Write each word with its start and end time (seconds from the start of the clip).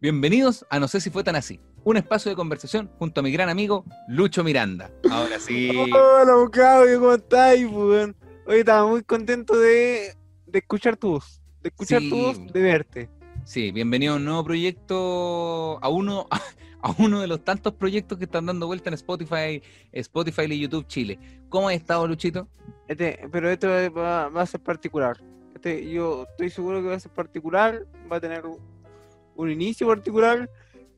Bienvenidos 0.00 0.64
a 0.70 0.78
No 0.78 0.86
sé 0.86 1.00
si 1.00 1.10
fue 1.10 1.24
tan 1.24 1.34
así, 1.34 1.58
un 1.82 1.96
espacio 1.96 2.30
de 2.30 2.36
conversación 2.36 2.88
junto 3.00 3.18
a 3.18 3.24
mi 3.24 3.32
gran 3.32 3.48
amigo 3.48 3.84
Lucho 4.06 4.44
Miranda. 4.44 4.92
Ahora 5.10 5.40
sí. 5.40 5.70
Hola, 5.92 6.48
Claudio, 6.52 7.00
¿cómo 7.00 7.14
estás? 7.14 7.56
Pues, 7.68 8.14
Hoy 8.46 8.58
estaba 8.60 8.86
muy 8.86 9.02
contento 9.02 9.58
de, 9.58 10.14
de 10.46 10.58
escuchar 10.60 10.96
tu 10.96 11.10
voz, 11.10 11.42
de 11.62 11.70
escuchar 11.70 12.00
Sí. 12.00 12.10
tu 12.10 12.16
voz, 12.16 12.46
de 12.52 12.62
verte. 12.62 13.10
Sí, 13.44 13.72
bienvenido 13.72 14.12
a 14.12 14.16
un 14.18 14.24
nuevo 14.24 14.44
proyecto, 14.44 15.82
a 15.82 15.88
uno, 15.88 16.28
a 16.82 16.94
uno 16.98 17.20
de 17.20 17.26
los 17.26 17.42
tantos 17.44 17.74
proyectos 17.74 18.18
que 18.18 18.24
están 18.26 18.46
dando 18.46 18.68
vuelta 18.68 18.90
en 18.90 18.94
Spotify, 18.94 19.60
Spotify 19.90 20.42
y 20.44 20.60
YouTube 20.60 20.86
Chile. 20.86 21.18
¿Cómo 21.48 21.68
has 21.70 21.74
estado, 21.74 22.06
Luchito? 22.06 22.46
Este, 22.86 23.18
pero 23.32 23.50
esto 23.50 23.66
va, 23.96 24.28
va 24.28 24.42
a 24.42 24.46
ser 24.46 24.60
particular. 24.60 25.20
Este, 25.56 25.90
yo 25.90 26.24
estoy 26.30 26.50
seguro 26.50 26.80
que 26.82 26.88
va 26.88 26.94
a 26.94 27.00
ser 27.00 27.10
particular, 27.10 27.84
va 28.10 28.18
a 28.18 28.20
tener 28.20 28.44
un, 29.38 29.50
inicio 29.50 29.86
particular 29.86 30.50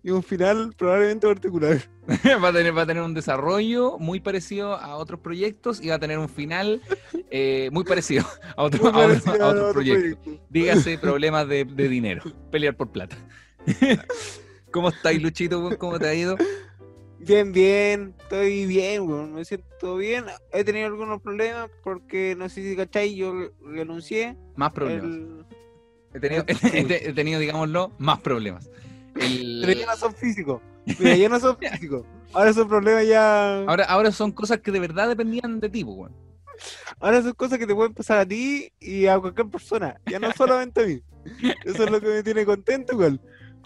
y 0.03 0.11
un 0.11 0.23
final 0.23 0.73
probablemente 0.77 1.27
particular. 1.27 1.79
va, 2.43 2.49
a 2.49 2.53
tener, 2.53 2.77
va 2.77 2.83
a 2.83 2.87
tener 2.87 3.03
un 3.03 3.15
desarrollo 3.15 3.99
muy 3.99 4.19
parecido 4.21 4.75
a 4.75 4.97
otros 4.97 5.21
proyectos 5.21 5.81
y 5.83 5.89
va 5.89 5.97
a 5.97 5.99
tener 5.99 6.19
un 6.19 6.29
final 6.29 6.81
eh, 7.31 7.69
muy 7.73 7.85
parecido 7.85 8.25
a 8.57 8.63
otro, 8.65 8.91
Muy 8.93 9.03
a 9.03 9.07
otro- 9.07 9.33
otro 9.33 9.47
otro 9.49 9.73
proyecto. 9.73 10.21
proyecto. 10.23 10.45
Dígase 10.49 10.99
problemas 11.03 11.47
de, 11.49 11.65
de 11.67 11.89
dinero, 11.89 12.23
pelear 12.51 12.77
por 12.77 12.91
plata. 12.91 13.17
¿Cómo 14.73 14.89
estáis, 14.89 15.21
Luchito? 15.23 15.77
¿Cómo 15.79 15.99
te 15.99 16.09
ha 16.09 16.15
ido? 16.15 16.37
Bien, 17.19 17.53
bien, 17.53 18.15
estoy 18.21 18.65
bien, 18.67 19.35
me 19.35 19.45
siento 19.45 19.97
bien. 19.97 20.25
He 20.53 20.65
tenido 20.65 20.87
algunos 20.87 21.21
problemas 21.21 21.69
porque 21.85 22.35
no 22.39 22.49
sé 22.49 22.63
si 22.63 22.75
cachai, 22.77 23.15
yo 23.15 23.51
renuncié. 23.63 24.37
Más 24.57 24.73
problemas. 24.73 25.05
el- 25.05 25.45
He 26.15 26.21
tenido, 26.21 26.45
he 26.49 26.85
te- 26.85 27.09
he 27.11 27.13
tenido, 27.13 27.41
digámoslo, 27.41 27.93
más 27.99 28.21
problemas. 28.21 28.71
El- 29.21 29.63
Pero 29.67 29.81
ya 29.81 29.87
no 29.87 29.97
son 29.97 30.15
físicos. 30.15 30.61
Mira, 30.99 31.17
ya 31.17 31.29
no 31.29 31.39
son 31.41 31.57
físicos. 31.61 32.05
Ahora 32.33 32.53
son 32.53 32.69
problemas 32.69 33.07
ya. 33.07 33.63
ahora, 33.65 33.85
ahora 33.85 34.13
son 34.13 34.31
cosas 34.33 34.61
que 34.61 34.71
de 34.71 34.81
verdad 34.81 35.09
dependían 35.09 35.61
de 35.61 35.69
ti, 35.69 35.85
pues, 35.85 35.97
weón. 35.97 36.17
Ahora 37.01 37.23
son 37.23 37.33
cosas 37.33 37.59
que 37.59 37.67
te 37.67 37.75
pueden 37.75 37.95
pasar 37.95 38.19
a 38.19 38.27
ti 38.27 38.71
y 38.79 39.07
a 39.07 39.19
cualquier 39.19 39.49
persona. 39.49 39.99
Ya 40.07 40.19
no 40.19 40.31
solamente 40.33 40.83
a 40.83 40.87
mí. 40.87 41.01
Eso 41.65 41.85
es 41.85 41.91
lo 41.91 42.01
que 42.01 42.09
me 42.09 42.23
tiene 42.23 42.45
contento, 42.45 42.93
igual. 42.93 43.21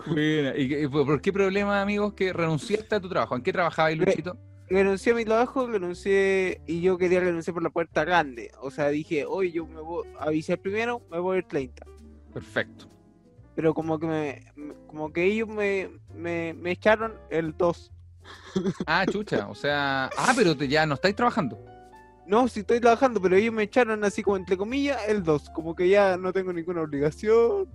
Buena. 0.07 0.57
¿Y, 0.57 0.87
por 0.89 1.21
qué 1.21 1.33
problema, 1.33 1.81
amigos, 1.83 2.15
que 2.15 2.33
renunciaste 2.33 2.95
a 2.95 3.01
tu 3.01 3.09
trabajo? 3.09 3.37
¿En 3.37 3.43
qué 3.43 3.53
trabajabas, 3.53 3.97
Luchito? 3.97 4.37
Renuncié 4.69 5.13
a 5.13 5.15
mi 5.17 5.25
trabajo, 5.25 5.67
renuncié 5.67 6.61
y 6.67 6.81
yo 6.81 6.97
quería 6.97 7.21
renunciar 7.21 7.55
por 7.55 7.63
la 7.63 7.71
puerta 7.71 8.05
grande. 8.05 8.51
O 8.61 8.71
sea, 8.71 8.89
dije, 8.89 9.25
oye, 9.27 9.53
yo 9.53 9.67
me 9.67 9.81
voy, 9.81 10.07
avisé 10.19 10.57
primero, 10.57 11.03
me 11.11 11.19
voy 11.19 11.39
el 11.39 11.47
30. 11.47 11.85
Perfecto. 12.35 12.87
Pero 13.55 13.73
como 13.73 13.99
que 13.99 14.07
me, 14.07 14.53
como 14.89 15.13
que 15.13 15.25
ellos 15.25 15.49
me, 15.49 15.91
me, 16.13 16.53
me 16.55 16.73
echaron 16.73 17.15
el 17.31 17.57
2. 17.57 17.93
Ah, 18.87 19.05
chucha, 19.07 19.49
o 19.49 19.55
sea... 19.55 20.11
Ah, 20.17 20.33
pero 20.37 20.57
te- 20.57 20.67
ya 20.69 20.85
no 20.87 20.95
estáis 20.95 21.15
trabajando. 21.15 21.59
No, 22.27 22.49
sí 22.49 22.61
estoy 22.61 22.81
trabajando, 22.81 23.21
pero 23.21 23.37
ellos 23.37 23.53
me 23.55 23.63
echaron 23.65 24.03
así 24.03 24.23
como 24.23 24.37
entre 24.39 24.57
comillas 24.57 24.99
el 25.09 25.23
2. 25.23 25.51
Como 25.51 25.75
que 25.75 25.89
ya 25.89 26.17
no 26.17 26.33
tengo 26.33 26.53
ninguna 26.53 26.81
obligación. 26.83 27.69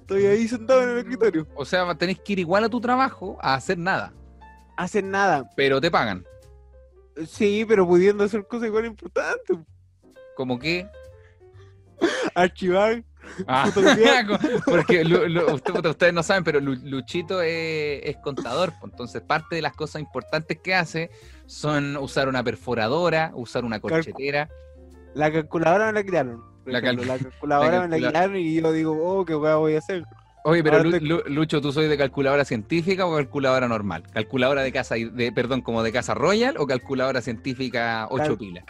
Estoy 0.00 0.24
ahí 0.26 0.46
sentado 0.48 0.82
en 0.84 0.90
el 0.90 0.98
escritorio. 0.98 1.46
O 1.56 1.64
sea, 1.64 1.92
tenés 1.96 2.18
que 2.20 2.32
ir 2.34 2.38
igual 2.38 2.64
a 2.64 2.68
tu 2.68 2.80
trabajo 2.80 3.36
a 3.42 3.54
hacer 3.54 3.76
nada, 3.76 4.12
Hacen 4.76 5.10
nada. 5.10 5.50
pero 5.56 5.80
te 5.80 5.90
pagan. 5.90 6.24
Sí, 7.26 7.64
pero 7.68 7.86
pudiendo 7.86 8.22
hacer 8.24 8.46
cosas 8.46 8.68
igual 8.68 8.86
importantes. 8.86 9.58
Como 10.36 10.58
que... 10.60 10.88
Archivar. 12.34 13.02
Ah, 13.46 13.70
porque 14.64 15.02
usted- 15.52 15.86
ustedes 15.86 16.12
no 16.12 16.22
saben, 16.22 16.44
pero 16.44 16.60
Lu- 16.60 16.78
Luchito 16.84 17.40
es, 17.42 18.00
es 18.04 18.16
contador, 18.18 18.72
pues, 18.80 18.92
entonces 18.92 19.22
parte 19.22 19.56
de 19.56 19.62
las 19.62 19.72
cosas 19.74 20.00
importantes 20.02 20.58
que 20.62 20.74
hace 20.74 21.10
son 21.46 21.96
usar 21.96 22.28
una 22.28 22.42
perforadora, 22.42 23.32
usar 23.34 23.64
una 23.64 23.80
corchetera. 23.80 24.48
La 25.14 25.32
calculadora 25.32 25.86
me 25.86 25.92
la 25.94 26.02
quitaron. 26.04 26.42
La 26.66 26.78
ejemplo. 26.80 27.06
cal- 27.06 27.18
La, 27.18 27.24
calculadora 27.30 27.72
la 27.80 27.88
me 27.88 28.00
la 28.00 28.06
quitaron 28.08 28.36
y 28.36 28.54
yo 28.60 28.72
digo, 28.72 28.92
oh, 29.02 29.24
qué 29.24 29.34
voy 29.34 29.74
a 29.74 29.78
hacer. 29.78 30.04
Oye, 30.44 30.62
pero 30.62 30.82
Lu- 30.84 30.98
Lu- 31.00 31.22
Lucho, 31.26 31.60
¿tú 31.60 31.72
soy 31.72 31.88
de 31.88 31.98
calculadora 31.98 32.44
científica 32.44 33.04
o 33.06 33.14
calculadora 33.14 33.68
normal? 33.68 34.04
¿Calculadora 34.12 34.62
de 34.62 34.72
casa, 34.72 34.94
de, 34.94 35.32
perdón, 35.32 35.60
como 35.62 35.82
de 35.82 35.92
casa 35.92 36.14
Royal 36.14 36.56
o 36.58 36.66
calculadora 36.66 37.20
científica 37.20 38.06
8 38.10 38.24
Cal- 38.24 38.36
pilas? 38.38 38.64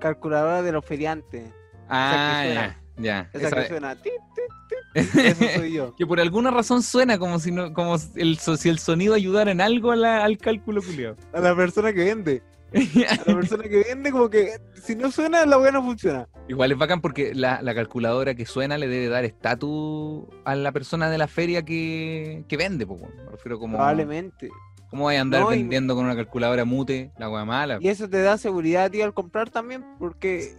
Calculadora 0.00 0.62
de 0.62 0.72
los 0.72 0.84
feriantes. 0.84 1.50
Ah, 1.88 2.44
ya, 2.46 2.80
ya. 3.00 3.30
Esa 3.32 3.48
esa- 3.48 3.56
que 3.62 3.68
suena. 3.68 3.94
tit, 3.96 4.12
tit, 4.34 5.04
tit. 5.14 5.14
Eso 5.24 5.44
soy 5.60 5.72
yo. 5.72 5.94
que 5.96 6.06
por 6.06 6.20
alguna 6.20 6.50
razón 6.50 6.82
suena 6.82 7.18
como 7.18 7.38
si 7.38 7.52
no, 7.52 7.72
como 7.72 7.96
el, 8.16 8.38
si 8.38 8.68
el 8.68 8.78
sonido 8.78 9.14
ayudara 9.14 9.50
en 9.50 9.60
algo 9.60 9.92
a 9.92 9.96
la- 9.96 10.24
al 10.24 10.38
cálculo 10.38 10.82
culiado. 10.82 11.16
A 11.32 11.40
la 11.40 11.54
persona 11.54 11.92
que 11.92 12.04
vende. 12.04 12.42
A 12.72 13.16
la 13.28 13.34
persona 13.34 13.64
que 13.64 13.82
vende, 13.88 14.12
como 14.12 14.30
que 14.30 14.52
si 14.82 14.94
no 14.94 15.10
suena, 15.10 15.44
la 15.44 15.58
weá 15.58 15.72
no 15.72 15.82
funciona. 15.82 16.28
Igual 16.48 16.70
es 16.72 16.78
bacán 16.78 17.00
porque 17.00 17.34
la, 17.34 17.60
la 17.62 17.74
calculadora 17.74 18.34
que 18.36 18.46
suena 18.46 18.78
le 18.78 18.86
debe 18.86 19.08
dar 19.08 19.24
estatus 19.24 20.24
a 20.44 20.54
la 20.54 20.70
persona 20.70 21.10
de 21.10 21.18
la 21.18 21.26
feria 21.26 21.64
que, 21.64 22.44
que 22.48 22.56
vende, 22.56 22.86
po, 22.86 22.96
me 22.96 23.30
refiero 23.30 23.58
como 23.58 23.76
Probablemente. 23.76 24.48
¿Cómo 24.88 25.04
vais 25.06 25.18
a 25.18 25.22
andar 25.22 25.42
No, 25.42 25.52
y- 25.52 25.58
vendiendo 25.58 25.94
con 25.96 26.04
una 26.04 26.14
calculadora 26.16 26.64
mute, 26.64 27.12
la 27.18 27.28
wea 27.28 27.44
mala? 27.44 27.78
Y 27.80 27.88
eso 27.88 28.08
te 28.08 28.22
da 28.22 28.36
seguridad 28.38 28.84
a 28.84 28.90
ti 28.90 29.00
al 29.02 29.14
comprar 29.14 29.50
también, 29.50 29.84
porque. 29.98 30.52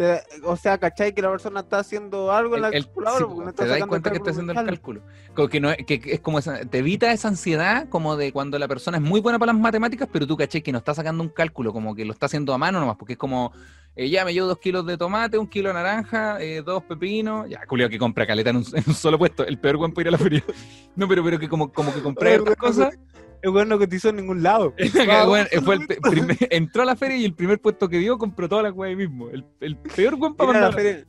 Te- 0.00 0.22
o 0.44 0.56
sea, 0.56 0.78
¿cachai? 0.78 1.14
Que 1.14 1.20
la 1.20 1.30
persona 1.30 1.60
está 1.60 1.80
haciendo 1.80 2.32
algo 2.32 2.56
en 2.56 2.62
la 2.62 2.68
El- 2.68 2.84
calculadora. 2.84 3.18
sí, 3.18 3.24
porque 3.24 3.38
no 3.38 3.44
po, 3.44 3.50
está 3.50 3.62
te 3.64 3.68
das 3.68 3.86
cuenta 3.86 4.10
que 4.10 4.16
está 4.16 4.30
haciendo 4.30 4.52
el 4.52 4.64
cálculo. 4.64 5.02
Como 5.34 5.48
que, 5.48 5.60
no, 5.60 5.70
que 5.86 6.00
que 6.00 6.12
es 6.14 6.20
como 6.20 6.38
esa- 6.38 6.64
te 6.64 6.78
evita 6.78 7.12
esa 7.12 7.28
ansiedad 7.28 7.86
como 7.90 8.16
de 8.16 8.32
cuando 8.32 8.58
la 8.58 8.66
persona 8.66 8.96
es 8.96 9.02
muy 9.02 9.20
buena 9.20 9.38
para 9.38 9.52
las 9.52 9.60
matemáticas, 9.60 10.08
pero 10.10 10.26
tú 10.26 10.36
caché 10.38 10.62
que 10.62 10.72
no 10.72 10.78
está 10.78 10.94
sacando 10.94 11.22
un 11.22 11.28
cálculo, 11.28 11.72
como 11.74 11.94
que 11.94 12.04
lo 12.06 12.12
está 12.14 12.26
haciendo 12.26 12.54
a 12.54 12.58
mano 12.58 12.80
nomás, 12.80 12.96
porque 12.96 13.12
es 13.12 13.18
como, 13.18 13.52
eh, 13.94 14.08
ya 14.08 14.24
me 14.24 14.32
llevo 14.32 14.46
dos 14.46 14.58
kilos 14.58 14.86
de 14.86 14.96
tomate, 14.96 15.36
un 15.36 15.46
kilo 15.46 15.68
de 15.68 15.74
naranja, 15.74 16.40
eh, 16.40 16.62
dos 16.62 16.82
pepinos, 16.84 17.46
ya, 17.48 17.66
culio 17.66 17.88
que 17.90 17.98
compra 17.98 18.26
caleta 18.26 18.50
en 18.50 18.56
un, 18.56 18.64
en 18.74 18.84
un 18.86 18.94
solo 18.94 19.18
puesto, 19.18 19.44
el 19.44 19.58
peor 19.58 19.76
buen 19.76 19.92
para 19.92 20.02
ir 20.02 20.08
a 20.08 20.10
la 20.12 20.18
feria. 20.18 20.42
No, 20.96 21.06
pero, 21.06 21.22
pero 21.22 21.38
que 21.38 21.48
como, 21.48 21.72
como 21.72 21.94
que 21.94 22.02
compré 22.02 22.38
cosas. 22.56 22.98
El 23.42 23.50
weón 23.50 23.68
no 23.68 23.78
cotizó 23.78 24.08
en 24.10 24.16
ningún 24.16 24.42
lado. 24.42 24.74
que, 24.76 24.88
weón, 24.98 25.46
fue 25.64 25.74
el 25.76 25.86
pe- 25.86 25.98
primer- 26.00 26.36
entró 26.50 26.82
a 26.82 26.84
la 26.84 26.96
feria 26.96 27.16
y 27.16 27.24
el 27.24 27.34
primer 27.34 27.60
puesto 27.60 27.88
que 27.88 27.98
vio 27.98 28.18
compró 28.18 28.48
toda 28.48 28.62
la 28.64 28.70
weá 28.72 28.90
ahí 28.90 28.96
mismo. 28.96 29.28
El, 29.30 29.44
el 29.60 29.76
peor 29.76 30.16
buen 30.16 30.34
para 30.34 30.50
Era 30.50 30.60
la 30.60 30.66
mandar. 30.68 30.82
feria- 30.84 31.06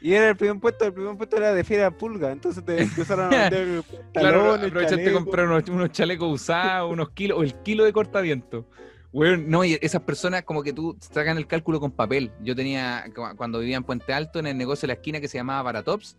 Y 0.00 0.12
era 0.12 0.28
el 0.28 0.36
primer 0.36 0.60
puesto, 0.60 0.84
el 0.84 0.92
primer 0.92 1.16
puesto 1.16 1.36
era 1.38 1.54
de 1.54 1.64
Feria 1.64 1.90
Pulga, 1.90 2.30
entonces 2.30 2.62
te 2.64 2.82
empezaron 2.82 3.32
a 3.32 3.48
vender 3.48 3.82
Claro, 4.12 4.52
aprovechaste 4.54 4.96
chalecos. 4.96 5.22
comprar 5.24 5.46
unos, 5.46 5.68
unos 5.70 5.90
chalecos 5.92 6.30
usados, 6.32 6.92
unos 6.92 7.10
kilos, 7.10 7.38
o 7.38 7.42
el 7.42 7.54
kilo 7.62 7.84
de 7.84 7.92
cortaviento. 7.94 8.68
Weón, 9.12 9.48
no, 9.48 9.64
y 9.64 9.78
esas 9.80 10.02
personas 10.02 10.42
como 10.42 10.62
que 10.64 10.72
tú 10.72 10.96
sacan 11.00 11.36
el 11.38 11.46
cálculo 11.46 11.78
con 11.80 11.92
papel. 11.92 12.32
Yo 12.42 12.54
tenía, 12.56 13.04
cu- 13.14 13.36
cuando 13.36 13.60
vivía 13.60 13.76
en 13.76 13.84
Puente 13.84 14.12
Alto, 14.12 14.40
en 14.40 14.46
el 14.48 14.58
negocio 14.58 14.82
de 14.82 14.88
la 14.88 14.94
esquina 14.94 15.20
que 15.20 15.28
se 15.28 15.38
llamaba 15.38 15.62
Baratops, 15.62 16.18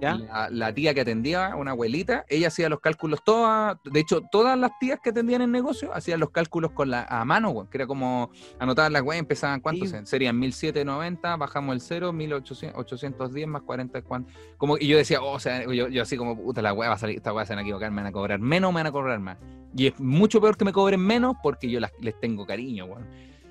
¿Ya? 0.00 0.16
la, 0.16 0.48
la 0.50 0.74
tía 0.74 0.92
que 0.92 1.00
atendía, 1.00 1.56
una 1.56 1.70
abuelita, 1.70 2.24
ella 2.28 2.48
hacía 2.48 2.68
los 2.68 2.80
cálculos 2.80 3.24
todas, 3.24 3.78
de 3.84 4.00
hecho, 4.00 4.20
todas 4.30 4.58
las 4.58 4.72
tías 4.78 4.98
que 5.02 5.10
atendían 5.10 5.40
el 5.42 5.50
negocio 5.50 5.94
hacían 5.94 6.20
los 6.20 6.30
cálculos 6.30 6.72
con 6.72 6.90
la 6.90 7.04
a 7.08 7.24
mano, 7.24 7.50
weón, 7.50 7.66
que 7.68 7.78
era 7.78 7.86
como 7.86 8.30
anotaban 8.58 8.92
las 8.92 9.02
weas, 9.02 9.20
empezaban 9.20 9.60
cuántos 9.60 9.90
Sí. 9.90 9.96
serían 10.04 10.38
1790, 10.38 11.36
bajamos 11.36 11.74
el 11.74 11.80
0, 11.80 12.12
1810 12.12 13.48
más 13.48 13.62
40, 13.62 14.02
¿cuánto? 14.02 14.30
Como, 14.58 14.76
y 14.78 14.86
yo 14.86 14.96
decía, 14.96 15.22
oh, 15.22 15.32
o 15.32 15.40
sea, 15.40 15.64
yo, 15.64 15.88
yo 15.88 16.02
así 16.02 16.16
como, 16.16 16.36
puta, 16.36 16.60
la 16.62 16.72
wea 16.72 16.88
va 16.90 16.94
a 16.96 16.98
salir, 16.98 17.16
esta 17.16 17.32
wea 17.32 17.46
se 17.46 17.52
van 17.54 17.60
a 17.60 17.62
equivocar, 17.62 17.90
me 17.90 17.96
van 18.02 18.06
a 18.06 18.12
cobrar 18.12 18.38
menos, 18.38 18.72
me 18.72 18.80
van 18.80 18.86
a 18.88 18.92
cobrar 18.92 19.18
más. 19.18 19.38
Y 19.74 19.88
es 19.88 20.00
mucho 20.00 20.40
peor 20.40 20.56
que 20.56 20.64
me 20.64 20.72
cobren 20.72 21.00
menos 21.00 21.36
porque 21.42 21.70
yo 21.70 21.80
las, 21.80 21.92
les 22.00 22.18
tengo 22.20 22.46
cariño, 22.46 22.84
weón. 22.86 23.06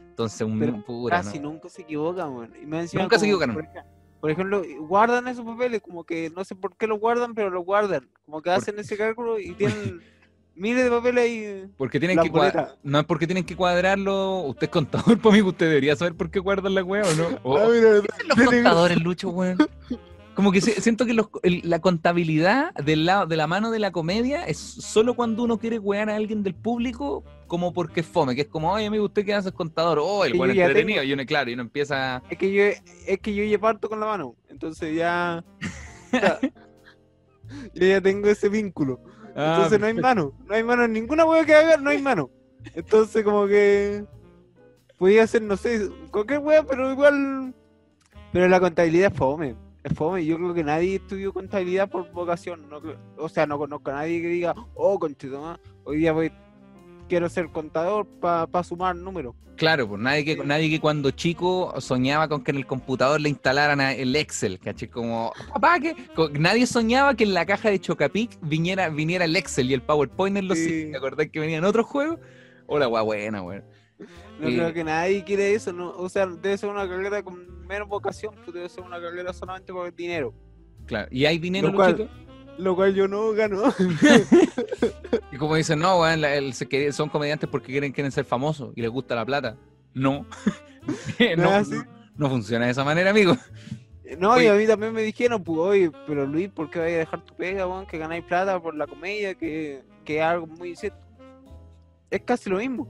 Entonces, 0.09 0.41
un 0.41 0.59
Pero 0.59 0.81
pura, 0.85 1.17
Casi 1.17 1.39
¿no? 1.39 1.51
nunca 1.51 1.69
se 1.69 1.81
equivocan, 1.81 2.29
weón. 2.33 2.53
Y 2.61 2.65
me 2.65 2.81
encima 2.81 3.03
Nunca 3.03 3.19
se 3.19 3.25
equivocan. 3.25 3.57
Por 4.25 4.31
ej- 4.31 4.35
por 4.37 4.47
ejemplo, 4.61 4.85
guardan 4.87 5.27
esos 5.27 5.45
papeles, 5.45 5.81
como 5.81 6.03
que 6.03 6.29
no 6.35 6.43
sé 6.43 6.55
por 6.55 6.75
qué 6.75 6.87
los 6.87 6.99
guardan, 6.99 7.33
pero 7.35 7.49
los 7.49 7.63
guardan. 7.65 8.09
Como 8.25 8.41
que 8.41 8.49
Por- 8.49 8.57
hacen 8.59 8.79
ese 8.79 8.97
cálculo 8.97 9.39
y 9.39 9.53
tienen 9.53 10.01
miles 10.55 10.83
de 10.85 10.89
papeles 10.89 11.23
ahí. 11.23 11.65
Porque 11.77 11.99
tienen 11.99 12.17
que 12.19 12.29
cua- 12.29 12.37
boleta. 12.51 12.75
no 12.83 12.99
es 12.99 13.05
porque 13.05 13.27
tienen 13.27 13.43
que 13.43 13.55
cuadrarlo. 13.55 14.39
Usted 14.41 14.63
es 14.67 14.69
contador, 14.71 15.17
para 15.21 15.35
mí, 15.35 15.41
usted 15.41 15.67
debería 15.67 15.95
saber 15.95 16.15
por 16.15 16.29
qué 16.31 16.39
guardan 16.39 16.73
la 16.75 16.83
wea 16.83 17.03
o 17.03 17.13
no. 17.15 17.39
O- 17.43 17.57
Ah, 17.57 17.67
mira, 17.71 17.89
los 17.91 18.05
tienen- 18.35 18.45
contadores, 18.63 18.97
Lucho, 19.01 19.29
weón? 19.29 19.57
Como 20.35 20.51
que 20.51 20.59
siento 20.59 21.05
que 21.05 21.13
los- 21.13 21.29
el- 21.43 21.61
la 21.63 21.79
contabilidad 21.79 22.73
del 22.75 23.05
lado, 23.05 23.25
de 23.25 23.37
la 23.37 23.47
mano 23.47 23.71
de 23.71 23.79
la 23.79 23.91
comedia 23.91 24.43
es 24.45 24.57
solo 24.57 25.13
cuando 25.15 25.43
uno 25.43 25.57
quiere 25.57 25.79
wear 25.79 26.09
a 26.09 26.15
alguien 26.17 26.43
del 26.43 26.53
público 26.55 27.23
como 27.47 27.71
porque 27.71 28.01
es 28.01 28.05
fome, 28.05 28.35
que 28.35 28.41
es 28.41 28.47
como, 28.47 28.71
oye 28.73 28.85
amigo, 28.87 29.05
¿usted 29.05 29.23
qué 29.25 29.33
hace 29.33 29.51
contador? 29.53 29.97
Oh, 30.01 30.25
el 30.25 30.33
buen 30.33 30.51
entretenido. 30.51 30.99
tengo- 31.01 31.09
Y 31.09 31.13
uno, 31.13 31.25
claro, 31.25 31.49
y 31.49 31.53
uno 31.53 31.61
empieza... 31.63 32.21
Es 32.29 32.37
que 32.37 32.51
yo, 32.51 32.63
es 33.07 33.19
que 33.21 33.33
yo 33.33 33.43
ya 33.45 33.57
parto 33.59 33.87
con 33.87 33.99
la 33.99 34.07
mano. 34.07 34.35
Entonces 34.49 34.93
ya. 34.95 35.43
ya- 36.11 36.39
yo 37.73 37.87
ya 37.87 38.01
tengo 38.01 38.27
ese 38.27 38.49
vínculo. 38.49 38.99
Ah, 39.35 39.55
Entonces 39.55 39.79
no 39.79 39.85
hay 39.87 39.93
mano. 39.93 40.33
No 40.47 40.53
hay 40.55 40.63
mano 40.63 40.83
en 40.85 40.93
ninguna 40.93 41.25
hueá 41.25 41.45
que 41.45 41.53
haga, 41.55 41.77
no 41.77 41.89
hay 41.89 42.01
mano. 42.01 42.29
Entonces 42.73 43.23
como 43.23 43.47
que. 43.47 44.03
Podía 44.97 45.23
hacer, 45.23 45.41
no 45.41 45.57
sé, 45.57 45.89
cualquier 46.09 46.39
hueá, 46.39 46.63
pero 46.63 46.89
igual. 46.91 47.53
Pero 48.31 48.47
la 48.47 48.59
contabilidad 48.61 49.11
es 49.11 49.17
fome. 49.17 49.55
Es 49.85 49.93
fome, 49.93 50.25
yo 50.25 50.37
creo 50.37 50.51
que 50.55 50.63
nadie 50.63 50.95
estudió 50.95 51.31
contabilidad 51.31 51.87
por 51.87 52.11
vocación. 52.11 52.67
No, 52.67 52.81
o 53.17 53.29
sea, 53.29 53.45
no 53.45 53.59
conozco 53.59 53.91
a 53.91 53.93
nadie 53.93 54.19
que 54.19 54.29
diga, 54.29 54.55
oh, 54.73 54.97
conchito, 54.97 55.59
hoy 55.83 55.97
día 55.97 56.11
voy, 56.11 56.31
quiero 57.07 57.29
ser 57.29 57.49
contador 57.49 58.07
para 58.19 58.63
sumar 58.63 58.95
números. 58.95 59.35
Claro, 59.57 59.87
pues 59.87 60.01
nadie 60.01 60.25
que, 60.25 60.37
nadie 60.37 60.71
que 60.71 60.79
cuando 60.79 61.11
chico 61.11 61.71
soñaba 61.79 62.27
con 62.27 62.43
que 62.43 62.49
en 62.49 62.57
el 62.57 62.65
computador 62.65 63.21
le 63.21 63.29
instalaran 63.29 63.79
el 63.79 64.15
Excel, 64.15 64.57
¿cachai? 64.59 64.89
Como, 64.89 65.31
papá, 65.53 65.79
que 65.79 65.95
nadie 66.31 66.65
soñaba 66.65 67.13
que 67.13 67.23
en 67.23 67.35
la 67.35 67.45
caja 67.45 67.69
de 67.69 67.79
Chocapic 67.79 68.39
viniera, 68.41 68.89
viniera 68.89 69.25
el 69.25 69.35
Excel 69.35 69.69
y 69.69 69.75
el 69.75 69.83
PowerPoint 69.83 70.37
en 70.37 70.47
los 70.47 70.57
Sí. 70.57 70.65
sitios. 70.65 70.91
¿Te 70.93 70.97
acordás 70.97 71.27
que 71.31 71.39
venían 71.39 71.63
otros 71.63 71.85
juegos? 71.85 72.17
Hola, 72.65 72.87
guau, 72.87 73.05
buena, 73.05 73.43
weón. 73.43 73.63
No 74.39 74.47
creo 74.47 74.73
que 74.73 74.83
nadie 74.83 75.23
quiere 75.23 75.53
eso, 75.53 75.71
no, 75.71 75.91
o 75.91 76.09
sea, 76.09 76.25
debe 76.25 76.57
ser 76.57 76.69
una 76.69 76.89
carrera 76.89 77.21
con 77.21 77.54
menos 77.65 77.87
vocación, 77.87 78.33
pues 78.43 78.53
debe 78.53 78.69
ser 78.69 78.83
una 78.83 78.99
carrera 78.99 79.33
solamente 79.33 79.71
por 79.73 79.87
el 79.87 79.95
dinero. 79.95 80.33
Claro. 80.85 81.07
¿Y 81.11 81.25
hay 81.25 81.37
dinero, 81.37 81.69
Lo 81.69 81.75
cual-? 81.75 82.09
Lo 82.57 82.75
cual 82.75 82.93
yo 82.95 83.07
no 83.07 83.31
gano. 83.33 83.63
Y 85.31 85.37
como 85.37 85.55
dicen, 85.55 85.79
no, 85.79 85.99
weón, 85.99 86.21
son 86.93 87.09
comediantes 87.09 87.49
porque 87.49 87.71
quieren, 87.71 87.91
quieren 87.91 88.11
ser 88.11 88.23
famosos 88.23 88.71
y 88.75 88.81
les 88.81 88.89
gusta 88.89 89.15
la 89.15 89.25
plata. 89.25 89.57
No. 89.93 90.25
no, 91.37 91.63
¿No 92.15 92.29
funciona 92.29 92.65
de 92.65 92.71
esa 92.71 92.85
manera, 92.85 93.09
amigo. 93.09 93.35
No, 94.17 94.31
Oye. 94.33 94.45
y 94.45 94.47
a 94.47 94.53
mí 94.53 94.65
también 94.65 94.93
me 94.93 95.01
dijeron, 95.01 95.43
pues, 95.43 95.59
oye, 95.59 95.91
pero 96.07 96.25
Luis, 96.25 96.47
¿por 96.49 96.69
qué 96.69 96.79
vais 96.79 96.95
a 96.95 96.99
dejar 96.99 97.25
tu 97.25 97.35
pega, 97.35 97.67
weón? 97.67 97.85
Que 97.85 97.97
ganáis 97.97 98.23
plata 98.23 98.61
por 98.61 98.75
la 98.75 98.87
comedia, 98.87 99.35
que, 99.35 99.83
que 100.05 100.19
es 100.19 100.23
algo 100.23 100.47
muy 100.47 100.75
cierto. 100.75 100.99
Es 102.09 102.21
casi 102.21 102.49
lo 102.49 102.57
mismo. 102.57 102.87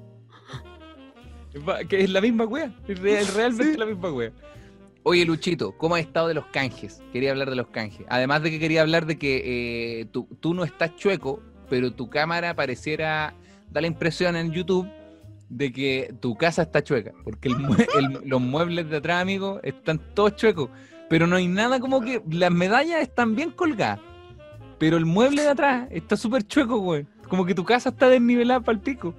Que 1.90 2.04
es 2.04 2.10
la 2.10 2.22
misma 2.22 2.46
wea. 2.46 2.72
Es 2.88 3.00
realmente 3.36 3.74
Sí. 3.74 3.78
la 3.80 3.86
misma 3.86 4.12
wea. 4.12 4.32
Oye, 5.08 5.24
Luchito, 5.24 5.72
¿cómo 5.78 5.94
has 5.96 6.02
estado 6.02 6.28
de 6.30 6.34
los 6.34 6.48
canjes? 6.48 7.04
Quería 7.14 7.30
hablar 7.30 7.52
de 7.52 7.56
los 7.56 7.68
canjes. 7.68 8.06
Además 8.10 8.42
de 8.42 8.50
que 8.50 8.60
quería 8.60 8.82
hablar 8.82 9.06
de 9.06 9.20
que 9.20 10.00
eh, 10.02 10.06
tú, 10.06 10.28
tú 10.40 10.56
no 10.56 10.64
estás 10.64 10.96
chueco, 10.96 11.44
pero 11.70 11.94
tu 11.94 12.10
cámara 12.10 12.56
pareciera, 12.56 13.36
da 13.70 13.82
la 13.82 13.88
impresión 13.88 14.36
en 14.36 14.52
YouTube 14.52 14.88
de 15.48 15.72
que 15.72 16.12
tu 16.22 16.36
casa 16.36 16.64
está 16.64 16.84
chueca. 16.84 17.12
Porque 17.24 17.50
el 17.50 17.56
mue- 17.56 17.88
el- 18.00 18.20
los 18.28 18.42
muebles 18.42 18.90
de 18.90 18.98
atrás, 18.98 19.22
amigo, 19.22 19.60
están 19.62 20.02
todos 20.16 20.36
chuecos. 20.38 20.70
Pero 21.08 21.28
no 21.28 21.36
hay 21.36 21.48
nada 21.48 21.80
como 21.80 22.02
que. 22.02 22.24
Las 22.32 22.52
medallas 22.52 23.00
están 23.04 23.36
bien 23.36 23.52
colgadas. 23.52 24.00
Pero 24.80 24.98
el 24.98 25.06
mueble 25.06 25.44
de 25.44 25.50
atrás 25.50 25.88
está 25.92 26.18
súper 26.18 26.48
chueco, 26.48 26.80
güey. 26.80 27.06
Como 27.30 27.46
que 27.46 27.54
tu 27.54 27.64
casa 27.64 27.90
está 27.90 28.10
desnivelada 28.10 28.60
para 28.62 28.76
el 28.78 28.82
pico. 28.82 29.14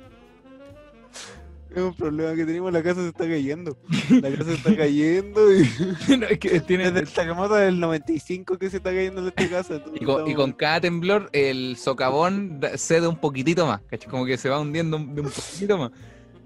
Es 1.77 1.83
un 1.83 1.95
problema 1.95 2.35
que 2.35 2.47
tenemos, 2.47 2.73
la 2.73 2.83
casa 2.83 3.03
se 3.03 3.09
está 3.09 3.25
cayendo. 3.29 3.77
La 4.23 4.31
casa 4.31 4.45
se 4.45 4.55
está 4.55 4.77
cayendo 4.79 5.53
y 5.55 5.69
No, 6.17 6.27
es 6.27 6.39
que 6.39 6.61
tiene, 6.61 6.85
desde 6.85 7.01
el 7.01 7.09
terremoto 7.09 7.55
del 7.55 7.79
95 7.79 8.59
que 8.59 8.71
se 8.71 8.79
está 8.79 8.91
cayendo 8.91 9.21
en 9.21 9.29
esta 9.29 9.49
casa. 9.49 9.75
Y 9.95 10.05
con, 10.05 10.27
y 10.27 10.31
estamos- 10.31 10.35
con 10.37 10.53
cada 10.53 10.81
temblor 10.81 11.29
el 11.33 11.77
socavón 11.77 12.61
cede 12.77 13.07
un 13.07 13.17
poquitito 13.19 13.67
más, 13.67 13.83
¿cachai? 13.91 14.11
Como 14.11 14.25
que 14.25 14.39
se 14.39 14.49
va 14.49 14.59
hundiendo 14.59 14.97
un, 14.97 15.15
de 15.15 15.21
un 15.21 15.29
poquitito 15.29 15.77
más. 15.77 15.91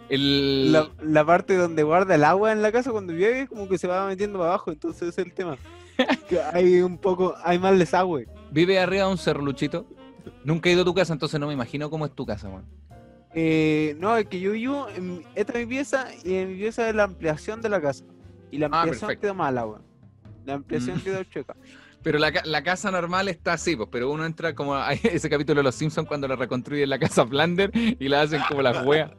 El... 0.08 0.72
la, 0.72 0.90
la 1.00 1.24
parte 1.24 1.54
donde 1.56 1.84
guarda 1.84 2.16
el 2.16 2.24
agua 2.24 2.50
en 2.50 2.62
la 2.62 2.72
casa 2.72 2.90
cuando 2.90 3.12
llueve 3.12 3.46
como 3.46 3.68
que 3.68 3.78
se 3.78 3.86
va 3.86 4.08
metiendo 4.08 4.40
para 4.40 4.50
abajo, 4.50 4.72
entonces 4.72 5.02
ese 5.10 5.20
es 5.20 5.26
el 5.28 5.32
tema. 5.32 5.56
Que 6.28 6.40
hay 6.40 6.80
un 6.80 6.98
poco, 6.98 7.34
hay 7.44 7.58
más 7.60 7.78
desagüe. 7.78 8.26
Vive 8.50 8.80
arriba 8.80 9.04
de 9.04 9.10
un 9.12 9.18
cerro, 9.18 9.42
Luchito. 9.42 9.86
Nunca 10.44 10.68
he 10.68 10.72
ido 10.72 10.82
a 10.82 10.84
tu 10.84 10.94
casa, 10.94 11.12
entonces 11.12 11.38
no 11.38 11.46
me 11.46 11.52
imagino 11.52 11.88
cómo 11.90 12.04
es 12.06 12.12
tu 12.12 12.26
casa, 12.26 12.48
weón. 12.48 12.64
Eh, 13.34 13.96
no, 13.98 14.16
es 14.16 14.26
que 14.26 14.40
yo 14.40 14.52
vivo, 14.52 14.88
en, 14.94 15.24
esta 15.34 15.52
es 15.58 15.66
mi 15.66 15.66
pieza 15.74 16.08
y 16.24 16.34
en 16.34 16.48
mi 16.52 16.56
pieza 16.58 16.88
es 16.88 16.94
la 16.94 17.04
ampliación 17.04 17.60
de 17.62 17.68
la 17.68 17.80
casa. 17.80 18.04
Y 18.50 18.58
la 18.58 18.66
Ah, 18.66 18.80
ampliación 18.82 19.06
perfecto. 19.08 19.20
quedó 19.22 19.34
mala, 19.34 19.66
weón. 19.66 19.82
La 20.44 20.54
ampliación 20.54 20.96
Mm. 20.98 21.00
quedó 21.02 21.24
chueca. 21.24 21.54
Pero 22.02 22.18
la, 22.18 22.32
la 22.44 22.62
casa 22.62 22.90
normal 22.90 23.28
está 23.28 23.52
así, 23.52 23.76
pues, 23.76 23.90
pero 23.92 24.10
uno 24.10 24.24
entra 24.24 24.54
como 24.54 24.74
a 24.74 24.90
ese 24.94 25.28
capítulo 25.28 25.58
de 25.58 25.64
Los 25.64 25.74
Simpsons 25.74 26.08
cuando 26.08 26.26
le 26.26 26.34
reconstruyen 26.34 26.88
la 26.88 26.98
casa 26.98 27.26
Flander 27.26 27.70
y 27.74 28.08
la 28.08 28.22
hacen 28.22 28.40
como 28.48 28.62
las 28.62 28.86
weas. 28.86 29.10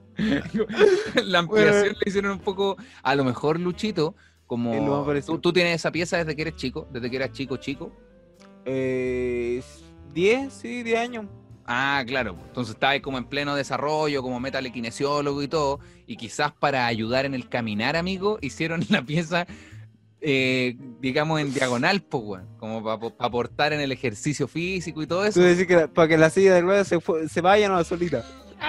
la 1.23 1.39
ampliación 1.39 1.93
le 1.93 2.09
hicieron 2.09 2.31
un 2.31 2.39
poco, 2.39 2.77
a 3.03 3.13
lo 3.13 3.23
mejor 3.23 3.59
Luchito, 3.59 4.15
como 4.47 5.05
tú, 5.25 5.37
tú 5.37 5.53
tienes 5.53 5.75
esa 5.75 5.91
pieza 5.91 6.17
desde 6.17 6.35
que 6.35 6.41
eres 6.41 6.55
chico, 6.55 6.87
desde 6.91 7.11
que 7.11 7.15
eras 7.17 7.31
chico, 7.33 7.57
chico. 7.57 7.91
Eh, 8.65 9.61
10, 10.13 10.51
sí, 10.51 10.81
10 10.81 10.99
años. 10.99 11.25
Ah, 11.65 12.03
claro. 12.05 12.35
Entonces 12.47 12.73
estaba 12.73 12.93
ahí 12.93 13.01
como 13.01 13.17
en 13.17 13.25
pleno 13.25 13.55
desarrollo, 13.55 14.21
como 14.21 14.39
metalequinesiólogo 14.39 15.41
y 15.43 15.47
todo. 15.47 15.79
Y 16.07 16.17
quizás 16.17 16.51
para 16.51 16.87
ayudar 16.87 17.25
en 17.25 17.33
el 17.33 17.47
caminar, 17.49 17.95
amigo, 17.95 18.39
hicieron 18.41 18.85
la 18.89 19.01
pieza, 19.03 19.47
eh, 20.21 20.75
digamos, 20.99 21.39
en 21.39 21.53
diagonal, 21.53 22.01
pues. 22.01 22.41
Como 22.57 22.83
para 22.83 23.13
aportar 23.19 23.73
en 23.73 23.81
el 23.81 23.91
ejercicio 23.91 24.47
físico 24.47 25.01
y 25.01 25.07
todo 25.07 25.25
eso. 25.25 25.39
Tú 25.39 25.45
decís 25.45 25.67
que 25.67 25.87
para 25.87 26.07
que 26.07 26.17
la 26.17 26.29
silla 26.29 26.53
de 26.55 26.61
ruedas 26.61 26.87
se, 26.87 26.99
se 27.29 27.41
vaya 27.41 27.69
no 27.69 27.83
solita. 27.83 28.23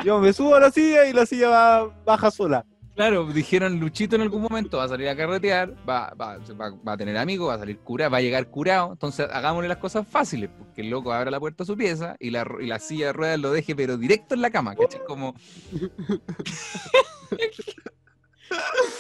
Yo 0.05 0.19
me 0.21 0.33
subo 0.33 0.55
a 0.55 0.61
la 0.61 0.71
silla 0.71 1.07
y 1.07 1.13
la 1.13 1.27
silla 1.27 1.49
va, 1.49 2.03
baja 2.05 2.31
sola. 2.31 2.65
Claro, 2.95 3.25
dijeron 3.27 3.81
Luchito 3.81 4.17
en 4.17 4.23
algún 4.23 4.43
momento 4.43 4.77
va 4.77 4.85
a 4.85 4.89
salir 4.89 5.09
a 5.09 5.17
carretear, 5.17 5.73
va, 5.89 6.13
va, 6.21 6.37
va- 6.61 6.77
va 6.87 6.93
a 6.93 6.97
tener 6.99 7.17
amigos, 7.17 7.49
va 7.49 7.55
a 7.55 7.59
salir 7.59 7.79
curado, 7.79 8.11
va 8.11 8.19
a 8.19 8.21
llegar 8.21 8.47
curado. 8.49 8.93
Entonces 8.93 9.27
hagámosle 9.33 9.69
las 9.69 9.79
cosas 9.79 10.07
fáciles, 10.07 10.51
porque 10.59 10.83
el 10.83 10.91
loco 10.91 11.11
abra 11.13 11.31
la 11.31 11.41
puerta 11.41 11.63
a 11.63 11.67
su 11.67 11.75
pieza 11.77 12.17
y 12.21 12.31
la, 12.31 12.47
y 12.61 12.67
la 12.67 12.79
silla 12.79 13.07
de 13.07 13.13
ruedas 13.15 13.41
lo 13.41 13.51
deje, 13.51 13.75
pero 13.75 13.97
directo 13.97 14.35
en 14.35 14.43
la 14.43 14.51
cama, 14.51 14.77
¿cachai? 14.77 15.01
Como. 15.07 15.35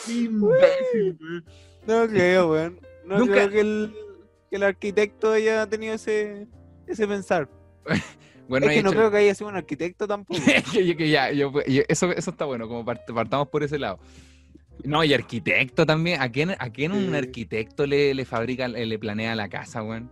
Imbécil, 0.08 1.18
weón. 1.20 1.44
No 1.86 2.08
creo, 2.08 2.50
weón. 2.50 2.80
No 3.04 3.18
Nunca- 3.18 3.34
creo 3.34 3.50
que 3.50 3.60
el, 3.60 3.94
que 4.50 4.56
el 4.56 4.62
arquitecto 4.62 5.32
haya 5.32 5.66
tenido 5.68 5.94
ese, 5.94 6.46
ese 6.86 7.06
pensar. 7.06 7.48
Bueno, 8.52 8.66
es 8.66 8.76
que 8.76 8.82
no 8.82 8.90
hecho- 8.90 8.98
creo 8.98 9.10
que 9.10 9.16
haya 9.16 9.34
sido 9.34 9.48
un 9.48 9.56
arquitecto 9.56 10.06
tampoco. 10.06 10.38
que, 10.72 10.84
yo- 10.86 10.96
que 10.96 11.08
ya, 11.08 11.30
yo- 11.32 11.52
yo- 11.66 11.82
eso, 11.88 12.12
eso 12.12 12.30
está 12.30 12.44
bueno, 12.44 12.68
como 12.68 12.84
part- 12.84 13.12
partamos 13.14 13.48
por 13.48 13.62
ese 13.62 13.78
lado. 13.78 13.98
No, 14.84 15.02
y 15.04 15.14
arquitecto 15.14 15.86
también. 15.86 16.20
¿A 16.20 16.30
quién, 16.30 16.50
a 16.50 16.70
quién 16.70 16.92
un 16.92 17.14
arquitecto 17.14 17.86
le, 17.86 18.14
le 18.14 18.24
fabrica, 18.24 18.68
le, 18.68 18.84
le 18.84 18.98
planea 18.98 19.34
la 19.34 19.48
casa, 19.48 19.82
weón? 19.82 20.10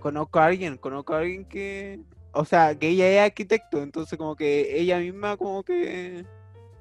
conozco 0.00 0.40
a 0.40 0.46
alguien, 0.46 0.76
conozco 0.76 1.14
a 1.14 1.18
alguien 1.20 1.44
que. 1.44 2.00
O 2.32 2.44
sea, 2.44 2.74
que 2.78 2.88
ella 2.88 3.08
es 3.08 3.20
arquitecto, 3.30 3.82
entonces 3.82 4.18
como 4.18 4.34
que 4.36 4.78
ella 4.80 4.98
misma 4.98 5.36
como 5.36 5.62
que 5.62 6.24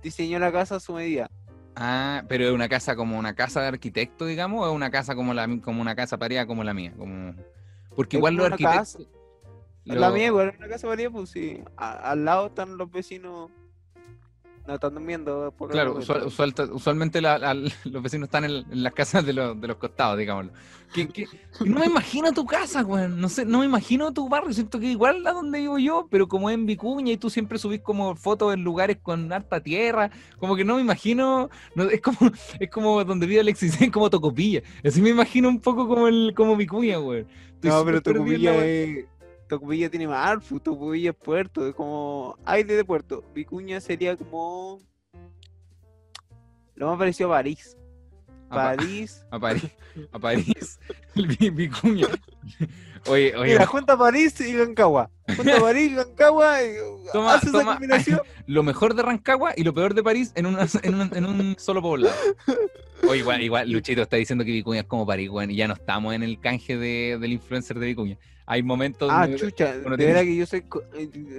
diseñó 0.04 0.40
la 0.40 0.52
casa 0.52 0.76
a 0.78 0.80
su 0.80 0.94
medida. 0.94 1.30
Ah, 1.76 2.24
pero 2.28 2.46
es 2.46 2.52
una 2.52 2.68
casa 2.68 2.96
como 2.96 3.18
una 3.18 3.34
casa 3.36 3.62
de 3.62 3.68
arquitecto, 3.68 4.26
digamos, 4.26 4.66
o 4.66 4.70
es 4.70 4.76
una 4.76 4.90
casa 4.92 5.14
como 5.16 5.34
la 5.34 5.48
como 5.62 5.82
una 5.82 5.96
casa 5.96 6.18
pareada 6.18 6.46
como 6.48 6.64
la 6.64 6.74
mía, 6.74 6.94
como 6.98 7.34
porque 7.96 8.18
Es 8.18 8.20
igual 8.20 8.36
los 8.36 8.46
arquitectos 8.52 8.98
lo- 9.86 10.12
mía 10.12 10.28
igual 10.28 10.50
es 10.50 10.58
una 10.58 10.68
casa 10.68 10.88
varía, 10.88 11.10
pues 11.10 11.30
sí. 11.30 11.60
A- 11.78 12.12
al 12.12 12.26
lado 12.26 12.48
están 12.48 12.78
los 12.78 12.92
vecinos. 12.92 13.50
No 14.68 14.76
están 14.76 14.94
durmiendo 14.94 15.52
por 15.58 15.72
Claro, 15.72 15.96
usual- 15.98 16.28
usual- 16.28 16.54
usualmente 16.72 17.20
la- 17.20 17.40
la- 17.40 17.56
los 17.56 18.04
vecinos 18.04 18.28
están 18.28 18.44
en, 18.44 18.52
en 18.72 18.84
las 18.84 18.94
casas 18.94 19.26
de 19.26 19.34
los, 19.34 19.60
de 19.60 19.68
los 19.68 19.78
costados, 19.78 20.20
digámoslo. 20.20 20.52
Que, 20.94 21.08
que- 21.08 21.26
no 21.66 21.80
me 21.80 21.88
imagino 21.88 22.32
tu 22.32 22.46
casa, 22.46 22.86
weón. 22.86 23.20
No 23.20 23.28
sé, 23.28 23.44
no 23.44 23.60
me 23.60 23.66
imagino 23.66 24.14
tu 24.14 24.30
barrio. 24.30 24.54
Siento 24.54 24.80
que 24.80 24.86
igual 24.86 25.26
a 25.26 25.32
donde 25.32 25.60
vivo 25.62 25.80
yo, 25.80 26.08
pero 26.12 26.28
como 26.28 26.48
es 26.52 26.54
en 26.54 26.68
Vicuña 26.68 27.12
y 27.12 27.18
tú 27.18 27.32
siempre 27.32 27.58
subís 27.58 27.82
como 27.82 28.16
fotos 28.16 28.54
en 28.54 28.64
lugares 28.64 28.98
con 29.02 29.34
harta 29.34 29.62
tierra, 29.64 30.12
como 30.38 30.56
que 30.56 30.64
no 30.64 30.76
me 30.76 30.82
imagino. 30.82 31.50
no, 31.74 31.86
es 31.86 32.00
como 32.02 32.18
es 32.60 32.70
como 32.70 33.04
donde 33.04 33.26
vive 33.26 33.40
Alexis, 33.42 33.82
es 33.82 33.90
como 33.92 34.12
Tocopilla. 34.12 34.62
Así 34.86 35.02
me 35.02 35.10
imagino 35.10 35.50
un 35.50 35.60
poco 35.60 35.88
como 35.88 36.08
el 36.08 36.34
como 36.36 36.56
Vicuña, 36.56 37.00
weón. 37.00 37.26
Estoy 37.56 37.72
No, 37.72 37.84
pero 37.84 37.98
la 37.98 38.02
Tocopilla 38.04 38.64
es. 38.64 39.06
Tocopilla 39.52 39.90
tiene 39.90 40.08
más 40.08 40.42
pues, 40.48 40.64
Tocopilla 40.64 41.10
es 41.10 41.16
puerto, 41.18 41.68
es 41.68 41.76
como 41.76 42.38
aire 42.46 42.74
de 42.74 42.86
puerto. 42.86 43.22
Vicuña 43.36 43.82
sería 43.82 44.16
como. 44.16 44.80
Lo 46.76 46.88
más 46.88 46.98
parecido 46.98 47.30
a 47.34 47.36
París. 47.38 47.76
A 48.50 48.56
Pa- 48.56 48.64
París. 48.78 49.26
A 49.30 49.40
París, 49.40 49.72
a 50.14 50.20
París, 50.20 50.80
Vi- 51.16 51.50
Vicuña. 51.52 52.08
Oye, 53.08 53.36
oye, 53.36 53.54
Mira, 53.54 53.66
junta 53.66 53.98
París 53.98 54.40
y 54.42 54.56
Rancagua. 54.56 55.10
Junta 55.36 55.60
París 55.62 55.92
y 55.92 55.96
Rancagua 55.96 56.64
y 56.64 56.68
Toma, 57.12 57.34
hace 57.34 57.48
esa 57.48 57.64
combinación. 57.66 58.22
lo 58.48 58.64
mejor 58.64 58.94
de 58.94 59.02
Rancagua 59.02 59.54
y 59.56 59.64
lo 59.64 59.74
peor 59.74 59.94
de 59.96 60.04
París 60.04 60.32
en, 60.36 60.46
una- 60.46 60.68
en, 60.84 60.96
un, 60.96 61.12
en 61.16 61.26
un 61.26 61.56
solo 61.58 61.82
poblado. 61.82 62.16
O 63.08 63.16
igual, 63.16 63.42
igual, 63.42 63.72
Luchito 63.72 64.04
está 64.04 64.18
diciendo 64.18 64.46
que 64.46 64.52
Vicuña 64.52 64.82
es 64.82 64.86
como 64.86 65.08
París, 65.08 65.30
weón, 65.30 65.50
y 65.50 65.56
ya 65.56 65.68
no 65.68 65.74
estamos 65.74 66.14
en 66.14 66.22
el 66.22 66.40
canje 66.40 66.78
de- 66.78 67.18
del 67.20 67.34
influencer 67.34 67.80
de 67.80 67.88
Vicuña. 67.88 68.18
Hay 68.46 68.62
momentos 68.64 69.10
Ah, 69.12 69.22
donde- 69.24 69.38
chucha, 69.38 69.74
uno 69.86 69.92
de 69.92 69.98
tiene- 69.98 70.14
verdad 70.14 70.26
que 70.26 70.36
yo 70.36 70.46
soy. 70.46 70.62
co- 70.62 70.84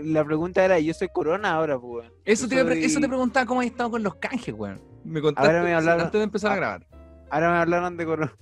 La 0.04 0.24
pregunta 0.24 0.64
era: 0.64 0.78
¿yo 0.80 0.94
soy 0.94 1.08
corona 1.12 1.52
ahora, 1.52 1.78
pues? 1.78 2.10
Eso 2.24 2.48
te, 2.48 2.60
soy- 2.60 2.84
eso 2.84 3.00
te 3.00 3.08
preguntaba 3.08 3.46
cómo 3.46 3.60
has 3.60 3.66
estado 3.66 3.90
con 3.90 4.02
los 4.02 4.14
canjes, 4.16 4.54
weón. 4.54 4.80
Me 5.04 5.20
contaste 5.20 5.48
Ahora 5.48 5.62
me 5.62 5.74
hablaron- 5.74 6.06
antes 6.06 6.18
de 6.18 6.24
empezar 6.24 6.52
a 6.52 6.56
grabar. 6.56 6.86
Ahora 7.30 7.50
me 7.52 7.58
hablaron 7.58 7.96
de 7.96 8.04
corona. 8.06 8.32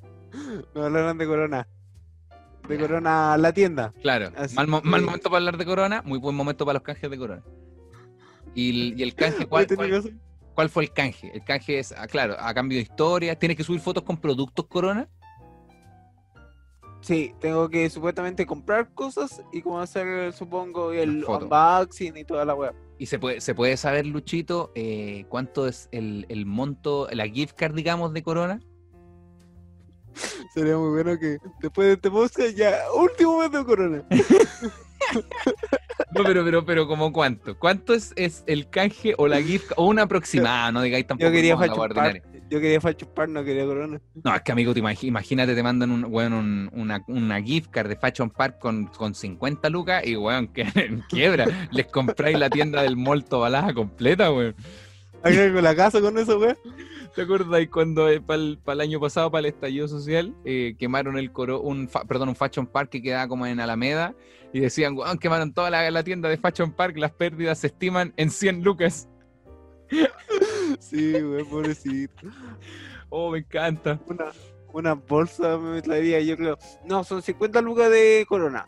Me 0.74 0.80
hablaron 0.82 1.18
de 1.18 1.26
corona. 1.26 1.68
De 2.70 2.78
corona 2.78 3.36
la 3.36 3.52
tienda. 3.52 3.92
Claro, 4.02 4.30
mal, 4.54 4.66
que- 4.66 4.88
mal 4.88 5.02
momento 5.02 5.24
para 5.30 5.38
hablar 5.38 5.56
de 5.56 5.66
Corona, 5.66 6.02
muy 6.04 6.18
buen 6.18 6.36
momento 6.36 6.64
para 6.64 6.74
los 6.78 6.82
canjes 6.82 7.10
de 7.10 7.18
Corona. 7.18 7.42
Y 8.54 8.70
el, 8.92 9.00
y 9.00 9.02
el 9.02 9.14
canje, 9.14 9.46
¿cuál, 9.48 9.66
cuál- 10.54 10.68
fue 10.70 10.84
el 10.84 10.92
canje? 10.92 11.30
El 11.34 11.44
canje 11.44 11.78
es, 11.78 11.92
ah, 11.96 12.06
claro, 12.06 12.36
a 12.38 12.52
cambio 12.54 12.76
de 12.76 12.82
historia. 12.82 13.38
¿Tienes 13.38 13.56
que 13.56 13.64
subir 13.64 13.80
fotos 13.80 14.02
con 14.04 14.16
productos 14.16 14.66
Corona? 14.66 15.08
Sí, 17.00 17.34
tengo 17.40 17.68
que 17.70 17.88
supuestamente 17.88 18.44
comprar 18.44 18.92
cosas 18.92 19.42
y 19.52 19.62
como 19.62 19.80
hacer, 19.80 20.32
supongo, 20.34 20.92
el 20.92 21.24
unboxing 21.24 22.16
y 22.18 22.24
toda 22.24 22.44
la 22.44 22.54
web. 22.54 22.74
Y 22.98 23.06
se 23.06 23.18
puede, 23.18 23.40
se 23.40 23.54
puede 23.54 23.78
saber, 23.78 24.04
Luchito, 24.06 24.70
eh, 24.74 25.24
cuánto 25.30 25.66
es 25.66 25.88
el, 25.92 26.26
el 26.28 26.44
monto, 26.44 27.08
la 27.10 27.26
gift 27.26 27.56
card, 27.56 27.74
digamos, 27.74 28.12
de 28.12 28.22
Corona. 28.22 28.60
Sería 30.54 30.76
muy 30.76 30.90
bueno 30.90 31.18
que 31.18 31.38
después 31.60 31.86
de 31.88 31.92
este 31.94 32.10
podcast 32.10 32.56
ya, 32.56 32.76
último 32.96 33.38
mes 33.38 33.52
de 33.52 33.64
corona. 33.64 34.04
No, 36.12 36.24
pero, 36.24 36.44
pero, 36.44 36.64
pero, 36.64 36.88
¿como 36.88 37.12
cuánto? 37.12 37.56
¿Cuánto 37.58 37.94
es, 37.94 38.12
es 38.16 38.42
el 38.46 38.68
canje 38.68 39.14
o 39.16 39.28
la 39.28 39.40
gift 39.40 39.72
o 39.76 39.86
una 39.86 40.02
aproximada? 40.02 40.72
No 40.72 40.82
digáis 40.82 41.06
tampoco. 41.06 41.28
Yo 41.28 41.32
quería 41.32 41.56
fachupar, 41.56 42.22
yo 42.50 42.60
quería 42.60 42.80
fachupar, 42.80 43.28
no 43.28 43.44
quería 43.44 43.64
corona. 43.64 44.00
No, 44.24 44.34
es 44.34 44.42
que 44.42 44.52
amigo, 44.52 44.74
te 44.74 44.80
imagi- 44.82 45.04
imagínate, 45.06 45.54
te 45.54 45.62
mandan 45.62 45.90
un, 45.90 46.04
weón, 46.08 46.32
un- 46.32 46.70
una, 46.74 47.02
una 47.06 47.40
gift 47.42 47.70
card 47.70 47.88
de 47.88 47.96
Fashion 47.96 48.30
Park 48.30 48.58
con, 48.58 48.86
con 48.86 49.14
50 49.14 49.68
lucas 49.70 50.04
y 50.04 50.16
weón, 50.16 50.48
que 50.48 50.62
en 50.74 51.00
quiebra. 51.08 51.46
Les 51.70 51.86
compráis 51.86 52.38
la 52.38 52.50
tienda 52.50 52.82
del 52.82 52.96
Molto 52.96 53.40
Balaja 53.40 53.72
completa, 53.72 54.32
weón. 54.32 54.54
Acá 55.22 55.52
con 55.52 55.62
la 55.62 55.76
casa 55.76 56.00
con 56.00 56.18
eso, 56.18 56.38
weón. 56.38 56.56
¿Te 57.14 57.22
acuerdas 57.22 57.60
cuando 57.72 58.06
para 58.24 58.38
el, 58.40 58.80
año 58.80 59.00
pasado, 59.00 59.30
para 59.30 59.40
el 59.40 59.46
estallido 59.46 59.88
social, 59.88 60.34
eh, 60.44 60.74
quemaron 60.78 61.18
el 61.18 61.32
coro, 61.32 61.60
un, 61.60 61.88
fa- 61.88 62.04
perdón, 62.04 62.28
un 62.30 62.36
Fashion 62.36 62.66
Park 62.66 62.90
que 62.90 63.02
quedaba 63.02 63.26
como 63.28 63.46
en 63.46 63.58
Alameda 63.60 64.14
y 64.52 64.60
decían, 64.60 64.96
weón, 64.96 65.18
quemaron 65.18 65.52
toda 65.52 65.70
la, 65.70 65.90
la 65.90 66.04
tienda 66.04 66.28
de 66.28 66.36
Fashion 66.38 66.72
Park, 66.72 66.96
las 66.98 67.10
pérdidas 67.12 67.58
se 67.58 67.66
estiman 67.68 68.12
en 68.16 68.30
100 68.30 68.62
lucas. 68.62 69.08
Sí, 70.78 71.12
weón, 71.14 71.48
pobrecito. 71.48 72.28
Oh, 73.08 73.32
me 73.32 73.38
encanta. 73.38 73.98
Una, 74.06 74.26
una 74.72 74.94
bolsa 74.94 75.58
me 75.58 75.82
traería, 75.82 76.20
yo 76.20 76.36
creo. 76.36 76.58
No, 76.84 77.02
son 77.02 77.22
50 77.22 77.60
lucas 77.60 77.90
de 77.90 78.24
corona. 78.28 78.66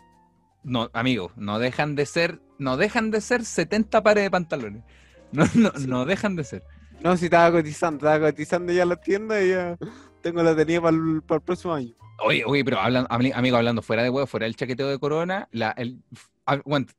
No, 0.64 0.90
amigo, 0.92 1.30
no 1.36 1.58
dejan 1.60 1.94
de 1.94 2.06
ser, 2.06 2.40
no 2.58 2.76
dejan 2.76 3.10
de 3.12 3.20
ser 3.20 3.44
70 3.44 4.02
pares 4.02 4.24
de 4.24 4.30
pantalones. 4.30 4.82
No, 5.30 5.44
no, 5.54 5.70
Sí. 5.76 5.86
no 5.86 6.04
dejan 6.04 6.34
de 6.36 6.44
ser. 6.44 6.64
No, 7.02 7.16
si 7.16 7.24
estaba 7.24 7.50
cotizando, 7.50 8.06
estaba 8.06 8.30
cotizando 8.30 8.72
ya 8.72 8.84
la 8.84 8.96
tienda 8.96 9.42
y 9.42 9.50
ya 9.50 9.76
tengo 10.20 10.42
la 10.42 10.54
tenía 10.54 10.80
para 10.80 10.96
el, 10.96 11.22
próximo 11.22 11.74
año. 11.74 11.94
Oye, 12.24 12.44
oye, 12.46 12.64
pero 12.64 12.78
hablan, 12.78 13.06
ami- 13.06 13.32
amigo, 13.34 13.56
hablando 13.56 13.82
fuera 13.82 14.02
de 14.02 14.10
huevo, 14.10 14.26
fuera 14.26 14.44
del 14.44 14.54
chaqueteo 14.54 14.88
de 14.88 14.98
corona, 14.98 15.48
ah, 15.60 15.74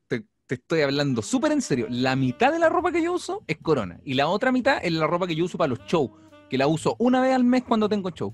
te, 0.08 0.26
te 0.46 0.56
estoy 0.56 0.82
hablando 0.82 1.22
súper 1.22 1.54
en 1.54 1.62
serio. 1.62 1.88
La 1.90 2.16
mitad 2.16 2.52
de 2.52 2.60
la 2.60 2.70
ropa 2.70 2.92
que 2.92 3.02
yo 3.02 3.14
uso 3.14 3.44
es 3.48 3.58
corona. 3.58 4.00
Y 4.04 4.16
la 4.16 4.28
otra 4.28 4.52
mitad 4.52 4.80
es 4.84 4.92
la 4.92 5.08
ropa 5.08 5.28
que 5.28 5.36
yo 5.36 5.46
uso 5.46 5.58
para 5.58 5.70
los 5.70 5.80
shows. 5.88 6.12
Que 6.50 6.58
la 6.58 6.68
uso 6.68 6.96
una 7.00 7.22
vez 7.22 7.34
al 7.34 7.44
mes 7.44 7.64
cuando 7.64 7.88
tengo 7.88 8.10
show. 8.10 8.32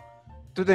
¿Tú 0.53 0.65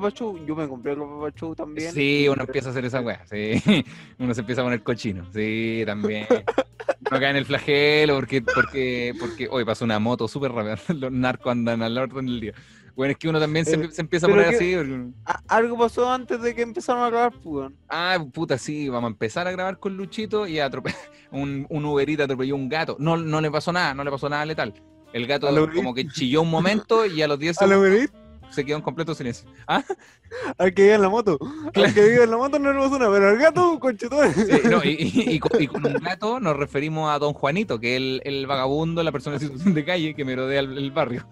para 0.00 0.14
show? 0.14 0.38
Yo 0.46 0.54
me 0.56 0.66
compré 0.68 0.94
show 1.34 1.54
también. 1.54 1.92
Sí, 1.92 2.26
uno 2.28 2.42
empieza 2.42 2.68
a 2.68 2.70
hacer 2.72 2.84
esa 2.84 3.00
weá. 3.00 3.24
Sí. 3.26 3.62
Uno 4.18 4.32
se 4.32 4.40
empieza 4.40 4.60
a 4.62 4.64
poner 4.64 4.82
cochino. 4.82 5.26
Sí, 5.32 5.82
también. 5.84 6.26
Uno 6.30 7.20
cae 7.20 7.30
en 7.30 7.36
el 7.36 7.44
flagelo 7.44 8.14
porque, 8.14 8.40
porque, 8.42 9.12
porque 9.18 9.48
hoy 9.50 9.64
pasó 9.64 9.84
una 9.84 9.98
moto 9.98 10.28
súper 10.28 10.52
rápida. 10.52 10.78
Los 10.94 11.12
narcos 11.12 11.52
andan 11.52 11.82
al 11.82 11.98
orden 11.98 12.26
del 12.26 12.40
día. 12.40 12.52
Bueno, 12.96 13.10
es 13.10 13.18
que 13.18 13.28
uno 13.28 13.40
también 13.40 13.64
se, 13.64 13.74
Eh, 13.74 13.88
se 13.90 14.02
empieza 14.02 14.26
a 14.26 14.30
poner 14.30 14.50
que- 14.50 14.54
así. 14.56 14.74
porque- 14.76 15.10
algo 15.48 15.76
pasó 15.78 16.10
antes 16.12 16.40
de 16.40 16.54
que 16.54 16.62
empezáramos 16.62 17.08
a 17.08 17.10
grabar, 17.10 17.32
pues, 17.32 17.44
weón. 17.44 17.76
Ah, 17.88 18.24
puta, 18.32 18.56
sí, 18.56 18.88
vamos 18.88 19.08
a 19.08 19.12
empezar 19.12 19.48
a 19.48 19.50
grabar 19.50 19.78
con 19.80 19.96
Luchito 19.96 20.46
y 20.46 20.60
un, 21.32 21.66
un 21.68 21.84
Uberita 21.84 22.24
atropelló 22.24 22.54
un 22.54 22.68
gato. 22.68 22.96
No, 23.00 23.16
no 23.16 23.40
le 23.40 23.50
pasó 23.50 23.72
nada, 23.72 23.94
no 23.94 24.04
le 24.04 24.10
pasó 24.12 24.28
nada 24.28 24.46
letal. 24.46 24.72
El 25.12 25.26
gato 25.26 25.46
¿Al 25.48 25.58
Uber 25.58 25.74
como 25.74 25.92
que 25.94 26.06
chilló 26.08 26.42
un 26.42 26.50
momento 26.50 27.04
y 27.06 27.20
a 27.22 27.28
los 27.28 27.38
10 27.38 27.60
A 27.62 27.66
lo 27.66 27.82
segundos 27.82 28.10
se 28.54 28.64
quedó 28.64 28.76
en 28.76 28.82
completo 28.82 29.14
silencio. 29.14 29.48
Ah, 29.66 29.82
al 30.58 30.72
que 30.74 30.82
vive 30.82 30.94
en 30.94 31.02
la 31.02 31.08
moto. 31.08 31.38
Al 31.74 31.92
que 31.94 32.02
vive 32.02 32.24
en 32.24 32.30
la 32.30 32.36
moto 32.36 32.58
no 32.58 32.72
pasó 32.72 32.98
nada, 32.98 33.12
pero 33.12 33.28
al 33.28 33.38
gato, 33.38 33.78
conchetón. 33.80 34.32
sí, 34.32 34.60
no, 34.70 34.82
y, 34.84 34.88
y- 34.90 35.30
y 35.34 35.38
con, 35.40 35.62
y 35.62 35.66
con 35.66 35.86
un 35.86 35.94
gato 35.94 36.40
nos 36.40 36.56
referimos 36.56 37.10
a 37.14 37.18
don 37.18 37.32
Juanito, 37.34 37.78
que 37.80 37.94
es 37.94 37.96
el, 37.98 38.22
el 38.24 38.46
vagabundo, 38.46 39.02
la 39.02 39.12
persona 39.12 39.36
en 39.36 39.40
situación 39.40 39.74
de 39.74 39.84
calle 39.84 40.14
que 40.14 40.24
merodea 40.24 40.60
el, 40.60 40.78
el 40.78 40.90
barrio. 40.90 41.28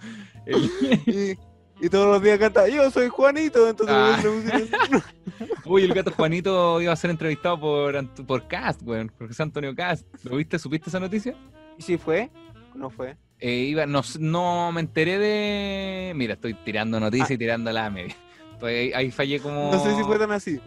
El- 0.46 0.70
Y, 1.82 1.86
y 1.86 1.88
todos 1.88 2.06
los 2.06 2.22
días 2.22 2.38
canta, 2.38 2.68
yo 2.68 2.88
soy 2.92 3.08
Juanito, 3.08 3.68
entonces 3.68 3.96
Ah. 3.98 4.20
Uy, 5.64 5.82
el 5.82 5.94
gato 5.94 6.12
Juanito 6.12 6.80
iba 6.80 6.92
a 6.92 6.96
ser 6.96 7.10
entrevistado 7.10 7.58
por, 7.58 8.06
por 8.26 8.46
Cast, 8.46 8.82
weón, 8.82 9.08
por 9.16 9.28
José 9.28 9.42
Antonio 9.42 9.74
Cast. 9.74 10.06
¿Lo 10.24 10.36
viste? 10.36 10.58
¿Supiste 10.58 10.90
esa 10.90 11.00
noticia? 11.00 11.34
¿Y 11.78 11.82
si 11.82 11.98
fue? 11.98 12.30
No 12.74 12.88
fue. 12.90 13.16
Eh, 13.44 13.64
iba, 13.70 13.86
no, 13.86 14.02
no 14.20 14.70
me 14.70 14.80
enteré 14.80 15.18
de. 15.18 16.12
Mira, 16.14 16.34
estoy 16.34 16.54
tirando 16.54 17.00
noticias 17.00 17.32
y 17.32 17.36
tirando 17.38 17.72
la 17.72 17.90
media. 17.90 18.14
Estoy 18.52 18.72
ahí, 18.74 18.92
ahí 18.92 19.10
fallé 19.10 19.40
como. 19.40 19.68
Ah. 19.72 19.76
No 19.76 19.82
sé 19.82 19.96
si 19.96 20.02
fue 20.04 20.16
tan 20.18 20.30
así. 20.30 20.60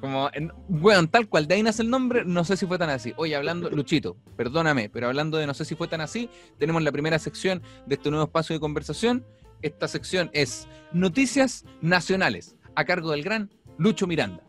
como 0.00 0.30
en- 0.32 0.52
bueno, 0.68 1.08
tal 1.08 1.28
cual, 1.28 1.46
de 1.48 1.56
ahí 1.56 1.62
nace 1.64 1.82
el 1.82 1.90
nombre, 1.90 2.24
no 2.24 2.44
sé 2.44 2.56
si 2.56 2.66
fue 2.66 2.78
tan 2.78 2.88
así. 2.88 3.12
Oye, 3.16 3.34
hablando, 3.34 3.68
Luchito, 3.70 4.16
perdóname, 4.36 4.88
pero 4.88 5.08
hablando 5.08 5.38
de 5.38 5.46
no 5.48 5.54
sé 5.54 5.64
si 5.64 5.74
fue 5.74 5.88
tan 5.88 6.00
así, 6.00 6.30
tenemos 6.56 6.82
la 6.84 6.92
primera 6.92 7.18
sección 7.18 7.62
de 7.86 7.96
este 7.96 8.10
nuevo 8.10 8.24
espacio 8.26 8.54
de 8.54 8.60
conversación. 8.60 9.26
Esta 9.60 9.88
sección 9.88 10.30
es 10.32 10.68
Noticias 10.92 11.64
Nacionales, 11.82 12.54
a 12.76 12.84
cargo 12.84 13.10
del 13.10 13.22
gran 13.24 13.50
Lucho 13.76 14.06
Miranda. 14.06 14.42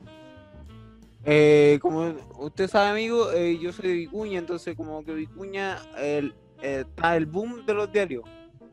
Eh, 1.24 1.80
como 1.82 2.16
usted 2.40 2.68
sabe, 2.70 2.90
amigo, 2.92 3.32
eh, 3.32 3.60
yo 3.62 3.72
soy 3.74 3.90
de 3.90 3.94
Vicuña, 3.96 4.40
entonces 4.40 4.76
como 4.76 5.04
que 5.04 5.14
Vicuña 5.14 5.78
el, 5.98 6.28
eh, 6.28 6.34
está 6.62 7.16
el 7.18 7.26
boom 7.26 7.66
de 7.66 7.74
los 7.74 7.92
diarios. 7.92 8.24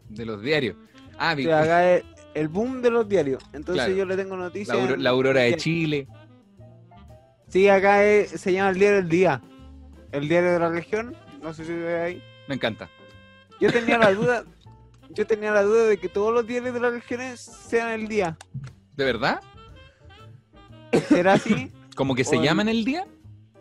De 0.08 0.24
los 0.24 0.40
diarios. 0.42 0.76
Ah, 1.18 1.30
acá 1.32 1.94
es 1.96 2.04
el 2.34 2.48
boom 2.48 2.80
de 2.82 2.90
los 2.90 3.08
diarios. 3.08 3.42
Entonces 3.52 3.84
Claro. 3.84 3.94
yo 3.98 4.04
le 4.06 4.16
tengo 4.16 4.36
noticias. 4.36 4.98
la 4.98 5.10
aurora 5.10 5.40
de 5.42 5.56
Chile. 5.56 6.06
Sí, 7.48 7.68
acá 7.68 8.04
es- 8.04 8.30
se 8.40 8.52
llama 8.52 8.70
el 8.70 8.78
diario 8.78 8.96
del 8.98 9.08
día. 9.08 9.42
El 10.12 10.28
diario 10.28 10.52
de 10.52 10.58
la 10.58 10.68
región. 10.70 11.16
No 11.42 11.52
sé 11.54 11.64
si 11.64 11.72
ve 11.72 12.00
ahí. 12.00 12.22
Me 12.46 12.54
encanta. 12.54 12.88
Yo 13.60 13.72
tenía 13.72 13.98
la 13.98 14.12
duda. 14.12 14.44
Yo 15.10 15.26
tenía 15.26 15.50
la 15.52 15.62
duda 15.62 15.84
de 15.86 15.98
que 15.98 16.08
todos 16.08 16.32
los 16.32 16.46
diarios 16.46 16.74
de 16.74 16.80
las 16.80 16.92
regiones 16.92 17.40
sean 17.40 17.88
el 17.90 18.06
día. 18.08 18.36
¿De 18.96 19.04
verdad? 19.04 19.40
¿Será 21.08 21.34
así? 21.34 21.72
¿Como 21.96 22.14
que 22.14 22.24
se 22.24 22.36
llaman 22.40 22.68
el 22.68 22.84
día? 22.84 23.06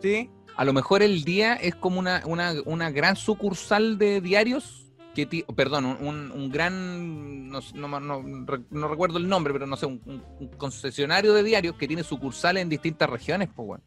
Sí. 0.00 0.30
A 0.58 0.64
lo 0.64 0.72
mejor 0.72 1.02
el 1.02 1.22
día 1.22 1.54
es 1.54 1.74
como 1.76 2.00
una, 2.00 2.22
una, 2.26 2.52
una 2.66 2.90
gran 2.90 3.14
sucursal 3.14 3.96
de 3.96 4.20
diarios, 4.20 4.86
que 5.14 5.24
ti- 5.24 5.44
perdón, 5.54 5.84
un, 5.84 6.32
un- 6.32 6.50
gran, 6.50 7.48
no, 7.48 7.60
no, 7.74 8.00
no 8.00 8.22
no 8.70 8.88
recuerdo 8.88 9.18
el 9.18 9.28
nombre, 9.28 9.52
pero 9.52 9.66
no 9.68 9.76
sé, 9.76 9.86
un 9.86 10.50
concesionario 10.56 11.32
de 11.32 11.44
diarios 11.44 11.76
que 11.76 11.86
tiene 11.86 12.02
sucursales 12.02 12.60
en 12.62 12.68
distintas 12.68 13.08
regiones, 13.08 13.48
pues 13.54 13.66
bueno. 13.68 13.84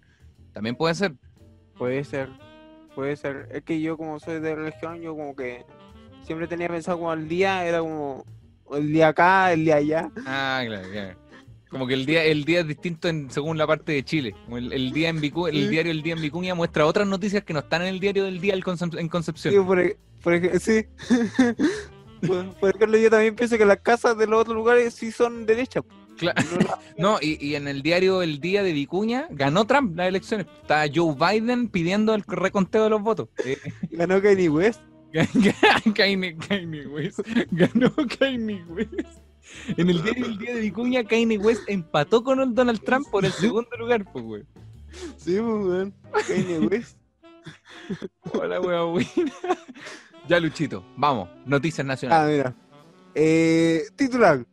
También 0.53 0.75
puede 0.77 0.95
ser. 0.95 1.13
Puede 1.77 2.05
ser. 2.05 2.29
Puede 2.95 3.17
ser. 3.17 3.49
Es 3.51 3.63
que 3.63 3.81
yo 3.81 3.97
como 3.97 4.19
soy 4.19 4.39
de 4.39 4.55
región, 4.55 5.01
yo 5.01 5.15
como 5.15 5.35
que 5.35 5.65
siempre 6.23 6.47
tenía 6.47 6.69
pensado 6.69 6.97
como 6.99 7.11
el 7.13 7.27
día 7.27 7.65
era 7.65 7.79
como 7.79 8.25
el 8.71 8.93
día 8.93 9.09
acá, 9.09 9.51
el 9.51 9.65
día 9.65 9.75
allá. 9.75 10.11
Ah, 10.25 10.63
claro, 10.65 10.89
claro. 10.89 11.17
Como 11.71 11.87
que 11.87 11.93
el 11.93 12.05
día, 12.05 12.23
el 12.25 12.43
día 12.43 12.59
es 12.59 12.67
distinto 12.67 13.07
en, 13.07 13.31
según 13.31 13.57
la 13.57 13.65
parte 13.65 13.93
de 13.93 14.03
Chile. 14.03 14.35
Como 14.45 14.57
El, 14.57 14.73
el 14.73 14.91
día 14.91 15.07
en 15.09 15.21
Vicu- 15.21 15.47
el 15.49 15.55
Sí. 15.55 15.67
diario 15.69 15.91
El 15.91 16.03
Día 16.03 16.13
en 16.13 16.21
Vicuña 16.21 16.53
muestra 16.53 16.85
otras 16.85 17.07
noticias 17.07 17.43
que 17.43 17.53
no 17.53 17.59
están 17.59 17.81
en 17.83 17.87
el 17.87 17.99
diario 18.01 18.25
del 18.25 18.41
día 18.41 18.53
en 18.53 18.61
Concepción. 19.09 19.53
Sí, 19.53 19.59
por, 19.59 19.97
por 20.21 20.59
sí. 20.59 20.85
por, 22.27 22.53
por 22.55 22.75
ejemplo, 22.75 22.97
yo 22.97 23.09
también 23.09 23.35
pienso 23.35 23.57
que 23.57 23.65
las 23.65 23.79
casas 23.79 24.17
de 24.17 24.27
los 24.27 24.41
otros 24.41 24.55
lugares 24.55 24.93
sí 24.93 25.11
son 25.11 25.45
derechas. 25.45 25.83
Cla- 26.19 26.33
No 26.51 26.57
la- 26.59 26.79
No, 26.97 27.17
y, 27.21 27.37
y 27.43 27.55
en 27.55 27.67
el 27.69 27.81
diario 27.81 28.21
El 28.21 28.39
Día 28.41 28.63
de 28.63 28.73
Vicuña 28.73 29.27
ganó 29.31 29.65
Trump 29.65 29.95
las 29.95 30.07
elecciones. 30.09 30.47
Está 30.61 30.83
Joe 30.93 31.15
Biden 31.15 31.69
pidiendo 31.69 32.13
el 32.13 32.23
reconteo 32.27 32.83
de 32.83 32.89
los 32.89 33.01
votos. 33.01 33.29
Eh, 33.45 33.57
ganó 33.91 34.21
Kanye 34.21 34.49
West. 34.49 34.81
Kanye, 35.95 36.35
Kanye 36.47 36.87
West. 36.87 37.19
Ganó 37.51 37.91
Kanye 38.19 38.63
West. 38.69 39.19
En 39.77 39.89
el 39.89 40.01
diario 40.03 40.25
El 40.25 40.37
Día 40.37 40.53
de 40.55 40.61
Vicuña, 40.61 41.03
Kanye 41.03 41.37
West 41.37 41.63
empató 41.67 42.23
con 42.23 42.39
el 42.39 42.53
Donald 42.53 42.81
Trump 42.83 43.07
por 43.09 43.25
el 43.25 43.31
segundo 43.31 43.69
lugar, 43.77 44.05
pues, 44.11 44.23
güey. 44.25 44.43
Sí, 45.17 45.37
pues, 45.37 45.41
weón. 45.41 45.93
Kanye 46.27 46.59
West. 46.59 46.97
Hola, 48.33 48.59
buena. 48.59 49.09
Ya, 50.27 50.39
Luchito, 50.39 50.85
vamos. 50.95 51.29
Noticias 51.45 51.83
Ah, 51.85 51.87
nacionales. 51.87 52.37
mira. 52.37 52.55
Eh, 53.15 53.83
titular. 53.95 54.45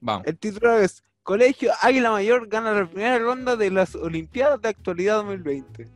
Vamos. 0.00 0.26
El 0.26 0.38
titular 0.38 0.80
es 0.80 1.02
Colegio 1.22 1.72
Águila 1.82 2.10
Mayor 2.12 2.48
gana 2.48 2.72
la 2.72 2.88
primera 2.88 3.18
ronda 3.18 3.56
de 3.56 3.70
las 3.70 3.94
Olimpiadas 3.94 4.60
de 4.62 4.68
Actualidad 4.68 5.16
2020. 5.16 5.88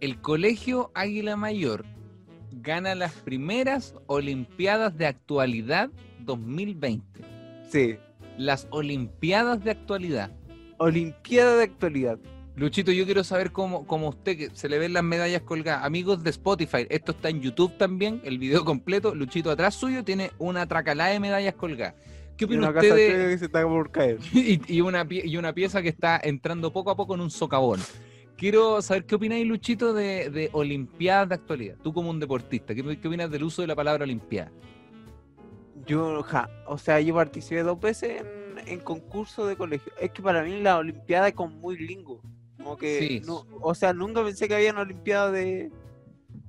El 0.00 0.20
Colegio 0.20 0.90
Águila 0.94 1.36
Mayor 1.36 1.84
gana 2.52 2.94
las 2.94 3.12
primeras 3.14 3.94
Olimpiadas 4.06 4.96
de 4.96 5.06
Actualidad 5.06 5.90
2020. 6.30 7.20
Sí. 7.70 7.96
Las 8.38 8.66
Olimpiadas 8.70 9.62
de 9.62 9.70
Actualidad. 9.72 10.30
Olimpiada 10.78 11.56
de 11.56 11.64
Actualidad. 11.64 12.18
Luchito, 12.56 12.90
yo 12.92 13.04
quiero 13.04 13.22
saber 13.24 13.52
cómo, 13.52 13.86
cómo 13.86 14.08
usted, 14.08 14.36
que 14.36 14.50
se 14.54 14.68
le 14.68 14.78
ven 14.78 14.92
las 14.92 15.02
medallas 15.04 15.42
colgadas. 15.42 15.84
Amigos 15.84 16.22
de 16.22 16.30
Spotify, 16.30 16.86
esto 16.90 17.12
está 17.12 17.28
en 17.30 17.40
YouTube 17.40 17.76
también, 17.78 18.20
el 18.24 18.38
video 18.38 18.64
completo. 18.64 19.14
Luchito 19.14 19.50
atrás 19.50 19.74
suyo 19.74 20.04
tiene 20.04 20.30
una 20.38 20.66
tracalada 20.66 21.10
de 21.10 21.20
medallas 21.20 21.54
colgadas. 21.54 21.94
¿Qué 22.36 22.44
ustedes? 22.46 23.10
chueca 23.12 23.28
que 23.28 23.38
se 23.38 23.44
está 23.46 23.62
por 23.66 23.90
caer. 23.90 24.18
y, 24.32 24.60
y 24.74 24.80
una, 24.80 25.04
pie- 25.06 25.22
y 25.24 25.36
una 25.36 25.52
pieza 25.52 25.80
que 25.82 25.88
está 25.90 26.20
entrando 26.22 26.72
poco 26.72 26.90
a 26.90 26.96
poco 26.96 27.14
en 27.14 27.20
un 27.20 27.30
socavón. 27.30 27.80
Quiero 28.36 28.80
saber 28.80 29.04
qué 29.04 29.14
opináis, 29.14 29.46
Luchito, 29.46 29.92
de, 29.92 30.30
de 30.30 30.48
Olimpiadas 30.52 31.28
de 31.28 31.34
actualidad. 31.34 31.76
Tú 31.82 31.92
como 31.92 32.08
un 32.10 32.18
deportista, 32.18 32.74
¿qué, 32.74 32.82
qué 32.98 33.08
opinas 33.08 33.30
del 33.30 33.44
uso 33.44 33.60
de 33.62 33.68
la 33.68 33.76
palabra 33.76 34.04
Olimpiada? 34.04 34.50
Yo, 35.90 36.22
ja, 36.22 36.48
o 36.66 36.78
sea, 36.78 37.00
yo 37.00 37.14
participé 37.14 37.62
dos 37.62 37.80
veces 37.80 38.22
en, 38.22 38.68
en 38.68 38.80
concursos 38.80 39.48
de 39.48 39.56
colegio. 39.56 39.92
Es 40.00 40.10
que 40.12 40.22
para 40.22 40.42
mí 40.42 40.60
la 40.60 40.78
Olimpiada 40.78 41.28
es 41.28 41.34
como 41.34 41.54
muy 41.56 41.76
gringo. 41.76 42.20
Como 42.56 42.76
que, 42.76 42.98
Sí. 42.98 43.22
no, 43.26 43.46
o 43.60 43.74
sea, 43.74 43.92
nunca 43.92 44.22
pensé 44.22 44.46
que 44.46 44.54
había 44.54 44.72
una 44.72 44.82
Olimpiada 44.82 45.30
de, 45.30 45.70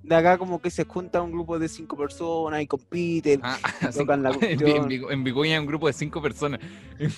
de 0.04 0.16
acá 0.16 0.38
como 0.38 0.60
que 0.62 0.72
se 0.72 0.84
junta 0.86 1.22
un 1.22 1.32
grupo 1.32 1.60
de 1.60 1.70
cinco 1.70 1.96
personas 1.96 2.62
y 2.62 2.68
compiten. 2.68 3.40
Ah, 3.44 3.58
Tocan 3.98 4.24
la 4.24 4.32
en, 4.32 4.40
cuestión. 4.40 4.92
en 4.92 5.12
en 5.12 5.24
Vicuña 5.24 5.54
hay 5.54 5.60
un 5.60 5.66
grupo 5.68 5.88
de 5.88 5.94
cinco 5.94 6.22
personas. 6.22 6.60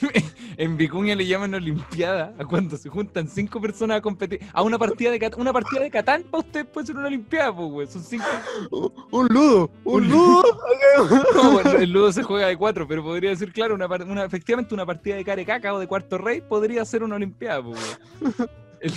En, 0.55 0.77
Vicuña 0.77 1.15
le 1.15 1.25
llaman 1.25 1.53
Olimpiada 1.55 2.33
a 2.37 2.45
cuando 2.45 2.77
se 2.77 2.87
juntan 2.87 3.27
cinco 3.27 3.59
personas 3.59 3.97
a 3.97 4.01
competir. 4.01 4.39
A 4.53 4.61
una 4.61 4.77
partida 4.77 5.09
de 5.11 5.19
Catán. 5.19 5.41
Una 5.41 5.51
partida 5.51 5.81
de 5.81 5.89
Catán 5.89 6.23
para 6.23 6.43
usted 6.43 6.65
puede 6.67 6.87
ser 6.87 6.95
una 6.95 7.07
Olimpiada, 7.07 7.55
pues, 7.55 7.69
güey. 7.71 7.87
Son 7.87 8.03
cinco. 8.03 8.25
un 9.11 9.27
ludo, 9.27 9.69
un 9.83 10.09
ludo. 10.09 10.43
No, 11.35 11.51
bueno, 11.53 11.71
el 11.71 11.91
ludo 11.91 12.11
se 12.11 12.21
juega 12.23 12.47
de 12.47 12.55
cuatro, 12.57 12.87
pero 12.87 13.03
podría 13.03 13.31
decir, 13.31 13.51
claro, 13.51 13.73
una, 13.75 13.87
una- 13.87 14.25
efectivamente 14.25 14.73
una 14.75 14.85
partida 14.85 15.15
de 15.15 15.25
carecaca 15.25 15.73
o 15.73 15.79
de 15.79 15.87
cuarto 15.87 16.17
rey 16.19 16.41
podría 16.41 16.85
ser 16.85 17.01
una 17.03 17.15
olimpiada. 17.15 17.63
pues, 17.63 17.97
güey. 18.21 18.47
El- 18.81 18.93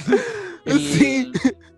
el- 0.66 0.80
Sí. 0.80 1.32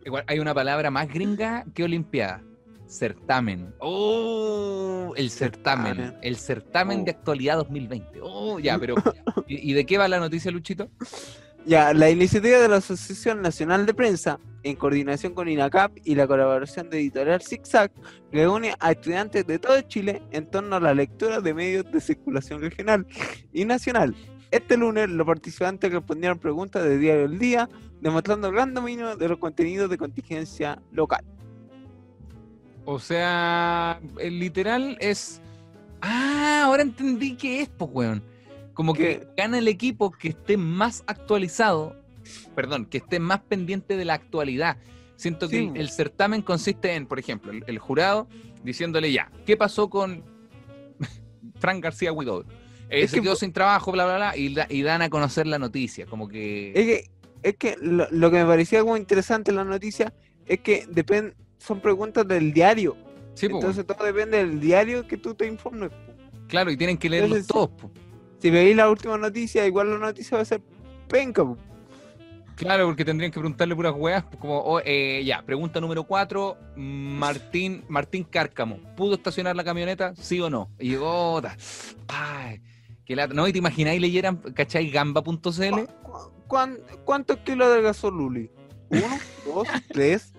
igual 0.05 0.25
hay 0.27 0.39
una 0.39 0.55
palabra 0.55 0.91
más 0.91 1.09
gringa 1.09 1.65
que 1.75 1.85
olimpiada. 1.85 2.43
Certamen. 2.87 3.75
Oh, 3.81 5.13
el 5.17 5.31
certamen. 5.31 5.97
Certamen. 5.97 6.19
El 6.23 6.37
certamen 6.37 7.01
Oh. 7.01 7.05
de 7.05 7.11
actualidad 7.11 7.57
2020. 7.59 8.21
Oh, 8.23 8.59
ya, 8.59 8.79
pero 8.81 8.95
¿y, 9.47 9.71
y 9.71 9.75
de 9.75 9.85
qué 9.85 9.99
va 9.99 10.09
la 10.09 10.19
noticia, 10.19 10.51
Luchito? 10.51 10.89
Ya, 11.67 11.93
la 11.93 12.09
iniciativa 12.09 12.59
de 12.59 12.69
la 12.69 12.77
Asociación 12.77 13.43
Nacional 13.43 13.85
de 13.85 13.93
Prensa, 13.93 14.39
en 14.63 14.75
coordinación 14.77 15.35
con 15.35 15.49
INACAP 15.49 15.99
y 16.05 16.15
la 16.15 16.27
colaboración 16.27 16.89
de 16.89 16.99
Editorial 17.01 17.43
ZigZag, 17.43 17.91
reúne 18.33 18.73
a 18.81 18.93
estudiantes 18.93 19.47
de 19.47 19.59
todo 19.59 19.79
Chile 19.83 20.23
en 20.31 20.47
torno 20.51 20.77
a 20.77 20.81
la 20.81 20.95
lectura 20.95 21.41
de 21.43 21.53
medios 21.53 21.85
de 21.93 22.01
circulación 22.01 22.63
regional 22.63 23.07
y 23.53 23.67
nacional. 23.67 24.15
Este 24.51 24.77
lunes, 24.77 25.09
los 25.11 25.27
participantes 25.27 25.93
respondieron 25.93 26.39
preguntas 26.39 26.83
de 26.83 26.99
Diario 26.99 27.25
El 27.27 27.39
Día, 27.39 27.69
demostrando 28.01 28.49
el 28.49 28.55
gran 28.55 28.73
dominio 28.73 29.17
de 29.17 29.29
los 29.29 29.39
contenidos 29.39 29.91
de 29.91 29.99
contingencia 29.99 30.81
local. 30.93 31.25
O 32.85 32.99
sea, 32.99 34.01
el 34.19 34.39
literal 34.39 34.97
es. 35.01 35.43
Ah, 36.01 36.63
ahora 36.65 36.83
entendí 36.83 37.37
qué 37.37 37.61
es, 37.61 37.69
pues, 37.69 37.91
weón. 37.93 38.23
Como 38.73 38.95
que 38.95 39.27
gana 39.37 39.59
el 39.59 39.69
equipo 39.69 40.11
que 40.13 40.29
esté 40.29 40.57
más 40.57 41.03
actualizado, 41.07 41.97
perdón, 42.55 42.87
que 42.87 42.99
esté 42.99 43.19
más 43.19 43.41
pendiente 43.41 43.97
de 43.97 44.05
la 44.05 44.15
actualidad. 44.15 44.79
Siento 45.17 45.49
que 45.49 45.59
Sí. 45.59 45.71
el 45.75 45.91
certamen 45.91 46.43
consiste 46.43 46.95
en, 46.95 47.07
por 47.07 47.19
ejemplo, 47.19 47.51
el, 47.51 47.65
el 47.67 47.79
jurado 47.81 48.29
diciéndole 48.63 49.11
ya, 49.13 49.31
¿qué 49.45 49.57
pasó 49.57 49.91
con 49.91 50.23
Frank 51.59 51.83
García 51.83 52.13
Huidobro? 52.13 52.47
Eh, 52.91 53.03
Es 53.03 53.11
se 53.11 53.17
que 53.17 53.23
quedó 53.23 53.37
sin 53.37 53.53
trabajo, 53.53 53.93
bla, 53.93 54.05
bla, 54.07 54.17
bla, 54.17 54.37
y, 54.37 54.55
da- 54.55 54.67
y 54.69 54.83
dan 54.83 55.03
a 55.03 55.11
conocer 55.11 55.47
la 55.47 55.59
noticia. 55.59 56.07
Como 56.07 56.29
que. 56.29 56.71
Es 56.75 56.85
que, 56.87 57.11
es 57.43 57.57
que 57.57 57.77
lo, 57.81 58.07
lo 58.11 58.31
que 58.31 58.39
me 58.39 58.47
parecía 58.47 58.81
como 58.81 58.97
interesante 58.97 59.51
en 59.51 59.57
la 59.57 59.65
noticia 59.65 60.13
es 60.47 60.61
que 60.61 60.87
depende, 60.89 61.35
son 61.59 61.81
preguntas 61.81 62.27
del 62.27 62.53
diario. 62.53 62.97
sí, 63.35 63.49
po, 63.49 63.57
Entonces 63.57 63.87
todo 63.87 64.05
depende 64.05 64.39
del 64.39 64.59
diario 64.61 65.07
que 65.07 65.17
tú 65.17 65.35
te 65.35 65.47
informes. 65.47 65.91
po. 65.91 66.13
claro, 66.49 66.71
y 66.71 66.77
tienen 66.77 66.97
que 66.99 67.09
leerlos 67.11 67.39
entonces, 67.39 67.47
todos. 67.49 67.71
po. 67.71 67.91
Si 68.41 68.51
veis 68.51 68.75
la 68.77 68.89
última 68.89 69.19
noticia, 69.19 69.67
igual 69.67 69.91
la 69.91 69.99
noticia 69.99 70.37
va 70.37 70.43
a 70.43 70.47
ser 70.47 70.61
penca. 71.09 71.45
Claro, 72.55 72.87
porque 72.87 73.05
tendrían 73.05 73.31
que 73.31 73.39
preguntarle 73.39 73.77
puras 73.77 73.95
weas, 73.97 74.25
como, 74.41 74.59
oh, 74.59 74.81
eh, 74.85 75.23
ya, 75.25 75.43
pregunta 75.43 75.81
número 75.81 76.03
cuatro, 76.03 76.57
Martín, 76.77 77.85
Martín 77.89 78.25
Cárcamo, 78.25 78.79
¿pudo 78.97 79.15
estacionar 79.15 79.55
la 79.55 79.63
camioneta? 79.63 80.13
¿Sí 80.17 80.41
o 80.41 80.51
no? 80.51 80.69
Y 80.79 80.91
yo, 80.93 81.05
oh, 81.05 81.41
lata. 83.17 83.35
No, 83.35 83.47
y 83.49 83.53
te 83.53 83.59
imagináis 83.59 84.01
leyeran, 84.01 84.37
¿cachai? 84.55 84.91
Gamba.cl. 84.91 85.31
¿Cu- 85.33 85.87
cu- 86.03 86.33
cuán- 86.47 86.79
¿Cuántos 87.05 87.39
kilos 87.39 87.69
adelgazó 87.69 88.11
Luli? 88.11 88.51
¿Uno? 88.91 89.19
¿Dos? 89.45 89.69
¿Tres? 89.89 90.33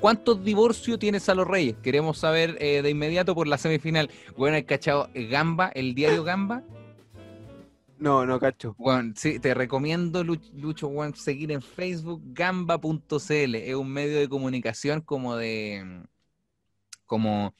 ¿Cuántos 0.00 0.42
divorcios 0.44 0.98
tiene 0.98 1.20
Salo 1.20 1.44
Reyes? 1.44 1.76
Queremos 1.82 2.18
saber 2.18 2.56
eh, 2.60 2.82
de 2.82 2.90
inmediato 2.90 3.34
por 3.34 3.46
la 3.46 3.58
semifinal. 3.58 4.10
Bueno, 4.36 4.56
el 4.56 4.64
cachado 4.66 5.08
Gamba, 5.14 5.68
el 5.68 5.94
diario 5.94 6.24
Gamba. 6.24 6.62
No, 7.98 8.26
no 8.26 8.38
cacho. 8.40 8.74
Bueno, 8.76 9.12
sí, 9.16 9.38
te 9.38 9.54
recomiendo, 9.54 10.24
Lu- 10.24 10.40
Lucho, 10.54 10.90
seguir 11.14 11.52
en 11.52 11.62
Facebook, 11.62 12.20
gamba.cl. 12.34 13.54
Es 13.54 13.74
un 13.74 13.88
medio 13.90 14.18
de 14.18 14.28
comunicación 14.28 15.00
como 15.00 15.36
de. 15.36 16.02
como, 17.06 17.54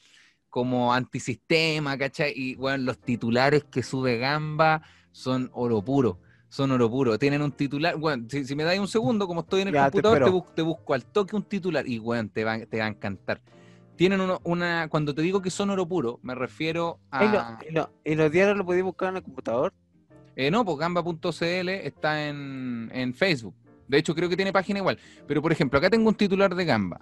como 0.55 0.93
antisistema, 0.93 1.97
¿cachai? 1.97 2.31
Y 2.33 2.55
bueno, 2.55 2.85
los 2.85 2.97
titulares 2.99 3.65
que 3.65 3.83
sube 3.83 4.17
Gamba 4.17 4.81
son 5.11 5.49
oro 5.53 5.81
puro. 5.81 6.17
Son 6.47 6.71
oro 6.71 6.89
puro. 6.89 7.19
Tienen 7.19 7.41
un 7.41 7.51
titular. 7.51 7.97
Bueno, 7.97 8.25
si, 8.29 8.45
si 8.45 8.55
me 8.55 8.63
dais 8.63 8.79
un 8.79 8.87
segundo, 8.87 9.27
como 9.27 9.41
estoy 9.41 9.63
en 9.63 9.67
el 9.67 9.73
Ya, 9.73 9.81
computador, 9.83 10.23
te, 10.23 10.29
bus- 10.29 10.55
te 10.55 10.61
busco 10.61 10.93
al 10.93 11.03
toque 11.03 11.35
un 11.35 11.43
titular. 11.43 11.85
Y 11.85 11.99
bueno, 11.99 12.29
te 12.33 12.45
va, 12.45 12.57
te 12.57 12.79
va 12.79 12.85
a 12.85 12.87
encantar. 12.87 13.41
Tienen 13.97 14.21
uno- 14.21 14.39
una. 14.45 14.87
Cuando 14.87 15.13
te 15.13 15.21
digo 15.23 15.41
que 15.41 15.49
son 15.49 15.71
oro 15.71 15.85
puro, 15.85 16.19
me 16.23 16.33
refiero 16.33 16.99
¿Y, 17.11 17.27
lo- 17.27 17.39
a. 17.39 17.59
y 17.69 17.73
lo- 17.73 17.89
y 18.05 18.15
los 18.15 18.31
diarios 18.31 18.55
lo 18.57 18.65
podéis 18.65 18.85
buscar 18.85 19.09
en 19.09 19.17
el 19.17 19.23
computador? 19.23 19.73
Eh, 20.37 20.49
no, 20.51 20.63
pues 20.63 20.77
gamba.cl 20.77 21.67
está 21.69 22.29
en, 22.29 22.89
en 22.93 23.13
Facebook. 23.13 23.55
De 23.89 23.97
hecho, 23.97 24.15
creo 24.15 24.29
que 24.29 24.37
tiene 24.37 24.53
página 24.53 24.79
igual. 24.79 24.97
Pero, 25.27 25.41
por 25.41 25.51
ejemplo, 25.51 25.79
acá 25.79 25.89
tengo 25.89 26.07
un 26.07 26.15
titular 26.15 26.55
de 26.55 26.63
Gamba. 26.63 27.01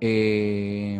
Eh, 0.00 0.98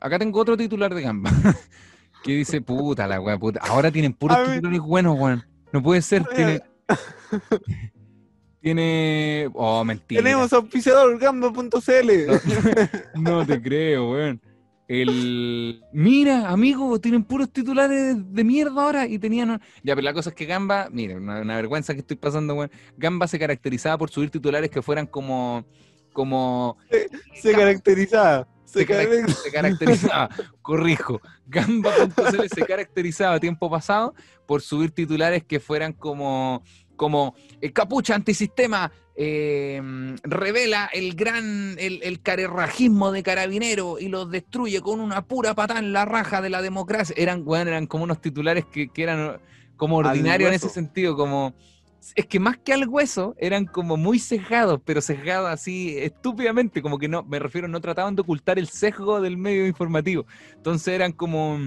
acá 0.00 0.18
tengo 0.18 0.40
otro 0.40 0.56
titular 0.56 0.94
de 0.94 1.02
Gamba. 1.02 1.30
que 2.22 2.32
dice, 2.32 2.60
puta 2.60 3.06
la 3.06 3.20
weá, 3.20 3.38
puta. 3.38 3.60
Ahora 3.62 3.90
tienen 3.90 4.12
puros 4.12 4.38
titulares 4.44 4.80
buenos, 4.80 5.18
weón. 5.18 5.44
No 5.72 5.82
puede 5.82 6.02
ser. 6.02 6.24
Tiene. 6.36 6.62
tiene. 8.60 9.48
Oh, 9.54 9.84
mentira. 9.84 10.22
Tenemos 10.22 10.52
auspiciador 10.52 11.18
gamba.cl. 11.18 12.10
No 13.14 13.46
te 13.46 13.60
creo, 13.62 14.12
weón. 14.12 14.40
El. 14.88 15.82
Mira, 15.92 16.48
amigo, 16.48 16.98
tienen 16.98 17.22
puros 17.22 17.50
titulares 17.52 18.16
de 18.32 18.44
mierda 18.44 18.82
ahora 18.82 19.06
y 19.06 19.18
tenían. 19.18 19.60
Ya, 19.82 19.94
pero 19.94 20.02
la 20.02 20.14
cosa 20.14 20.30
es 20.30 20.36
que 20.36 20.46
Gamba, 20.46 20.88
mira, 20.90 21.16
una, 21.16 21.42
una 21.42 21.56
vergüenza 21.56 21.92
que 21.92 22.00
estoy 22.00 22.16
pasando, 22.16 22.54
weón. 22.54 22.70
Gamba 22.96 23.28
se 23.28 23.38
caracterizaba 23.38 23.98
por 23.98 24.08
subir 24.08 24.30
titulares 24.30 24.70
que 24.70 24.80
fueran 24.80 25.06
como. 25.06 25.66
como. 26.14 26.78
Se 27.34 27.52
caracterizaba. 27.52 28.48
Se 28.68 28.80
Se, 28.80 28.86
carac- 28.86 29.08
caracteriza. 29.08 29.42
se 29.42 29.50
caracterizaba, 29.50 30.28
corrijo, 30.62 31.20
Gamba.cl 31.46 32.48
se 32.54 32.66
caracterizaba 32.66 33.34
a 33.36 33.40
tiempo 33.40 33.70
pasado 33.70 34.14
por 34.46 34.60
subir 34.60 34.90
titulares 34.90 35.42
que 35.44 35.58
fueran 35.58 35.94
como, 35.94 36.62
como 36.94 37.34
eh, 37.62 37.72
capucha 37.72 38.14
antisistema, 38.14 38.92
eh, 39.16 39.80
revela 40.22 40.90
el 40.92 41.14
gran, 41.14 41.76
el, 41.78 42.00
el 42.02 42.20
carerrajismo 42.20 43.10
de 43.10 43.22
carabinero 43.22 43.98
y 43.98 44.08
los 44.08 44.30
destruye 44.30 44.80
con 44.82 45.00
una 45.00 45.24
pura 45.24 45.54
patada 45.54 45.80
en 45.80 45.92
la 45.94 46.04
raja 46.04 46.42
de 46.42 46.50
la 46.50 46.60
democracia. 46.60 47.14
Eran, 47.18 47.42
weón, 47.46 47.68
eran 47.68 47.86
como 47.86 48.04
unos 48.04 48.20
titulares 48.20 48.66
que, 48.66 48.90
que 48.90 49.02
eran 49.02 49.40
como 49.76 49.96
ordinarios 49.96 50.48
en 50.50 50.54
ese 50.54 50.68
sentido, 50.68 51.16
como... 51.16 51.54
Es 52.14 52.26
que 52.26 52.40
más 52.40 52.56
que 52.58 52.72
al 52.72 52.88
hueso, 52.88 53.34
eran 53.38 53.66
como 53.66 53.96
muy 53.96 54.18
sesgados, 54.18 54.80
pero 54.84 55.00
sesgados 55.00 55.50
así 55.50 55.96
estúpidamente, 55.98 56.80
como 56.80 56.98
que 56.98 57.08
no, 57.08 57.22
me 57.24 57.38
refiero, 57.38 57.68
no 57.68 57.80
trataban 57.80 58.14
de 58.16 58.22
ocultar 58.22 58.58
el 58.58 58.68
sesgo 58.68 59.20
del 59.20 59.36
medio 59.36 59.66
informativo. 59.66 60.26
Entonces 60.56 60.94
eran 60.94 61.12
como 61.12 61.58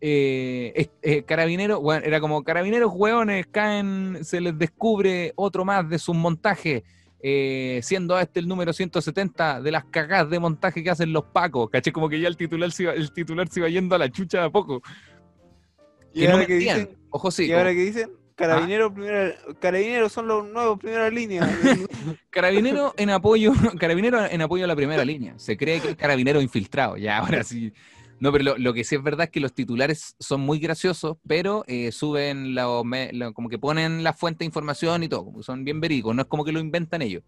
eh, 0.00 0.90
eh, 1.02 1.22
carabineros, 1.22 1.80
bueno, 1.80 2.04
era 2.04 2.20
como 2.20 2.44
carabineros 2.44 2.92
hueones, 2.94 3.46
caen, 3.50 4.18
se 4.22 4.40
les 4.40 4.58
descubre 4.58 5.32
otro 5.36 5.64
más 5.64 5.88
de 5.88 5.98
sus 5.98 6.14
montajes, 6.14 6.82
eh, 7.22 7.80
siendo 7.82 8.18
este 8.18 8.40
el 8.40 8.46
número 8.46 8.74
170 8.74 9.62
de 9.62 9.70
las 9.70 9.84
cagadas 9.84 10.28
de 10.28 10.38
montaje 10.38 10.84
que 10.84 10.90
hacen 10.90 11.12
los 11.12 11.24
pacos, 11.24 11.70
caché 11.70 11.90
como 11.90 12.10
que 12.10 12.20
ya 12.20 12.28
el 12.28 12.36
titular 12.36 12.70
se 12.70 12.82
iba, 12.82 12.92
el 12.92 13.12
titular 13.12 13.48
se 13.48 13.60
iba 13.60 13.68
yendo 13.70 13.94
a 13.94 13.98
la 13.98 14.10
chucha 14.10 14.40
de 14.40 14.44
a 14.44 14.50
poco. 14.50 14.82
¿Y 16.12 16.20
Que 16.20 16.26
no 16.26 16.34
ahora 16.34 16.46
que 16.46 16.52
mentían. 16.52 16.78
dicen? 16.80 16.98
Ojo 17.08 17.30
sí, 17.30 17.46
¿Y 17.46 17.52
ahora 17.52 17.70
que 17.70 17.84
dicen? 17.84 18.10
Carabineros, 18.34 18.92
primera, 18.92 19.34
carabineros 19.60 20.12
son 20.12 20.26
los 20.26 20.46
nuevos 20.46 20.78
primera 20.78 21.08
línea. 21.08 21.42
Carabinero 22.30 22.92
en 22.96 23.10
apoyo, 23.10 23.52
carabinero 23.78 24.24
en 24.24 24.42
apoyo 24.42 24.64
a 24.64 24.66
la 24.66 24.74
primera 24.74 25.04
línea. 25.04 25.34
Se 25.38 25.56
cree 25.56 25.80
que 25.80 25.90
es 25.90 25.96
carabinero 25.96 26.40
infiltrado. 26.40 26.96
Ya, 26.96 27.18
ahora 27.18 27.44
sí. 27.44 27.72
No, 28.20 28.32
pero 28.32 28.44
lo, 28.44 28.58
lo 28.58 28.72
que 28.72 28.84
sí 28.84 28.94
es 28.94 29.02
verdad 29.02 29.24
es 29.24 29.30
que 29.30 29.40
los 29.40 29.52
titulares 29.52 30.16
son 30.18 30.40
muy 30.40 30.58
graciosos, 30.58 31.16
pero 31.26 31.64
eh, 31.66 31.92
suben 31.92 32.54
la, 32.54 32.64
como 33.34 33.48
que 33.48 33.58
ponen 33.58 34.02
la 34.02 34.12
fuente 34.12 34.40
de 34.40 34.46
información 34.46 35.02
y 35.02 35.08
todo, 35.08 35.26
como 35.26 35.38
que 35.38 35.44
son 35.44 35.64
bien 35.64 35.80
verídicos, 35.80 36.14
no 36.14 36.22
es 36.22 36.28
como 36.28 36.44
que 36.44 36.52
lo 36.52 36.60
inventan 36.60 37.02
ellos. 37.02 37.22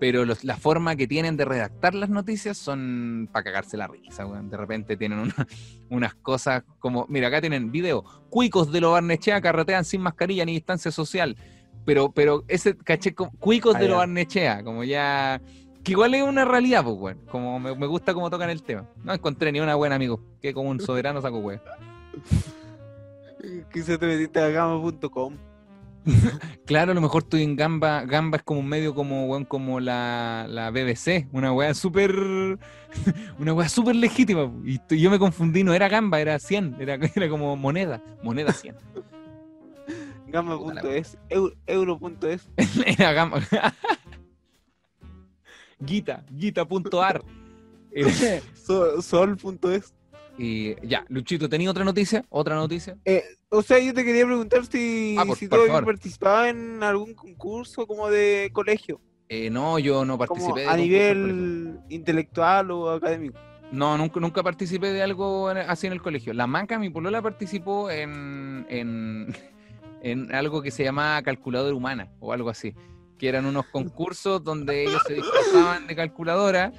Pero 0.00 0.24
los- 0.24 0.42
la 0.44 0.56
forma 0.56 0.96
que 0.96 1.06
tienen 1.06 1.36
de 1.36 1.44
redactar 1.44 1.94
las 1.94 2.08
noticias 2.10 2.56
son 2.58 3.28
para 3.32 3.44
cagarse 3.44 3.76
la 3.76 3.86
risa, 3.86 4.26
weón. 4.26 4.50
De 4.50 4.56
repente 4.56 4.96
tienen 4.96 5.18
una- 5.20 5.34
unas 5.90 6.14
cosas 6.16 6.64
como, 6.78 7.06
mira, 7.08 7.28
acá 7.28 7.40
tienen 7.40 7.70
video, 7.70 8.04
cuicos 8.30 8.72
de 8.72 8.80
lo 8.80 8.92
Barnechea 8.92 9.40
carretean 9.40 9.84
sin 9.84 10.00
mascarilla 10.00 10.44
ni 10.44 10.52
distancia 10.54 10.90
social, 10.90 11.36
pero, 11.84 12.10
pero 12.12 12.44
ese, 12.48 12.76
caché, 12.76 13.14
cuicos 13.14 13.74
Ah, 13.76 13.78
de 13.78 13.86
lo 13.88 13.94
ya. 13.94 13.98
Barnechea, 13.98 14.64
como 14.64 14.84
ya, 14.84 15.40
que 15.84 15.92
igual 15.92 16.14
es 16.14 16.22
una 16.22 16.44
realidad, 16.44 16.82
pues, 16.84 16.96
weón, 16.96 17.18
como 17.30 17.58
me, 17.60 17.74
me 17.76 17.86
gusta 17.86 18.14
cómo 18.14 18.30
tocan 18.30 18.50
el 18.50 18.62
tema. 18.62 18.88
No 19.04 19.12
encontré 19.12 19.50
ni 19.52 19.60
una 19.60 19.74
buena, 19.74 19.94
amigo, 19.96 20.20
que 20.40 20.52
como 20.54 20.70
un 20.70 20.80
soberano 20.80 21.20
saco, 21.20 21.38
weón. 21.38 21.60
Quizás 23.72 23.98
te 23.98 24.06
metiste 24.06 24.38
a 24.40 24.48
gama.com. 24.48 25.36
Claro, 26.66 26.92
a 26.92 26.94
lo 26.94 27.00
mejor 27.00 27.24
estoy 27.24 27.42
en 27.42 27.56
Gamba. 27.56 28.04
Gamba 28.04 28.38
es 28.38 28.42
como 28.44 28.60
un 28.60 28.68
medio 28.68 28.94
como, 28.94 29.26
weón, 29.26 29.44
como 29.44 29.80
la, 29.80 30.46
la 30.48 30.70
BBC, 30.70 31.28
una 31.32 31.52
weá 31.52 31.74
súper. 31.74 32.12
Una 33.38 33.54
weá 33.54 33.68
súper 33.68 33.96
legítima. 33.96 34.50
Y 34.64 34.78
yo 34.98 35.10
me 35.10 35.18
confundí, 35.18 35.64
no 35.64 35.72
era 35.74 35.88
Gamba, 35.88 36.20
era 36.20 36.38
100, 36.38 36.76
era, 36.78 36.94
era 37.14 37.28
como 37.28 37.56
moneda, 37.56 38.02
moneda 38.22 38.52
100. 38.52 38.76
Gama.es, 40.28 41.18
eu- 41.28 41.54
euro.es. 41.66 42.48
Era 42.86 43.12
Gamba. 43.12 43.40
Guita, 45.80 46.24
guita.ar. 46.30 47.22
Eh, 47.90 48.40
Sol- 48.54 49.02
Sol.es. 49.02 49.92
Y 50.38 50.74
ya, 50.86 51.04
Luchito, 51.08 51.48
¿tenía 51.48 51.70
otra 51.70 51.84
noticia? 51.84 52.24
¿Otra 52.30 52.54
noticia? 52.56 52.96
Eh, 53.04 53.22
o 53.50 53.62
sea, 53.62 53.78
yo 53.78 53.92
te 53.92 54.04
quería 54.04 54.24
preguntar 54.24 54.64
si, 54.66 55.16
Ah, 55.18 55.24
por- 55.26 55.36
si 55.36 55.46
por 55.46 55.66
tú 55.66 55.84
participado 55.84 56.46
en 56.46 56.82
algún 56.82 57.14
concurso 57.14 57.86
como 57.86 58.08
de 58.08 58.50
colegio, 58.52 59.00
Eh, 59.28 59.50
no, 59.50 59.78
yo 59.78 60.04
no 60.04 60.18
participé. 60.18 60.60
de 60.62 60.68
a 60.68 60.76
nivel 60.76 61.78
intelectual 61.88 62.70
o 62.70 62.90
académico. 62.90 63.38
No, 63.70 63.96
nunca, 63.96 64.20
nunca 64.20 64.42
participé 64.42 64.92
de 64.92 65.02
algo 65.02 65.48
así 65.48 65.86
en 65.86 65.94
el 65.94 66.02
colegio. 66.02 66.34
La 66.34 66.46
Maca, 66.46 66.78
mi 66.78 66.90
polola, 66.90 67.22
participó 67.22 67.90
en, 67.90 68.66
en, 68.68 69.34
en 70.02 70.34
algo 70.34 70.60
que 70.62 70.70
se 70.70 70.84
llamaba 70.84 71.22
calculadora 71.22 71.74
humana 71.74 72.10
o 72.20 72.32
algo 72.32 72.50
así, 72.50 72.74
que 73.18 73.28
eran 73.28 73.46
unos 73.46 73.66
concursos 73.66 74.42
donde 74.44 74.82
ellos 74.84 75.00
se 75.06 75.14
disfrazaban 75.14 75.86
de 75.86 75.94
calculadora 75.96 76.72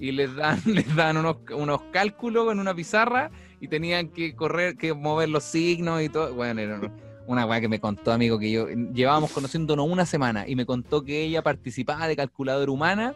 y 0.00 0.12
les 0.12 0.34
dan, 0.34 0.60
les 0.66 0.96
dan 0.96 1.16
unos, 1.18 1.36
unos 1.54 1.82
cálculos 1.92 2.50
en 2.52 2.58
una 2.58 2.74
pizarra 2.74 3.30
y 3.60 3.68
tenían 3.68 4.08
que 4.08 4.34
correr, 4.34 4.76
que 4.76 4.94
mover 4.94 5.28
los 5.28 5.44
signos 5.44 6.02
y 6.02 6.08
todo. 6.08 6.34
Bueno, 6.34 6.60
era 6.60 6.80
una- 7.26 7.46
weá 7.46 7.60
que 7.60 7.68
me 7.68 7.78
contó, 7.78 8.10
amigo, 8.10 8.38
que 8.38 8.50
yo 8.50 8.66
llevábamos 8.68 9.30
conociéndonos 9.30 9.86
una 9.88 10.06
semana 10.06 10.48
y 10.48 10.56
me 10.56 10.66
contó 10.66 11.04
que 11.04 11.22
ella 11.22 11.42
participaba 11.42 12.08
de 12.08 12.16
calculadora 12.16 12.72
humana. 12.72 13.14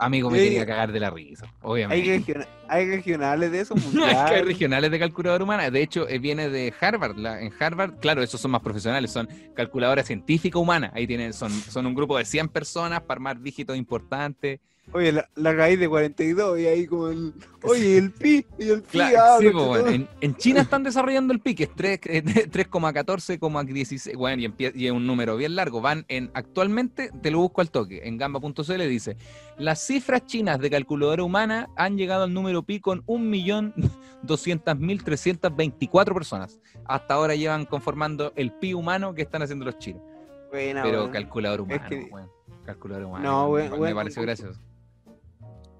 Amigo, 0.00 0.30
me 0.30 0.38
Sí. 0.38 0.44
quería 0.44 0.64
cagar 0.64 0.92
de 0.92 1.00
la 1.00 1.10
risa, 1.10 1.52
obviamente. 1.60 2.08
Hay, 2.12 2.18
regiona- 2.20 2.46
hay 2.68 2.86
regionales 2.86 3.50
de 3.50 3.60
eso, 3.60 3.74
Es 3.76 3.84
que 3.92 4.04
hay 4.36 4.42
regionales 4.42 4.92
de 4.92 4.98
calculadora 5.00 5.42
humana. 5.42 5.68
De 5.72 5.82
hecho, 5.82 6.08
eh, 6.08 6.20
viene 6.20 6.48
de 6.48 6.72
Harvard. 6.80 7.16
La- 7.16 7.40
en 7.42 7.52
Harvard, 7.58 7.94
claro, 7.98 8.22
esos 8.22 8.40
son 8.40 8.52
más 8.52 8.60
profesionales, 8.62 9.10
son 9.10 9.28
calculadora 9.56 10.04
científica 10.04 10.56
humana. 10.60 10.92
Ahí 10.94 11.08
tienen, 11.08 11.32
son, 11.32 11.50
son 11.50 11.84
un 11.84 11.96
grupo 11.96 12.16
de 12.16 12.24
100 12.24 12.48
personas 12.48 13.00
para 13.00 13.18
armar 13.18 13.40
dígitos 13.42 13.76
importantes. 13.76 14.60
Oye, 14.92 15.12
la, 15.12 15.28
la 15.34 15.52
raíz 15.52 15.78
de 15.78 15.86
42 15.88 16.58
y 16.60 16.66
ahí 16.66 16.86
como 16.86 17.08
el... 17.08 17.34
Oye, 17.62 17.98
el 17.98 18.10
pi 18.10 18.46
y 18.58 18.70
el 18.70 18.80
pi. 18.82 18.88
Claro, 18.92 19.18
ah, 19.20 19.36
sí, 19.38 19.44
bueno, 19.48 19.60
todo. 19.66 19.86
en, 19.88 20.08
en 20.20 20.34
China 20.36 20.62
están 20.62 20.82
desarrollando 20.82 21.34
el 21.34 21.40
PI, 21.40 21.54
que 21.54 21.64
es 21.64 21.74
3, 21.76 22.00
eh, 22.04 22.22
3,14,16. 22.24 24.16
Bueno, 24.16 24.40
y, 24.42 24.46
empie- 24.48 24.72
y 24.74 24.86
es 24.86 24.92
un 24.92 25.06
número 25.06 25.36
bien 25.36 25.54
largo. 25.56 25.82
Van 25.82 26.06
en, 26.08 26.30
actualmente, 26.32 27.10
te 27.20 27.30
lo 27.30 27.40
busco 27.40 27.60
al 27.60 27.70
toque, 27.70 28.00
en 28.04 28.16
gamba.cl 28.16 28.88
dice, 28.88 29.18
las 29.58 29.86
cifras 29.86 30.24
chinas 30.24 30.58
de 30.58 30.70
calculadora 30.70 31.22
humana 31.22 31.68
han 31.76 31.98
llegado 31.98 32.24
al 32.24 32.32
número 32.32 32.62
pi 32.62 32.80
con 32.80 33.04
1.200.324 33.04 36.04
personas. 36.14 36.58
Hasta 36.86 37.14
ahora 37.14 37.34
llevan 37.34 37.66
conformando 37.66 38.32
el 38.36 38.52
pi 38.52 38.74
humano 38.74 39.14
que 39.14 39.22
están 39.22 39.42
haciendo 39.42 39.64
los 39.64 39.78
chinos. 39.78 40.02
Buena, 40.50 40.82
Pero 40.82 40.98
buena. 41.00 41.12
calculadora 41.12 41.62
humana, 41.62 41.86
que- 41.88 42.08
bueno, 42.10 42.30
calculadora 42.64 43.06
humana. 43.06 43.24
No, 43.28 43.50
me- 43.50 43.68
me, 43.68 43.76
buen 43.76 43.94
pareció 43.94 44.22
gracioso. 44.22 44.58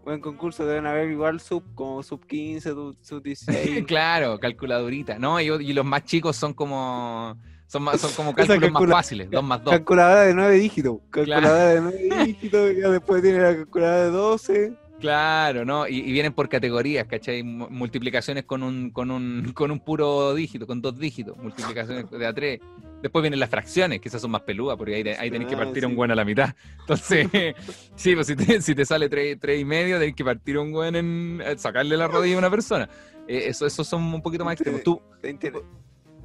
Buen 0.09 0.23
concurso, 0.23 0.65
deben 0.65 0.87
haber 0.87 1.11
igual 1.11 1.39
sub, 1.39 1.63
como 1.75 2.03
sub 2.03 2.25
15, 2.27 2.71
sub, 2.71 2.97
sub 3.03 3.23
16. 3.23 3.85
claro, 3.87 4.39
calculadorita. 4.41 5.19
No, 5.19 5.39
y, 5.39 5.49
y 5.49 5.73
los 5.75 5.85
más 5.85 6.05
chicos 6.05 6.35
son 6.35 6.55
como 6.55 7.37
son, 7.67 7.83
más, 7.83 8.01
son 8.01 8.13
como 8.13 8.35
cálculos 8.35 8.71
calcula- 8.71 8.87
más 8.87 8.91
fáciles, 8.91 9.31
2 9.31 9.45
más 9.45 9.63
2. 9.63 9.71
Calculadora 9.75 10.21
de 10.23 10.35
9 10.35 10.55
dígitos. 10.55 10.97
Calculadora 11.11 11.65
de 11.67 11.81
9 11.83 12.25
dígitos. 12.25 12.71
Ya 12.81 12.89
después 12.89 13.23
tiene 13.23 13.39
la 13.41 13.55
calculadora 13.57 14.05
de 14.05 14.11
12. 14.11 14.73
Claro, 15.01 15.65
¿no? 15.65 15.87
Y, 15.87 15.99
y 15.99 16.13
vienen 16.13 16.33
por 16.33 16.49
categorías, 16.49 17.07
¿cachai? 17.07 17.43
Mu- 17.43 17.69
Multiplicaciones 17.71 18.45
con 18.45 18.63
un, 18.63 18.91
con 18.91 19.11
un, 19.11 19.53
con 19.55 19.71
un 19.71 19.81
puro 19.81 20.35
dígito, 20.35 20.67
con 20.67 20.81
dos 20.83 20.99
dígitos, 20.99 21.37
multiplicaciones 21.39 22.11
de 22.11 22.27
a 22.27 22.33
tres. 22.33 22.61
Después 23.01 23.23
vienen 23.23 23.39
las 23.39 23.49
fracciones, 23.49 24.01
que 24.01 24.09
esas 24.09 24.21
son 24.21 24.33
más 24.33 24.41
peludas, 24.43 24.77
porque 24.77 24.97
ahí, 24.97 25.05
te- 25.05 25.17
ahí 25.17 25.31
tenés 25.31 25.47
que 25.47 25.55
Ah, 25.55 25.59
partir 25.59 25.87
un 25.87 25.95
buen 25.95 26.11
a 26.11 26.17
la 26.17 26.25
mitad. 26.25 26.53
Entonces, 26.81 27.29
sí, 27.95 28.15
pues 28.17 28.27
si 28.27 28.35
te, 28.35 28.61
si 28.61 28.75
te 28.75 28.85
sale 28.85 29.09
tres, 29.09 29.39
tres 29.41 29.61
y 29.61 29.65
medio, 29.65 30.01
tenés 30.01 30.17
que 30.17 30.25
partir 30.25 30.59
un 30.59 30.73
buen 30.73 30.97
en 30.97 31.41
eh, 31.45 31.57
sacarle 31.57 31.97
la 31.97 32.09
rodilla 32.09 32.35
a 32.35 32.39
una 32.39 32.51
persona. 32.51 32.89
Eh, 33.29 33.45
eso, 33.47 33.67
esos 33.67 33.87
son 33.87 34.03
un 34.03 34.21
poquito 34.21 34.45
más 34.45 34.55
extremos. 34.55 34.83
Tú, 34.83 35.01
Está 35.15 35.29
inter- 35.29 35.63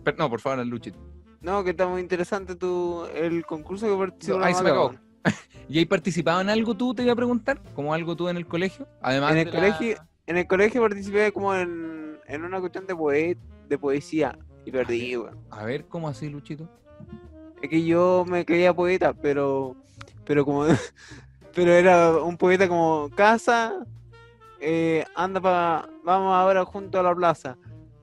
per- 0.04 0.18
no, 0.18 0.28
por 0.32 0.40
favor, 0.42 0.66
Luchito. 0.66 0.98
No, 1.42 1.64
que 1.64 1.72
está 1.72 1.88
muy 1.88 2.02
interesante 2.02 2.56
tu, 2.56 3.06
el 3.14 3.46
concurso 3.46 3.86
que 3.88 3.96
participó. 3.96 4.40
No, 4.40 4.46
ahí 4.46 4.54
se 4.56 4.64
me 4.64 4.70
acabó. 4.72 4.96
¿Y 5.70 5.80
hay 5.80 5.86
participado 5.86 6.42
en 6.42 6.50
algo 6.50 6.76
tú, 6.76 6.94
te 6.94 7.04
iba 7.04 7.14
a 7.14 7.16
preguntar? 7.16 7.60
¿Como 7.74 7.94
algo 7.94 8.16
tú 8.16 8.28
en 8.30 8.38
el 8.38 8.46
colegio? 8.46 8.88
Además 9.02 9.32
En 9.32 9.38
el 9.40 9.46
la- 9.46 9.52
colegio, 9.52 9.96
en 10.28 10.38
el 10.38 10.48
colegio 10.48 10.82
participé 10.82 11.32
como 11.32 11.56
en, 11.56 12.20
en 12.28 12.44
una 12.44 12.60
cuestión 12.60 12.86
de, 12.88 12.96
poe- 12.96 13.38
de 13.68 13.78
poesía 13.78 14.38
y 14.66 14.72
perdí, 14.72 15.18
weón. 15.18 15.38
A 15.52 15.64
ver, 15.66 15.86
¿cómo 15.86 16.08
así, 16.10 16.30
Luchito? 16.30 16.68
Es 17.62 17.70
que 17.70 17.84
yo 17.86 18.26
me 18.28 18.46
creía 18.46 18.74
poeta, 18.74 19.14
pero 19.14 19.76
pero 20.26 20.44
como 20.46 20.66
pero 21.56 21.72
era 21.72 22.12
un 22.18 22.38
poeta 22.38 22.68
como 22.68 23.10
casa 23.16 23.86
eh, 24.60 25.06
anda 25.16 25.40
para 25.42 25.90
vamos 26.04 26.34
ahora 26.36 26.66
junto 26.66 27.00
a 27.00 27.04
la 27.04 27.16
plaza. 27.16 27.58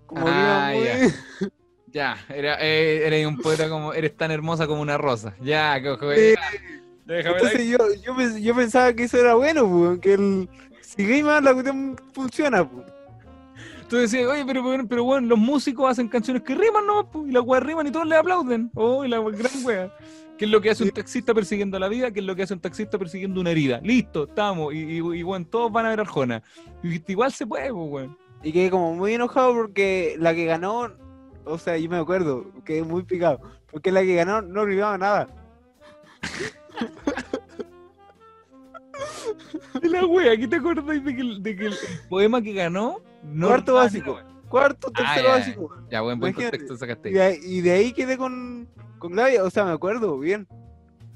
Como 0.06 0.26
Ah, 0.28 0.72
muy- 0.74 0.84
ya. 0.86 0.98
Ya, 1.92 2.16
era, 2.28 2.56
eh, 2.60 3.04
eres 3.04 3.26
un 3.26 3.36
poeta 3.36 3.68
como, 3.68 3.92
eres 3.92 4.16
tan 4.16 4.30
hermosa 4.30 4.68
como 4.68 4.80
una 4.80 4.96
rosa. 4.96 5.34
Ya, 5.40 5.82
cojo, 5.82 6.12
ya. 6.14 6.34
Entonces 7.18 7.68
yo, 7.68 7.78
yo, 8.04 8.14
pens- 8.14 8.40
yo 8.40 8.54
pensaba 8.54 8.92
que 8.92 9.04
eso 9.04 9.18
era 9.18 9.34
bueno, 9.34 9.68
pues, 9.68 9.98
que 10.00 10.14
el 10.14 10.48
si 10.80 11.22
más 11.22 11.42
la 11.42 11.52
cuestión 11.52 11.96
funciona, 12.12 12.68
pues. 12.68 12.86
Tú 13.88 13.96
decías, 13.96 14.26
oye, 14.28 14.44
pero, 14.46 14.62
pero, 14.64 14.86
pero 14.86 15.04
bueno, 15.04 15.26
los 15.26 15.38
músicos 15.38 15.90
hacen 15.90 16.08
canciones 16.08 16.42
que 16.42 16.54
riman, 16.54 16.86
¿no? 16.86 17.10
y 17.26 17.32
las 17.32 17.42
weas 17.44 17.62
riman 17.62 17.86
y 17.86 17.90
todos 17.90 18.06
le 18.06 18.16
aplauden. 18.16 18.70
Oh, 18.74 19.04
y 19.04 19.08
la 19.08 19.18
gran 19.18 19.64
wea. 19.64 19.92
¿Qué 20.38 20.44
es 20.44 20.50
lo 20.50 20.60
que 20.60 20.70
hace 20.70 20.84
un 20.84 20.90
taxista 20.90 21.34
persiguiendo 21.34 21.78
la 21.78 21.88
vida? 21.88 22.10
¿Qué 22.12 22.20
es 22.20 22.26
lo 22.26 22.34
que 22.34 22.44
hace 22.44 22.54
un 22.54 22.60
taxista 22.60 22.98
persiguiendo 22.98 23.40
una 23.40 23.50
herida? 23.50 23.80
Listo, 23.82 24.24
estamos. 24.24 24.72
Y, 24.72 24.78
y, 24.78 24.96
y, 24.98 25.22
bueno, 25.22 25.44
todos 25.50 25.70
van 25.72 25.86
a 25.86 25.90
ver 25.90 26.00
Arjona. 26.00 26.42
Y 26.82 27.02
igual 27.10 27.32
se 27.32 27.46
puede, 27.46 27.72
pues, 27.72 27.90
weón. 27.90 28.16
Y 28.42 28.52
quedé 28.52 28.70
como 28.70 28.94
muy 28.94 29.12
enojado 29.14 29.52
porque 29.54 30.16
la 30.18 30.34
que 30.34 30.46
ganó, 30.46 30.92
o 31.44 31.58
sea, 31.58 31.76
yo 31.76 31.90
me 31.90 31.98
acuerdo, 31.98 32.46
quedé 32.64 32.84
muy 32.84 33.02
picado, 33.02 33.40
porque 33.70 33.92
la 33.92 34.02
que 34.02 34.14
ganó 34.14 34.40
no 34.40 34.64
rimaba 34.64 34.96
nada. 34.96 35.28
La 40.00 40.06
wea, 40.06 40.36
¿qué 40.36 40.48
te 40.48 40.56
acordáis 40.56 41.04
de 41.04 41.14
que, 41.14 41.20
el, 41.20 41.42
de 41.42 41.56
que 41.56 41.66
el 41.66 41.74
poema 42.08 42.40
que 42.42 42.52
ganó? 42.52 43.00
No 43.24 43.48
Cuarto 43.48 43.74
básico. 43.74 44.12
una? 44.14 44.26
Cuarto, 44.48 44.88
Ah, 44.94 44.98
tercero 44.98 45.28
ya, 45.28 45.34
básico. 45.34 45.76
Ya, 45.90 46.00
buen, 46.00 46.18
buen 46.18 46.30
Imagínate. 46.32 46.58
contexto 46.58 46.76
sacaste. 46.78 47.10
Y 47.10 47.12
de, 47.12 47.22
ahí, 47.22 47.38
y 47.44 47.60
de 47.60 47.70
ahí 47.70 47.92
quedé 47.92 48.16
con, 48.16 48.68
con 48.98 49.12
Glavia, 49.12 49.44
o 49.44 49.50
sea, 49.50 49.64
me 49.64 49.72
acuerdo 49.72 50.18
bien. 50.18 50.48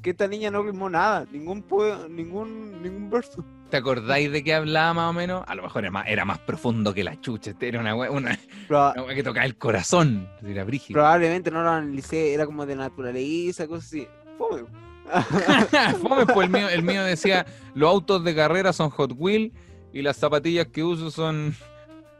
Que 0.03 0.11
esta 0.11 0.29
niña 0.29 0.51
no 0.51 0.63
rimó 0.63 0.91
nada, 0.91 1.25
ningún 1.33 1.63
poe- 1.63 2.09
ningún, 2.11 2.83
ningún 2.83 3.09
verso. 3.09 3.43
¿Te 3.71 3.79
acordáis 3.79 4.31
de 4.31 4.45
qué 4.45 4.53
hablaba 4.55 4.93
más 4.93 5.11
o 5.11 5.13
menos? 5.15 5.43
A 5.49 5.55
lo 5.55 5.63
mejor 5.63 5.83
era 5.83 5.91
más, 5.91 6.07
era 6.07 6.25
más 6.27 6.39
profundo 6.41 6.93
que 6.93 7.03
la 7.03 7.19
chucha. 7.21 7.53
este 7.53 7.69
Era 7.69 7.81
una 7.81 7.97
wea, 7.97 8.11
una, 8.11 8.39
una 8.69 9.03
wea 9.03 9.15
que 9.15 9.23
tocaba 9.23 9.47
el 9.47 9.57
corazón. 9.57 10.29
Era 10.47 10.63
brígido. 10.63 10.99
probablemente 10.99 11.51
no 11.51 11.63
lo 11.63 11.71
analicé, 11.71 12.35
era 12.35 12.45
como 12.45 12.67
de 12.67 12.77
naturaleza, 12.77 13.67
cosas 13.67 13.87
así. 13.87 14.07
Fome. 14.37 14.65
Fome, 16.01 16.27
pues 16.27 16.47
el 16.47 16.53
mío, 16.53 16.69
el 16.69 16.83
mío 16.83 17.05
decía, 17.05 17.47
los 17.75 17.89
autos 17.91 18.25
de 18.25 18.35
carrera 18.35 18.73
son 18.73 18.91
Hot 18.91 19.13
Wheel 19.17 19.53
y 19.93 20.03
las 20.03 20.17
zapatillas 20.17 20.67
que 20.69 20.83
uso 20.83 21.11
son 21.11 21.55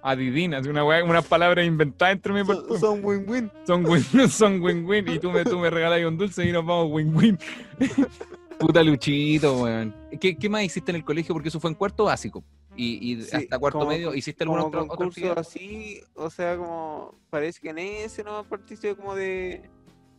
adidinas. 0.03 0.67
Una 0.67 0.85
wea, 0.85 1.03
una 1.05 1.23
palabra 1.23 1.65
inventada 1.65 2.13
entre 2.13 2.33
mí. 2.33 2.41
son, 2.79 3.05
win-win. 3.05 3.51
Son 3.67 3.85
win, 3.87 4.03
son 4.29 4.61
win-win 4.63 5.09
y 5.09 5.19
tú 5.19 5.31
me, 5.31 5.45
tú 5.45 5.59
me 5.59 5.71
regalas 5.71 6.05
un 6.05 6.17
dulce 6.19 6.45
y 6.47 6.53
nos 6.53 6.65
vamos 6.65 6.89
win-win. 6.91 7.39
Puta 8.59 8.83
Luchito, 8.83 9.63
weón. 9.63 9.95
¿Qué, 10.21 10.37
¿Qué 10.37 10.49
más 10.49 10.63
hiciste 10.63 10.93
en 10.93 10.97
el 10.97 11.05
colegio? 11.05 11.35
Porque 11.35 11.49
eso 11.49 11.59
fue 11.59 11.71
en 11.71 11.75
cuarto 11.75 12.05
básico. 12.05 12.45
Y, 12.77 13.13
y 13.13 13.23
Sí, 13.23 13.37
hasta 13.37 13.59
cuarto 13.59 13.79
como- 13.81 13.91
medio, 13.91 14.15
¿hiciste 14.15 14.45
otra, 14.45 14.63
otra 14.65 14.81
concurso 14.87 15.39
así, 15.39 16.01
o 16.15 16.29
sea, 16.29 16.57
como 16.57 17.15
parece 17.31 17.61
que 17.61 17.71
en 17.71 17.79
ese 17.79 18.25
no 18.25 18.43
participé 18.45 18.97
como 18.97 19.15
de, 19.15 19.69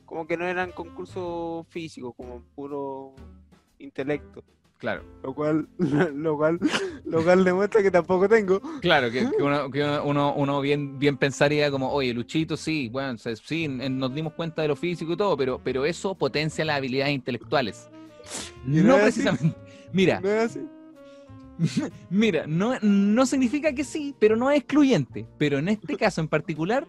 como 0.06 0.28
que 0.28 0.38
no 0.38 0.46
eran 0.46 0.72
concursos 0.72 1.66
físicos, 1.70 2.14
como 2.16 2.42
puro 2.56 3.14
intelecto. 3.80 4.44
Claro. 4.78 5.04
Lo 5.24 5.34
cual, 5.34 5.68
lo 6.14 6.38
cual, 6.38 6.60
lo 7.06 7.24
cual 7.24 7.44
demuestra 7.44 7.82
que 7.82 7.92
tampoco 7.92 8.28
tengo. 8.28 8.62
Claro, 8.82 9.10
que, 9.10 9.30
que 9.36 9.42
uno, 9.44 9.72
que 9.72 9.84
uno, 9.84 10.34
uno 10.36 10.62
bien, 10.62 11.00
bien 11.00 11.18
pensaría 11.18 11.72
como, 11.72 11.92
oye, 11.92 12.14
Luchito, 12.14 12.58
sí, 12.58 12.90
bueno, 12.90 13.18
sí, 13.18 13.68
nos 13.68 14.14
dimos 14.14 14.34
cuenta 14.34 14.62
de 14.62 14.68
lo 14.68 14.76
físico 14.76 15.14
y 15.14 15.18
todo, 15.18 15.38
pero, 15.38 15.60
pero 15.64 15.86
eso 15.86 16.16
potencia 16.16 16.66
las 16.66 16.78
habilidades 16.78 17.16
intelectuales. 17.16 17.90
No 18.66 18.84
No 18.84 18.98
es 18.98 19.04
así. 19.04 19.22
precisamente. 19.22 19.58
Mira, 19.94 20.20
¿No 20.20 20.30
es 20.30 20.42
así? 20.42 20.68
mira, 22.10 22.46
no, 22.48 22.78
no 22.82 23.26
significa 23.26 23.74
que 23.74 23.84
sí, 23.86 24.14
pero 24.20 24.36
no 24.36 24.52
es 24.52 24.58
excluyente. 24.58 25.26
Pero 25.38 25.58
en 25.58 25.70
este 25.70 25.96
caso 25.96 26.20
en 26.22 26.28
particular, 26.28 26.86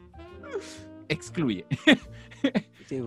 excluye. 1.09 1.66
Sí. 2.87 3.03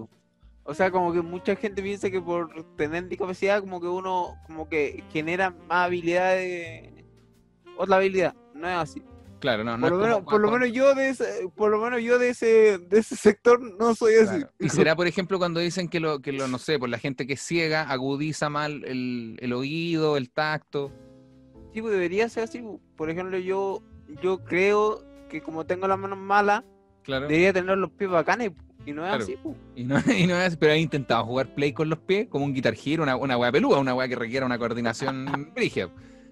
O 0.63 0.73
sea, 0.73 0.91
como 0.91 1.11
que 1.11 1.21
mucha 1.21 1.55
gente 1.55 1.81
piensa 1.81 2.11
que 2.11 2.21
por 2.21 2.75
tener 2.75 3.07
discapacidad, 3.07 3.59
como 3.61 3.81
que 3.81 3.87
uno, 3.87 4.35
como 4.45 4.69
que 4.69 5.03
genera 5.11 5.49
más 5.67 5.87
habilidades, 5.87 6.91
otra 7.77 7.95
habilidad. 7.97 8.35
No 8.53 8.67
es 8.69 8.75
así. 8.75 9.03
Claro, 9.39 9.63
no, 9.63 9.77
no 9.77 9.87
por, 9.87 9.93
es 9.93 9.97
lo 9.97 10.03
menos, 10.03 10.15
como- 10.17 10.29
por 10.29 10.41
lo 10.41 10.51
menos 10.51 10.71
yo 10.73 10.93
de 10.95 11.09
ese, 11.09 11.49
por 11.55 11.71
lo 11.71 11.79
menos 11.79 12.01
yo 12.03 12.19
de 12.19 12.29
ese, 12.29 12.77
de 12.77 12.99
ese 12.99 13.15
sector 13.15 13.59
no 13.79 13.95
soy 13.95 14.15
así. 14.15 14.37
Claro. 14.39 14.51
Y 14.59 14.69
será, 14.69 14.95
por 14.97 15.07
ejemplo, 15.07 15.39
cuando 15.39 15.61
dicen 15.61 15.87
que 15.87 15.99
lo, 16.01 16.19
que 16.21 16.33
lo, 16.33 16.47
no 16.49 16.57
sé, 16.59 16.77
por 16.77 16.89
la 16.89 16.99
gente 16.99 17.25
que 17.25 17.33
es 17.33 17.41
ciega 17.41 17.83
agudiza 17.89 18.49
mal 18.49 18.83
el, 18.85 19.37
el 19.39 19.53
oído, 19.53 20.17
el 20.17 20.29
tacto. 20.29 20.91
Sí, 21.73 21.81
pues 21.81 21.93
debería 21.93 22.27
ser 22.27 22.43
así. 22.43 22.59
po. 22.59 22.81
Por 22.97 23.09
ejemplo, 23.09 23.37
yo, 23.39 23.81
yo 24.21 24.43
creo 24.43 25.05
que 25.29 25.41
como 25.41 25.65
tengo 25.65 25.87
las 25.87 25.97
manos 25.97 26.17
malas, 26.19 26.63
Claro. 27.03 27.27
debería 27.27 27.53
tener 27.53 27.77
los 27.77 27.91
pies 27.91 28.09
bacanes. 28.09 28.51
Y 28.89 28.93
no 28.93 29.05
es 29.05 29.09
Claro. 29.09 29.23
así. 29.23 29.37
Y 29.75 29.83
no, 29.83 29.95
y 30.17 30.27
no 30.27 30.35
es, 30.41 30.57
pero 30.57 30.73
he 30.73 30.79
intentado 30.79 31.23
jugar 31.25 31.53
play 31.53 31.73
con 31.73 31.89
los 31.89 31.99
pies, 31.99 32.27
como 32.27 32.45
un 32.45 32.53
guitar 32.53 32.73
hero, 32.83 33.03
una, 33.03 33.15
una 33.15 33.37
weá 33.37 33.51
peluda, 33.51 33.79
una 33.79 33.93
weá 33.93 34.07
que 34.07 34.15
requiera 34.15 34.45
una 34.45 34.57
coordinación 34.57 35.51
brígida. 35.55 35.89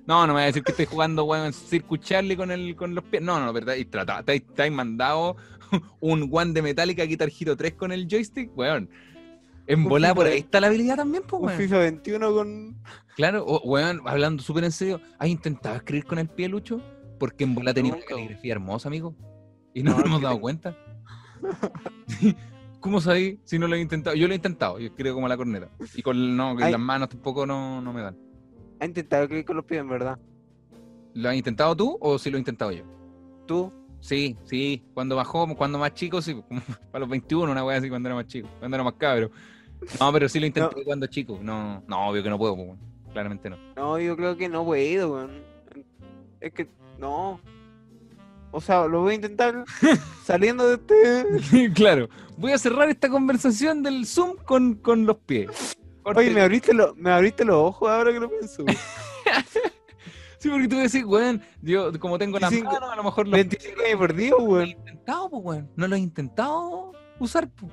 No, 0.08 0.22
no 0.26 0.28
me 0.28 0.34
voy 0.34 0.44
a 0.44 0.46
decir 0.46 0.64
que 0.64 0.72
estoy 0.72 0.86
jugando 0.86 1.26
weón 1.26 1.52
Circuit 1.52 2.02
Charlie 2.02 2.38
con 2.38 2.50
el, 2.50 2.76
con 2.76 2.96
los 2.96 3.04
pies. 3.04 3.22
No, 3.22 3.40
no, 3.40 3.52
verdad. 3.52 3.76
Y 3.76 3.86
trata, 3.86 4.24
has 4.26 4.72
mandado 4.72 5.36
un 6.00 6.30
one 6.32 6.54
de 6.54 6.62
Metallica 6.62 7.04
Guitar 7.04 7.30
Hero 7.38 7.58
3 7.58 7.74
con 7.74 7.92
el 7.92 8.08
joystick, 8.10 8.58
weón. 8.58 8.90
En 9.68 9.80
Un 9.82 9.90
volada 9.90 10.16
por 10.16 10.26
ahí 10.26 10.40
está 10.40 10.62
la 10.62 10.68
habilidad 10.68 10.96
también, 10.96 11.24
pues, 11.28 11.42
Un 11.42 11.48
weón. 11.48 11.58
FIFA 11.60 11.80
21 11.80 12.34
con. 12.34 12.78
Claro, 13.18 13.44
weón, 13.66 14.02
hablando 14.06 14.42
súper 14.42 14.64
en 14.64 14.72
serio, 14.72 15.02
¿has 15.20 15.28
intentado 15.28 15.76
escribir 15.76 16.06
con 16.06 16.20
el 16.20 16.30
pie, 16.30 16.48
Lucho? 16.48 16.82
Porque 17.20 17.44
en 17.44 17.54
bola 17.54 17.74
tenía 17.74 17.94
una 17.94 18.06
caligrafía 18.06 18.54
hermosa, 18.54 18.88
amigo. 18.88 19.14
Y 19.74 19.84
no 19.84 19.92
No, 19.92 19.98
nos 19.98 20.06
hemos 20.06 20.22
dado 20.22 20.40
cuenta. 20.40 20.78
¿Cómo 22.80 23.02
sabéis 23.02 23.40
si 23.44 23.58
no 23.58 23.68
lo 23.68 23.76
he 23.76 23.82
intentado? 23.82 24.16
Yo 24.16 24.28
lo 24.28 24.34
he 24.34 24.36
intentado, 24.36 24.80
yo 24.80 24.88
escribo 24.88 25.16
como 25.16 25.28
la 25.28 25.38
corneta. 25.38 25.70
Y 25.96 26.02
con, 26.02 26.38
no, 26.38 26.56
Ay. 26.60 26.72
las 26.72 26.80
manos 26.80 27.10
tampoco 27.10 27.46
no, 27.46 27.82
no 27.82 27.92
me 27.92 28.02
dan. 28.02 28.16
Ha 28.80 28.86
intentado 28.86 29.24
escribir 29.24 29.46
con 29.46 29.56
los 29.58 29.66
pies, 29.66 29.82
en 29.82 29.90
verdad. 29.90 30.20
¿Lo 31.14 31.30
has 31.30 31.36
intentado 31.36 31.76
tú 31.76 31.98
o 32.00 32.20
sí 32.20 32.30
lo 32.30 32.38
he 32.38 32.40
intentado 32.40 32.72
yo? 32.72 32.84
Tú. 33.46 33.74
Sí, 34.00 34.38
sí, 34.44 34.84
cuando 34.94 35.16
bajó, 35.16 35.48
cuando 35.56 35.80
más 35.80 35.94
chico, 35.96 36.22
sí, 36.22 36.36
como 36.48 36.62
a 36.94 37.00
los 37.00 37.10
21, 37.10 37.52
una 37.52 37.66
wea 37.66 37.78
así 37.78 37.90
cuando 37.90 38.08
era 38.08 38.16
más 38.16 38.28
chico, 38.28 38.48
cuando 38.60 38.78
era 38.78 38.84
más 38.84 38.94
cabro. 38.94 39.32
No, 40.00 40.14
pero 40.14 40.30
sí 40.30 40.40
lo 40.40 40.46
intenté 40.46 40.84
cuando 40.84 41.08
chico. 41.08 41.40
No, 41.42 41.84
no, 41.88 42.10
obvio 42.10 42.24
que 42.24 42.30
no 42.30 42.38
puedo, 42.38 42.56
pues, 42.56 42.70
claramente 43.12 43.50
no. 43.50 43.58
No, 43.76 44.00
yo 44.00 44.16
creo 44.16 44.38
que 44.38 44.50
no 44.50 44.64
puedo, 44.64 45.14
weón. 45.14 45.32
Es 46.40 46.54
que 46.54 46.70
no. 47.00 47.40
O 48.58 48.62
sea, 48.62 48.88
lo 48.88 49.02
voy 49.02 49.14
a 49.14 49.16
intentar 49.16 49.64
saliendo 50.26 50.68
de 50.68 50.76
este. 50.76 51.72
claro, 51.76 52.10
voy 52.38 52.52
a 52.52 52.58
cerrar 52.58 52.90
esta 52.90 53.10
conversación 53.10 53.84
del 53.84 54.06
Zoom 54.06 54.36
con, 54.38 54.76
con 54.76 55.06
los 55.06 55.18
pies. 55.18 55.78
Corte. 56.04 56.22
Oye, 56.22 56.32
me 56.32 56.42
abriste, 56.42 56.74
lo- 56.74 56.96
me 56.96 57.12
abriste 57.12 57.44
los 57.46 57.56
ojos 57.56 57.90
ahora 57.90 58.12
que 58.14 58.20
lo 58.20 58.30
pienso. 58.30 58.64
weón. 58.64 58.78
Sí, 60.40 60.50
porque 60.50 60.68
tú 60.68 60.78
decís, 60.78 61.04
weón, 61.04 61.42
yo 61.64 61.92
como 62.00 62.20
tengo 62.20 62.38
las 62.38 62.52
25 62.52 62.72
manos, 62.80 62.94
a 62.94 62.96
lo 62.96 63.04
mejor 63.04 63.26
los 63.28 63.32
25 63.34 63.82
años 63.84 64.00
perdidos, 64.00 64.40
No 64.40 64.46
lo 64.46 64.52
he 64.52 64.54
weón. 64.60 64.70
intentado, 64.70 65.30
pues, 65.32 65.44
weón. 65.44 65.72
No 65.76 65.88
lo 65.88 65.96
he 65.96 66.00
intentado 66.00 66.92
usar, 67.20 67.50
pues. 67.50 67.72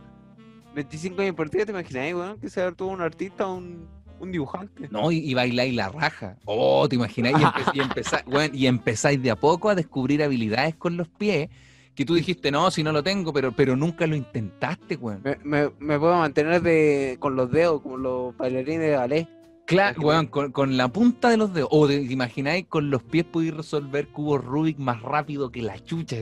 25 0.75 1.21
años 1.23 1.35
perdidos, 1.37 1.67
¿te 1.67 1.73
imagináis, 1.73 2.15
weón? 2.15 2.41
Que 2.41 2.49
sea 2.49 2.73
todo 2.73 2.89
un 2.89 3.03
artista, 3.03 3.47
un, 3.47 3.87
un 4.21 4.33
dibujante. 4.33 4.89
No, 4.91 5.11
y, 5.13 5.19
y 5.19 5.35
bailáis 5.35 5.75
la 5.75 5.89
raja. 5.89 6.37
Oh, 6.45 6.89
¿te 6.89 6.97
imagináis? 6.97 7.37
Y, 7.39 7.43
empe- 7.43 7.71
y 7.75 7.81
empezáis, 7.81 8.25
weón, 8.27 8.51
y 8.55 8.67
empezáis 8.67 9.23
de 9.23 9.31
a 9.31 9.37
poco 9.37 9.69
a 9.71 9.75
descubrir 9.75 10.23
habilidades 10.23 10.75
con 10.77 10.97
los 10.97 11.09
pies 11.09 11.49
que 11.95 12.05
tú 12.05 12.15
dijiste, 12.15 12.51
no, 12.51 12.71
si 12.73 12.83
no 12.83 12.91
lo 12.91 13.03
tengo, 13.05 13.33
pero, 13.33 13.53
pero 13.53 13.77
nunca 13.77 14.07
lo 14.07 14.17
intentaste, 14.17 14.97
weón. 14.97 15.21
Me, 15.23 15.37
me, 15.45 15.71
me 15.79 15.99
puedo 15.99 16.17
mantener 16.17 16.61
de, 16.63 17.17
con 17.21 17.37
los 17.37 17.51
dedos, 17.53 17.83
como 17.83 17.97
los 17.99 18.37
bailarines 18.37 18.81
de 18.81 18.97
ballet. 18.97 19.29
Claro, 19.67 20.03
weón, 20.03 20.27
con, 20.27 20.51
con 20.53 20.77
la 20.77 20.89
punta 20.89 21.31
de 21.31 21.37
los 21.37 21.55
dedos. 21.55 21.69
O 21.73 21.87
te 21.87 21.95
imagináis 22.03 22.67
con 22.67 22.91
los 22.91 23.03
pies 23.03 23.25
podéis 23.25 23.55
resolver 23.55 24.09
cubos 24.09 24.45
Rubik 24.45 24.77
más 24.79 25.01
rápido 25.03 25.51
que 25.51 25.63
la 25.63 25.79
chucha. 25.83 26.17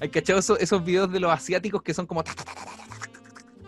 ¿Hay 0.00 0.08
cachado 0.08 0.38
esos, 0.40 0.58
esos 0.60 0.84
videos 0.84 1.12
de 1.12 1.20
los 1.20 1.30
asiáticos 1.30 1.82
que 1.82 1.92
son 1.94 2.06
como... 2.06 2.24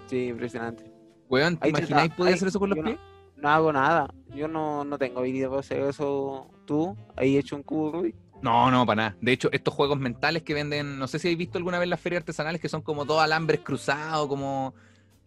Sí, 0.09 0.27
impresionante. 0.29 0.85
Weón, 1.29 1.57
¿te 1.59 1.69
imagináis 1.69 2.12
poder 2.14 2.35
hacer 2.35 2.49
eso 2.49 2.59
con 2.59 2.71
los 2.71 2.79
no- 2.79 2.85
pies? 2.85 2.99
No 3.40 3.48
hago 3.48 3.72
nada. 3.72 4.12
Yo 4.35 4.48
no, 4.48 4.85
no 4.85 4.98
tengo 4.98 5.20
habilidad 5.20 5.48
para 5.48 5.61
hacer 5.61 5.81
eso. 5.83 6.48
¿Tú? 6.66 6.96
¿Ahí 7.16 7.37
hecho 7.37 7.57
un 7.57 7.62
cubo 7.62 7.92
Rubik? 7.92 8.14
No, 8.42 8.70
no, 8.70 8.87
para 8.87 8.96
nada. 8.96 9.16
De 9.20 9.33
hecho, 9.33 9.50
estos 9.53 9.74
juegos 9.74 9.98
mentales 9.98 10.42
que 10.42 10.55
venden, 10.55 10.98
no 10.98 11.07
sé 11.07 11.18
si 11.18 11.29
habéis 11.29 11.38
visto 11.38 11.59
alguna 11.59 11.79
vez 11.79 11.88
las 11.88 12.00
ferias 12.00 12.20
artesanales 12.20 12.61
que 12.61 12.68
son 12.68 12.83
como 12.83 13.05
dos 13.05 13.20
alambres 13.20 13.61
cruzados, 13.61 14.29
como... 14.29 14.74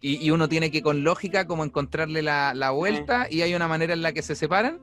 Y, 0.00 0.24
y 0.24 0.30
uno 0.30 0.48
tiene 0.48 0.70
que 0.70 0.82
con 0.82 1.02
lógica 1.02 1.46
como 1.46 1.64
encontrarle 1.64 2.22
la, 2.22 2.52
la 2.54 2.70
vuelta 2.70 3.26
y 3.30 3.40
hay 3.42 3.54
una 3.54 3.68
manera 3.68 3.94
en 3.94 4.02
la 4.02 4.12
que 4.12 4.20
se 4.20 4.34
separan. 4.34 4.78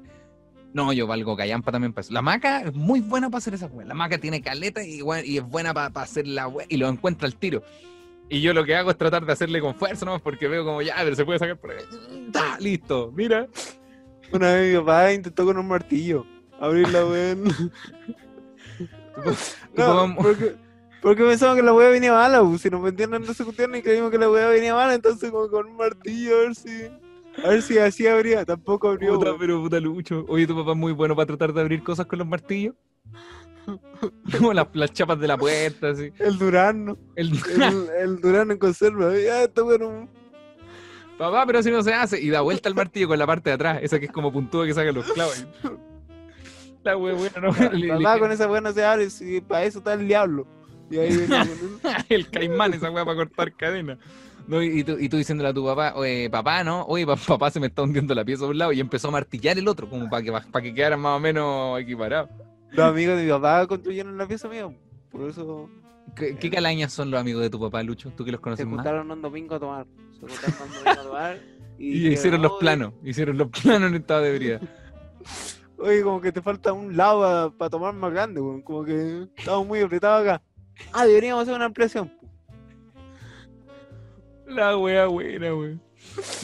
No, 0.73 0.93
yo 0.93 1.05
valgo 1.05 1.35
callampa 1.35 1.71
también 1.71 1.93
para 1.93 2.01
eso. 2.01 2.13
La 2.13 2.21
maca 2.21 2.61
es 2.61 2.73
muy 2.73 3.01
buena 3.01 3.29
para 3.29 3.39
hacer 3.39 3.53
esa 3.53 3.67
weá. 3.67 3.85
La 3.85 3.93
maca 3.93 4.17
tiene 4.17 4.41
caleta 4.41 4.83
y, 4.83 5.01
y 5.25 5.37
es 5.37 5.43
buena 5.43 5.73
para 5.73 5.91
hacer 6.01 6.25
la 6.25 6.47
weá 6.47 6.65
y 6.69 6.77
lo 6.77 6.87
encuentra 6.87 7.27
al 7.27 7.35
tiro. 7.35 7.61
Y 8.31 8.41
yo 8.41 8.53
lo 8.53 8.63
que 8.63 8.75
hago 8.75 8.89
es 8.89 8.97
tratar 8.97 9.25
de 9.25 9.33
hacerle 9.33 9.59
con 9.59 9.75
fuerza, 9.75 10.05
¿no? 10.05 10.17
Porque 10.19 10.47
veo 10.47 10.63
como 10.63 10.81
ya, 10.81 10.95
pero 11.03 11.15
se 11.15 11.25
puede 11.25 11.37
sacar 11.37 11.59
por 11.59 11.71
ahí. 11.71 11.83
Listo, 12.59 13.11
mira. 13.13 13.47
Una 14.31 14.53
vez 14.53 14.71
mi 14.73 14.79
papá 14.79 15.11
intentó 15.11 15.45
con 15.45 15.57
un 15.57 15.67
martillo 15.67 16.25
abrirla, 16.61 17.05
weón. 17.05 17.43
Tu 17.43 19.31
No, 19.75 20.15
porque, 20.15 20.55
porque 21.01 21.23
pensamos 21.23 21.57
que 21.57 21.63
la 21.63 21.73
weá 21.73 21.89
venía 21.89 22.13
mala, 22.13 22.41
pues, 22.43 22.61
si 22.61 22.69
nos 22.69 22.87
en 22.87 23.23
ese 23.23 23.43
cuestión 23.43 23.75
y 23.75 23.81
creímos 23.81 24.11
que 24.11 24.17
la 24.17 24.29
weá 24.29 24.47
venía 24.47 24.75
mala, 24.75 24.93
entonces 24.93 25.31
como 25.31 25.49
con 25.49 25.67
un 25.67 25.75
martillo 25.75 26.35
a 26.35 26.39
ver 26.39 26.55
si. 26.55 26.69
A 27.43 27.47
ver 27.47 27.61
si 27.61 27.77
así 27.77 28.07
abría, 28.07 28.45
tampoco 28.45 28.89
abrió. 28.89 29.17
Puta, 29.17 29.35
pero 29.39 29.61
puta 29.61 29.79
lucho. 29.79 30.25
Oye, 30.27 30.45
tu 30.45 30.55
papá 30.55 30.71
es 30.71 30.77
muy 30.77 30.91
bueno 30.91 31.15
para 31.15 31.25
tratar 31.27 31.53
de 31.53 31.61
abrir 31.61 31.81
cosas 31.81 32.05
con 32.05 32.19
los 32.19 32.27
martillos. 32.27 32.75
Como 34.37 34.53
las, 34.53 34.67
las 34.73 34.91
chapas 34.93 35.19
de 35.19 35.27
la 35.27 35.37
puerta, 35.37 35.89
así. 35.89 36.11
El 36.19 36.37
Durano, 36.37 36.97
El... 37.15 37.31
el, 37.33 37.89
el 38.01 38.21
Durano 38.21 38.53
en 38.53 38.57
conserva. 38.59 39.11
Ya, 39.17 39.43
está 39.43 39.61
bueno. 39.63 40.07
papá, 41.17 41.45
pero 41.45 41.59
así 41.59 41.69
no 41.71 41.81
se 41.83 41.93
hace. 41.93 42.19
Y 42.21 42.29
da 42.29 42.41
vuelta 42.41 42.67
el 42.69 42.75
martillo 42.75 43.07
con 43.07 43.19
la 43.19 43.27
parte 43.27 43.49
de 43.49 43.53
atrás, 43.55 43.79
esa 43.81 43.99
que 43.99 44.05
es 44.05 44.11
como 44.11 44.31
puntúa 44.31 44.65
que 44.65 44.73
saca 44.73 44.91
los 44.91 45.11
clavos. 45.11 45.45
La 46.83 46.97
wea 46.97 47.13
buena, 47.13 47.39
¿no? 47.39 47.51
Le- 47.71 47.77
le- 47.77 47.87
Papá, 48.03 48.17
con 48.17 48.31
esa 48.31 48.47
no 48.47 48.71
se 48.73 48.83
abre, 48.83 49.09
si 49.11 49.39
para 49.41 49.65
eso 49.65 49.77
está 49.79 49.93
el 49.93 50.07
diablo. 50.07 50.47
Y 50.89 50.97
ahí 50.97 51.15
viene 51.15 51.45
el 52.09 52.27
caimán, 52.31 52.73
esa 52.73 52.89
weá 52.89 53.05
para 53.05 53.17
cortar 53.17 53.53
cadena. 53.55 53.99
No, 54.47 54.63
y, 54.63 54.83
tú, 54.83 54.97
y 54.99 55.07
tú 55.07 55.17
diciéndole 55.17 55.49
a 55.49 55.53
tu 55.53 55.63
papá, 55.63 55.93
oye, 55.95 56.27
papá, 56.31 56.63
¿no? 56.63 56.81
Oye, 56.85 57.05
pa- 57.05 57.15
papá 57.15 57.51
se 57.51 57.59
me 57.59 57.67
está 57.67 57.83
hundiendo 57.83 58.15
la 58.15 58.25
pieza 58.25 58.41
por 58.41 58.49
un 58.49 58.57
lado 58.57 58.71
y 58.71 58.79
empezó 58.79 59.09
a 59.09 59.11
martillar 59.11 59.59
el 59.59 59.67
otro, 59.67 59.87
como 59.87 60.09
para 60.09 60.23
que, 60.23 60.31
para 60.31 60.63
que 60.63 60.73
quedaran 60.73 60.99
más 60.99 61.17
o 61.17 61.19
menos 61.19 61.79
equiparados. 61.79 62.31
Los 62.71 62.85
amigos 62.85 63.17
de 63.17 63.23
mi 63.25 63.29
papá 63.29 63.67
construyeron 63.67 64.17
la 64.17 64.27
pieza 64.27 64.47
mía. 64.47 64.73
Por 65.11 65.29
eso 65.29 65.69
¿Qué, 66.15 66.35
qué 66.37 66.49
calañas 66.49 66.91
son 66.93 67.11
los 67.11 67.19
amigos 67.19 67.41
de 67.41 67.49
tu 67.49 67.59
papá, 67.59 67.83
Lucho? 67.83 68.11
¿Tú 68.11 68.25
que 68.25 68.31
los 68.31 68.39
se 68.39 68.43
conoces 68.43 68.65
más? 68.65 68.75
juntaron 68.75 69.11
un 69.11 69.21
domingo 69.21 69.55
a 69.55 69.59
tomar. 69.59 69.85
Se 70.13 70.19
juntaron 70.21 70.55
un 70.67 70.73
domingo 70.73 70.89
a 70.89 71.03
tomar. 71.03 71.39
Y, 71.77 72.09
Y 72.09 72.13
hicieron 72.13 72.43
los 72.43 72.51
"Oye, 72.51 72.59
planos, 72.59 72.93
hicieron 73.03 73.37
los 73.39 73.47
planos 73.49 73.89
en 73.89 73.95
estado 73.95 74.21
de 74.21 74.35
ebriedad. 74.35 74.61
Oye, 75.79 76.03
como 76.03 76.21
que 76.21 76.31
te 76.31 76.39
falta 76.39 76.73
un 76.73 76.95
lado 76.95 77.51
para 77.57 77.71
tomar 77.71 77.91
más 77.95 78.11
grande, 78.11 78.39
weón. 78.39 78.61
Como 78.61 78.83
que 78.83 79.27
estamos 79.35 79.65
muy 79.65 79.79
apretados 79.79 80.21
acá. 80.27 80.43
Ah, 80.93 81.07
deberíamos 81.07 81.41
hacer 81.41 81.55
una 81.55 81.65
ampliación. 81.65 82.11
La 84.45 84.77
wea 84.77 85.07
buena, 85.07 85.55
wey. 85.55 85.79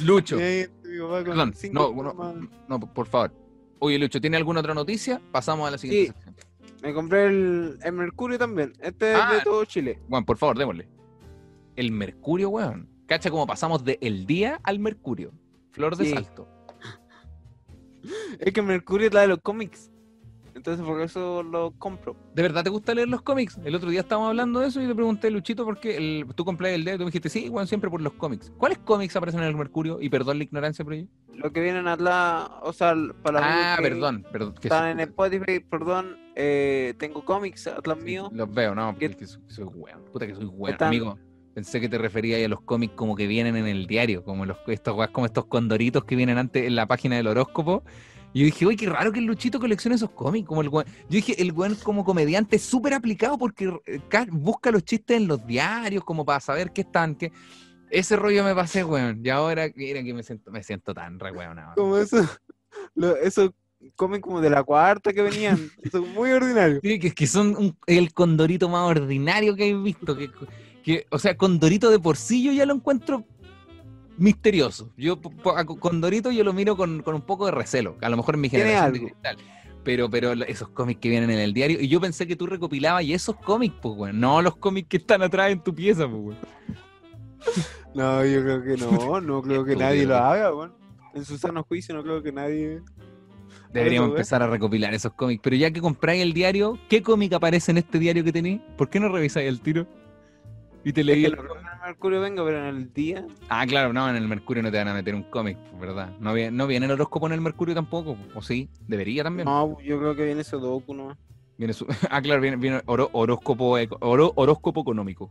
Lucho, 0.04 0.38
con 0.38 1.24
perdón, 1.24 1.54
no, 1.72 1.94
no, 1.94 2.50
no, 2.68 2.80
por 2.80 3.06
favor. 3.06 3.32
Oye, 3.80 4.00
Lucho, 4.00 4.20
¿tiene 4.20 4.38
alguna 4.38 4.60
otra 4.62 4.74
noticia? 4.74 5.22
Pasamos 5.32 5.68
a 5.68 5.72
la 5.72 5.78
siguiente 5.78 6.14
Sí. 6.14 6.14
sección. 6.14 6.36
Me 6.82 6.94
compré 6.94 7.26
el, 7.28 7.80
el 7.84 7.92
Mercurio 7.94 8.38
también. 8.38 8.74
Este 8.82 9.14
es 9.14 9.20
Ah. 9.22 9.34
de 9.34 9.42
todo 9.42 9.66
Chile. 9.66 10.00
Bueno, 10.08 10.26
por 10.26 10.38
favor, 10.38 10.58
démosle. 10.58 10.88
El 11.76 11.92
Mercurio, 11.92 12.50
weón. 12.50 12.90
Cacha 13.08 13.30
cómo 13.32 13.48
pasamos 13.48 13.84
de 13.84 13.98
el 14.02 14.26
día 14.26 14.60
al 14.64 14.80
Mercurio. 14.80 15.32
Flor 15.72 15.96
de 15.96 16.06
Sí. 16.06 16.12
salto. 16.14 16.48
Es 18.40 18.54
que 18.54 18.62
Mercurio 18.62 19.08
es 19.08 19.14
la 19.14 19.22
de 19.22 19.28
los 19.28 19.40
cómics. 19.42 19.92
Entonces 20.68 20.86
por 20.86 21.02
eso 21.02 21.44
lo 21.44 21.72
compro. 21.80 22.14
¿De 22.36 22.42
verdad 22.42 22.62
te 22.62 22.70
gusta 22.70 22.94
leer 22.94 23.08
los 23.08 23.22
cómics? 23.22 23.58
El 23.64 23.74
otro 23.74 23.90
día 23.90 24.02
estábamos 24.02 24.28
hablando 24.28 24.60
de 24.60 24.68
eso 24.68 24.82
y 24.82 24.86
te 24.88 24.94
pregunté, 24.94 25.32
Luchito, 25.32 25.64
por 25.64 25.80
qué 25.80 25.96
el, 25.96 26.26
tú 26.36 26.44
compré 26.44 26.76
el 26.76 26.84
dedo 26.84 26.96
y 26.96 26.98
tú 26.98 27.04
me 27.06 27.10
dijiste, 27.12 27.30
sí, 27.30 27.48
weón, 27.48 27.68
siempre 27.68 27.90
por 27.90 28.02
los 28.02 28.12
cómics. 28.12 28.52
¿Cuáles 28.58 28.78
cómics 28.80 29.16
aparecen 29.16 29.40
en 29.44 29.48
el 29.48 29.56
Mercurio? 29.56 30.02
Y 30.02 30.10
perdón 30.10 30.40
la 30.40 30.44
ignorancia 30.44 30.84
por 30.84 30.94
ello. 30.96 31.08
lo 31.36 31.54
que 31.54 31.62
vienen 31.62 31.88
atrás, 31.88 32.50
o 32.64 32.74
sea, 32.74 32.94
para 33.24 33.40
Ah, 33.42 33.78
que 33.78 33.84
perdón, 33.84 34.26
perdón. 34.30 34.56
que 34.60 34.68
Están 34.68 34.84
soy- 34.84 34.92
en 34.92 35.00
Spotify, 35.00 35.60
perdón, 35.62 36.18
eh, 36.36 36.96
tengo 36.98 37.24
cómics 37.24 37.68
atrás 37.68 37.98
sí, 38.00 38.04
mío. 38.06 38.30
Los 38.34 38.54
veo, 38.54 38.76
no, 38.76 38.94
¿Qué- 38.98 39.10
porque 39.12 39.26
soy, 39.26 39.42
soy 39.48 39.64
weón. 39.66 40.04
Puta 40.12 40.28
que 40.28 40.36
soy 40.36 40.46
weón. 40.48 40.74
Están- 40.74 40.90
Amigo, 40.90 41.18
pensé 41.54 41.80
que 41.80 41.88
te 41.88 41.98
referías 41.98 42.44
a 42.44 42.48
los 42.50 42.60
cómics 42.60 42.94
como 42.98 43.16
que 43.16 43.26
vienen 43.26 43.56
en 43.56 43.68
el 43.68 43.88
diario, 43.88 44.22
como 44.26 44.46
los 44.46 44.58
estos 44.68 44.98
como 45.12 45.26
estos 45.28 45.46
condoritos 45.46 46.04
que 46.04 46.18
vienen 46.18 46.38
antes 46.38 46.66
en 46.68 46.76
la 46.76 46.88
página 46.88 47.16
del 47.16 47.28
horóscopo. 47.28 47.84
Y 48.34 48.40
yo 48.42 48.46
dije, 48.46 48.66
uy, 48.66 48.76
qué 48.76 48.88
raro 48.88 49.12
que 49.12 49.20
el 49.20 49.26
Luchito 49.26 49.60
coleccione 49.60 49.96
esos 49.96 50.12
cómics. 50.12 50.48
Como 50.48 50.62
el. 50.62 50.70
Yo 50.70 50.84
dije, 51.10 51.42
el 51.42 51.52
weón 51.54 51.76
como 51.76 52.04
comediante 52.06 52.58
es 52.58 52.62
súper 52.64 52.94
aplicado 52.94 53.38
porque 53.38 53.74
eh, 53.86 54.00
ca- 54.10 54.28
busca 54.30 54.70
los 54.72 54.84
chistes 54.84 55.18
en 55.18 55.28
los 55.28 55.46
diarios, 55.48 56.04
como 56.04 56.26
para 56.26 56.40
saber 56.40 56.72
qué 56.72 56.82
están, 56.82 57.16
qué. 57.16 57.32
Ese 57.90 58.16
rollo 58.18 58.44
me 58.44 58.54
pasé, 58.54 58.84
weón. 58.84 59.22
Y 59.26 59.30
ahora, 59.30 59.68
mira 59.76 60.04
que 60.04 60.14
me 60.14 60.22
siento, 60.24 60.52
me 60.52 60.62
siento 60.62 60.94
tan 60.94 61.20
re 61.20 61.32
weón 61.32 61.58
ahora. 61.58 61.74
Como 61.76 61.98
eso, 61.98 62.18
lo- 62.96 63.16
esos 63.16 63.52
cómics 63.96 64.22
como 64.24 64.42
de 64.42 64.50
la 64.50 64.64
cuarta 64.64 65.14
que 65.14 65.22
venían. 65.22 65.58
son 65.92 66.12
muy 66.14 66.32
ordinarios. 66.32 66.80
Sí, 66.84 67.00
que, 67.00 67.12
que 67.14 67.28
son 67.28 67.56
un- 67.56 67.78
el 67.88 68.14
condorito 68.14 68.68
más 68.70 68.88
ordinario 68.90 69.56
que 69.56 69.70
he 69.70 69.74
visto. 69.76 70.16
Que, 70.18 70.30
que, 70.84 71.06
o 71.12 71.18
sea, 71.18 71.36
condorito 71.38 71.90
de 71.90 72.00
por 72.00 72.18
sí 72.18 72.44
yo 72.44 72.52
ya 72.52 72.66
lo 72.66 72.74
encuentro 72.74 73.26
misterioso. 74.18 74.92
Yo 74.98 75.20
a 75.56 75.66
condorito 75.66 76.32
yo 76.32 76.44
lo 76.44 76.54
miro 76.54 76.76
con, 76.76 77.02
con 77.02 77.16
un 77.16 77.22
poco 77.22 77.46
de 77.46 77.52
recelo. 77.52 77.98
A 78.02 78.10
lo 78.10 78.18
mejor 78.18 78.36
en 78.36 78.42
mi 78.42 78.50
generación 78.50 78.94
de 78.94 79.00
cristal. 79.00 79.38
Pero, 79.84 80.10
pero 80.10 80.34
esos 80.34 80.70
cómics 80.70 81.00
que 81.00 81.10
vienen 81.10 81.30
en 81.30 81.40
el 81.40 81.54
diario. 81.54 81.80
Y 81.80 81.88
yo 81.88 82.02
pensé 82.02 82.28
que 82.28 82.36
tú 82.36 82.46
recopilabas 82.46 83.04
y 83.04 83.14
esos 83.14 83.38
cómics, 83.38 83.76
pues, 83.82 83.96
weón. 83.98 84.20
No 84.20 84.42
los 84.42 84.58
cómics 84.58 84.90
que 84.90 84.98
están 84.98 85.22
atrás 85.22 85.52
en 85.52 85.64
tu 85.64 85.74
pieza, 85.74 86.08
pues, 86.10 86.22
weón. 86.22 86.38
No, 87.94 88.26
yo 88.26 88.42
creo 88.42 88.64
que 88.64 88.76
no, 88.78 89.22
no 89.22 89.42
creo 89.42 89.64
que 89.64 89.76
nadie 89.78 90.06
lo 90.06 90.18
haga, 90.18 90.54
weón. 90.54 90.74
En 91.14 91.24
su 91.24 91.38
sano 91.38 91.64
juicio 91.64 91.96
no 91.96 92.04
creo 92.04 92.22
que 92.22 92.32
nadie... 92.32 92.82
Deberíamos 93.72 94.12
empezar 94.12 94.42
a 94.42 94.48
recopilar 94.48 94.94
esos 94.94 95.14
cómics. 95.14 95.42
Pero 95.44 95.56
ya 95.56 95.72
que 95.72 95.82
compráis 95.82 96.22
el 96.22 96.34
diario, 96.34 96.78
¿qué 96.90 97.02
cómic 97.02 97.34
aparece 97.34 97.72
en 97.72 97.78
este 97.78 98.00
diario 98.00 98.24
que 98.24 98.32
tenéis? 98.32 98.62
¿Por 98.78 98.90
qué 98.90 99.00
no 99.00 99.10
revisáis 99.10 99.48
el 99.48 99.62
tiro? 99.62 99.88
Y 100.84 100.94
te 100.94 101.04
leí 101.04 101.26
el 101.26 101.34
el 101.34 101.38
Mercurio 101.88 102.20
venga, 102.20 102.44
pero 102.44 102.60
en 102.60 102.66
el 102.76 102.94
día... 102.94 103.26
Ah, 103.48 103.66
claro, 103.66 103.94
no, 103.94 104.10
en 104.10 104.18
el 104.18 104.28
Mercurio 104.28 104.62
no 104.62 104.70
te 104.70 104.78
van 104.78 104.90
a 104.90 104.94
meter 104.94 105.16
un 105.16 105.24
cómic, 105.24 105.58
¿verdad? 105.80 106.10
No 106.20 106.34
viene, 106.34 106.52
no 106.52 106.68
viene 106.68 106.86
el 106.86 106.92
horóscopo 106.92 107.28
en 107.28 107.34
el 107.34 107.40
Mercurio 107.42 107.74
tampoco, 107.74 108.18
¿o 108.36 108.42
sí? 108.42 108.70
Debería 108.88 109.24
también. 109.24 109.46
No, 109.46 109.80
yo 109.82 109.98
creo 109.98 110.14
que 110.16 110.26
viene 110.26 110.44
Sudoku 110.44 110.94
nomás. 110.94 111.18
Viene 111.58 111.72
su- 111.74 111.88
ah, 112.10 112.22
claro, 112.22 112.42
viene, 112.42 112.58
viene 112.58 112.82
oro- 112.88 113.10
horóscopo, 113.14 113.78
oro- 114.02 114.34
horóscopo 114.36 114.82
económico. 114.82 115.30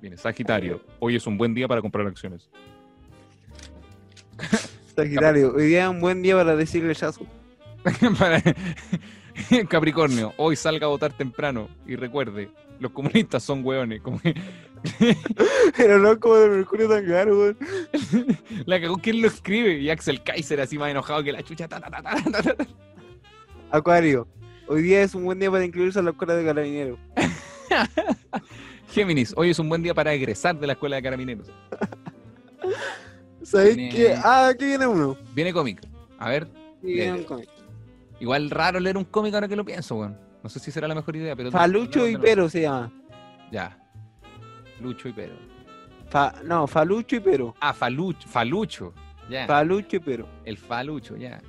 Viene 0.00 0.16
Sagitario. 0.16 0.80
Hoy 1.00 1.16
es 1.16 1.26
un 1.26 1.36
buen 1.36 1.54
día 1.54 1.66
para 1.66 1.80
comprar 1.80 2.06
acciones. 2.06 2.48
Sagitario, 4.94 5.52
hoy 5.56 5.66
día 5.66 5.84
es 5.84 5.90
un 5.90 6.00
buen 6.00 6.22
día 6.22 6.36
para 6.36 6.54
decirle 6.54 6.88
rechazo. 6.88 7.26
Para- 8.18 8.42
Capricornio, 9.68 10.32
hoy 10.36 10.56
salga 10.56 10.86
a 10.86 10.90
votar 10.90 11.12
temprano 11.12 11.68
y 11.86 11.96
recuerde, 11.96 12.50
los 12.78 12.92
comunistas 12.92 13.42
son 13.42 13.64
hueones. 13.64 14.00
Como 14.00 14.20
que 14.20 14.34
Pero 15.76 15.98
no 15.98 16.18
como 16.20 16.36
de 16.36 16.48
Mercurio 16.48 16.88
tan 16.88 17.06
caro, 17.06 17.38
weón. 17.38 17.58
la 18.66 18.80
cagó, 18.80 18.96
¿quién 18.98 19.22
lo 19.22 19.28
escribe? 19.28 19.78
Y 19.78 19.90
Axel 19.90 20.22
Kaiser 20.22 20.60
así 20.60 20.78
más 20.78 20.90
enojado 20.90 21.22
que 21.22 21.32
la 21.32 21.42
chucha. 21.42 21.68
ta, 21.68 21.80
ta, 21.80 21.90
ta. 21.90 22.56
Acuario, 23.70 24.28
hoy 24.68 24.82
día 24.82 25.02
es 25.02 25.14
un 25.14 25.24
buen 25.24 25.38
día 25.38 25.50
para 25.50 25.64
incluirse 25.64 25.98
a 25.98 26.02
la 26.02 26.10
escuela 26.10 26.36
de 26.36 26.44
carabineros. 26.44 26.98
Géminis, 28.88 29.32
hoy 29.36 29.50
es 29.50 29.58
un 29.58 29.68
buen 29.68 29.82
día 29.82 29.94
para 29.94 30.12
egresar 30.12 30.58
de 30.58 30.66
la 30.66 30.74
escuela 30.74 30.96
de 30.96 31.02
carabineros. 31.02 31.50
¿Sabéis 33.42 33.94
qué? 33.94 34.14
Ah, 34.22 34.48
aquí 34.48 34.64
viene 34.64 34.86
uno. 34.86 35.16
Viene 35.34 35.52
cómic. 35.52 35.80
A 36.18 36.30
ver, 36.30 36.48
viene 36.82 37.14
un 37.14 37.24
cómic. 37.24 37.48
Igual 38.24 38.50
raro 38.50 38.80
leer 38.80 38.96
un 38.96 39.04
cómic 39.04 39.34
ahora 39.34 39.48
que 39.48 39.56
lo 39.56 39.64
pienso, 39.64 39.96
weón. 39.96 40.18
No 40.42 40.48
sé 40.50 40.58
si 40.58 40.70
será 40.70 40.88
la 40.88 40.94
mejor 40.94 41.14
idea, 41.16 41.34
pero. 41.36 41.50
Falucho 41.50 42.06
y 42.08 42.16
pero 42.16 42.48
se 42.48 42.62
llama. 42.62 42.90
Ya. 43.52 43.78
Lucho 44.80 45.08
y 45.08 45.12
Pero. 45.12 45.34
Fa- 46.08 46.34
no, 46.44 46.66
Falucho 46.66 47.16
y 47.16 47.20
Pero. 47.20 47.54
Ah, 47.60 47.72
Falucho. 47.72 48.28
Falucho. 48.28 48.92
Ya. 49.30 49.46
Falucho 49.46 49.96
y 49.96 50.00
Pero. 50.00 50.28
El 50.44 50.58
Falucho, 50.58 51.16
ya. 51.16 51.40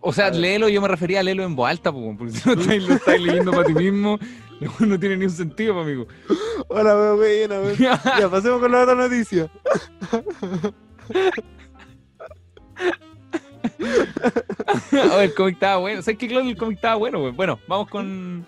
O 0.00 0.12
sea, 0.12 0.30
léelo, 0.30 0.68
yo 0.68 0.80
me 0.82 0.88
refería 0.88 1.20
a 1.20 1.22
léelo 1.22 1.44
en 1.44 1.54
voz 1.56 1.70
alta, 1.70 1.92
porque 1.92 2.28
si 2.30 2.48
no 2.48 2.54
estáis- 2.56 2.88
lo 2.88 2.94
estáis 2.94 3.22
leyendo 3.22 3.50
para 3.52 3.64
ti 3.64 3.74
mismo, 3.74 4.18
no 4.80 4.98
tiene 4.98 5.16
ni 5.18 5.24
un 5.26 5.30
sentido, 5.30 5.78
amigo. 5.80 6.06
Hola, 6.68 6.94
weón, 6.96 7.18
weón. 7.50 7.76
Ya, 7.78 8.28
pasemos 8.30 8.60
con 8.60 8.72
la 8.72 8.82
otra 8.82 8.94
noticia. 8.94 9.50
Oh, 15.12 15.20
el 15.20 15.34
cómic 15.34 15.54
estaba 15.54 15.76
bueno. 15.78 16.02
¿Sabes 16.02 16.18
qué, 16.18 16.28
Claudio? 16.28 16.50
El 16.50 16.56
cómic 16.56 16.76
estaba 16.76 16.96
bueno. 16.96 17.32
Bueno, 17.32 17.58
vamos 17.68 17.88
con. 17.88 18.46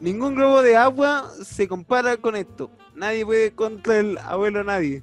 Ningún 0.00 0.34
globo 0.34 0.62
de 0.62 0.76
agua 0.76 1.30
se 1.44 1.68
compara 1.68 2.16
con 2.16 2.34
esto. 2.34 2.70
Nadie 2.96 3.24
puede 3.24 3.52
contra 3.52 4.00
el 4.00 4.18
abuelo 4.18 4.64
nadie. 4.64 5.00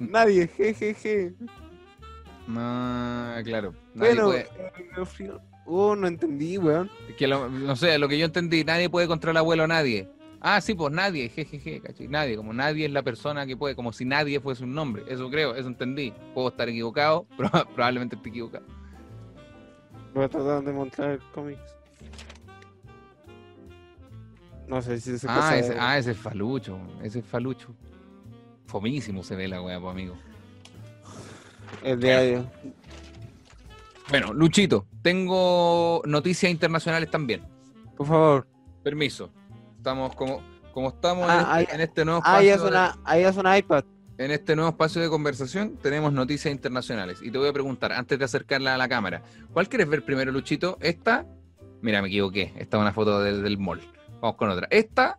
Nadie, 0.00 0.48
jejeje. 0.48 1.34
Ah, 2.48 3.38
claro. 3.44 3.74
Nadie 3.94 4.14
Bueno, 4.14 4.24
puede- 4.28 4.40
eh. 5.26 5.32
Oh, 5.66 5.94
no 5.94 6.06
entendí, 6.06 6.56
weón. 6.56 6.90
que 7.18 7.26
lo- 7.28 7.50
no 7.50 7.76
sé, 7.76 7.98
lo 7.98 8.08
que 8.08 8.18
yo 8.18 8.24
entendí, 8.24 8.64
nadie 8.64 8.88
puede 8.88 9.06
contra 9.06 9.32
el 9.32 9.36
abuelo 9.36 9.66
nadie. 9.66 10.08
Ah, 10.40 10.60
sí, 10.60 10.74
pues 10.74 10.92
nadie, 10.92 11.28
jejeje, 11.28 11.80
¿cachai? 11.80 12.06
Nadie, 12.06 12.36
como 12.36 12.52
nadie 12.52 12.86
es 12.86 12.92
la 12.92 13.02
persona 13.02 13.44
que 13.46 13.56
puede, 13.56 13.74
como 13.74 13.92
si 13.92 14.04
nadie 14.04 14.38
fuese 14.40 14.62
un 14.64 14.72
nombre. 14.74 15.02
Eso 15.08 15.28
creo, 15.30 15.54
eso 15.56 15.66
entendí. 15.68 16.12
Puedo 16.34 16.48
estar 16.48 16.68
equivocado, 16.68 17.26
proba- 17.36 17.66
probablemente 17.74 18.14
esté 18.16 18.28
equivocado. 18.28 18.64
Voy 20.14 20.24
a 20.24 20.28
tratar 20.28 20.62
de 20.62 20.72
mostrar 20.72 21.18
cómics. 21.34 21.60
No 24.68 24.82
sé 24.82 25.00
si 25.00 25.18
se 25.18 25.26
Ah 25.28 25.56
ese, 25.56 25.76
ah, 25.78 25.96
ese 25.98 26.10
es 26.12 26.18
Falucho, 26.18 26.78
ese 27.02 27.20
es 27.20 27.24
Falucho. 27.26 27.74
Fomísimo 28.66 29.22
se 29.24 29.34
ve 29.34 29.48
la 29.48 29.62
weá, 29.62 29.80
pues, 29.80 29.90
amigo. 29.92 30.14
El 31.82 31.98
diario. 32.00 32.50
Bueno, 34.10 34.32
Luchito, 34.32 34.86
tengo 35.02 36.02
noticias 36.06 36.52
internacionales 36.52 37.10
también. 37.10 37.42
Por 37.96 38.06
favor. 38.06 38.46
Permiso. 38.82 39.30
Estamos 39.78 40.14
como, 40.16 40.42
como 40.72 40.88
estamos 40.88 41.26
Ah, 41.28 41.34
en, 41.34 41.40
este, 41.40 41.52
ahí- 41.54 41.66
en 41.74 41.80
este 41.80 42.04
nuevo 42.04 42.20
Ahí 42.24 42.48
espacio. 42.48 42.54
es 42.54 42.62
de- 42.62 42.68
una, 42.78 42.98
ahí 43.04 43.22
es 43.24 43.36
una 43.36 43.58
iPad. 43.58 43.84
En 44.18 44.30
este 44.32 44.56
nuevo 44.56 44.70
espacio 44.70 45.00
de 45.00 45.08
conversación 45.08 45.76
tenemos 45.80 46.12
noticias 46.12 46.52
internacionales. 46.52 47.20
Y 47.22 47.30
te 47.30 47.38
voy 47.38 47.48
a 47.48 47.52
preguntar, 47.52 47.92
antes 47.92 48.18
de 48.18 48.24
acercarla 48.24 48.74
a 48.74 48.76
la 48.76 48.88
cámara, 48.88 49.22
¿cuál 49.52 49.68
quieres 49.68 49.88
ver 49.88 50.04
primero, 50.04 50.32
Luchito? 50.32 50.76
¿Esta? 50.80 51.24
Mira, 51.80 52.02
me 52.02 52.08
equivoqué. 52.08 52.52
Esta 52.56 52.76
es 52.76 52.80
una 52.80 52.92
foto 52.92 53.20
del, 53.22 53.42
del 53.44 53.58
mall. 53.58 53.80
Vamos 54.20 54.36
con 54.36 54.50
otra. 54.50 54.66
¿Esta? 54.70 55.18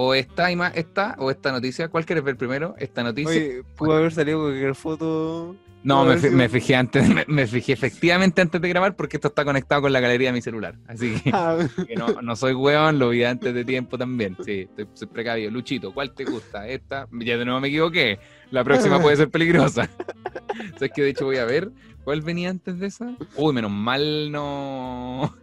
¿O 0.00 0.14
esta, 0.14 0.48
esta? 0.76 1.16
¿O 1.18 1.28
esta 1.28 1.50
noticia? 1.50 1.88
¿Cuál 1.88 2.06
quieres 2.06 2.22
ver 2.22 2.36
primero? 2.36 2.76
¿Esta 2.78 3.02
noticia? 3.02 3.32
Oye, 3.32 3.62
pudo 3.76 3.94
haber 3.94 4.12
salido 4.12 4.42
cualquier 4.42 4.76
foto. 4.76 5.56
no, 5.82 6.04
me, 6.04 6.48
fijé 6.48 6.76
antes, 6.76 7.08
me, 7.08 7.24
me 7.26 7.48
fijé 7.48 7.72
efectivamente 7.72 8.40
antes 8.40 8.60
de 8.60 8.68
grabar 8.68 8.94
porque 8.94 9.16
esto 9.16 9.26
está 9.26 9.44
conectado 9.44 9.82
con 9.82 9.92
la 9.92 9.98
galería 9.98 10.28
de 10.28 10.34
mi 10.34 10.40
celular. 10.40 10.76
Así 10.86 11.20
que, 11.20 11.30
Ah, 11.34 11.58
que 11.88 11.96
no, 11.96 12.22
no 12.22 12.36
soy 12.36 12.54
weón, 12.54 13.00
lo 13.00 13.08
vi 13.08 13.24
antes 13.24 13.52
de 13.52 13.64
tiempo 13.64 13.98
también. 13.98 14.36
Sí, 14.44 14.68
estoy, 14.68 14.86
soy 14.94 15.08
precavido. 15.08 15.50
Luchito, 15.50 15.92
¿cuál 15.92 16.14
te 16.14 16.24
gusta? 16.24 16.68
Esta, 16.68 17.08
ya 17.10 17.36
de 17.36 17.44
nuevo 17.44 17.58
me 17.58 17.66
equivoqué. 17.66 18.20
La 18.52 18.62
próxima 18.62 19.02
puede 19.02 19.16
ser 19.16 19.30
peligrosa. 19.30 19.90
¿Sabes 20.74 20.92
que 20.94 21.02
De 21.02 21.08
hecho, 21.08 21.24
voy 21.24 21.38
a 21.38 21.44
ver 21.44 21.72
cuál 22.04 22.22
venía 22.22 22.50
antes 22.50 22.78
de 22.78 22.86
esa. 22.86 23.16
Uy, 23.34 23.52
menos 23.52 23.72
mal 23.72 24.30
no, 24.30 25.36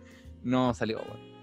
no 0.43 0.73
salió. 0.73 0.99
weón. 0.99 1.34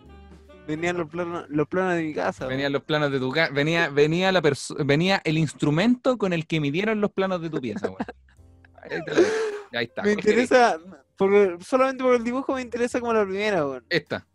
Venían 0.67 0.97
los 0.97 1.09
planos, 1.09 1.45
los 1.49 1.67
planos 1.67 1.95
de 1.95 2.03
mi 2.03 2.15
casa. 2.15 2.47
Venían 2.47 2.73
los 2.73 2.83
planos 2.83 3.11
de 3.11 3.19
tu 3.19 3.31
casa. 3.31 3.53
Venía, 3.53 3.89
venía, 3.89 4.31
la 4.31 4.43
venía 4.85 5.21
el 5.25 5.39
instrumento 5.39 6.19
con 6.19 6.33
el 6.33 6.47
que 6.47 6.61
midieron 6.61 7.01
los 7.01 7.11
planos 7.11 7.43
de 7.43 7.51
tu 7.51 7.61
pieza. 7.61 7.89
weón. 7.89 7.99
Ahí, 9.73 9.85
está. 9.85 10.03
Me 10.03 10.13
interesa, 10.13 10.79
porque, 11.17 11.57
solamente 11.65 12.05
por 12.05 12.15
el 12.15 12.25
dibujo 12.25 12.55
me 12.55 12.63
interesa 12.63 13.01
como 13.01 13.13
la 13.13 13.25
primera, 13.25 13.67
weón. 13.67 13.85
Esta. 13.89 14.27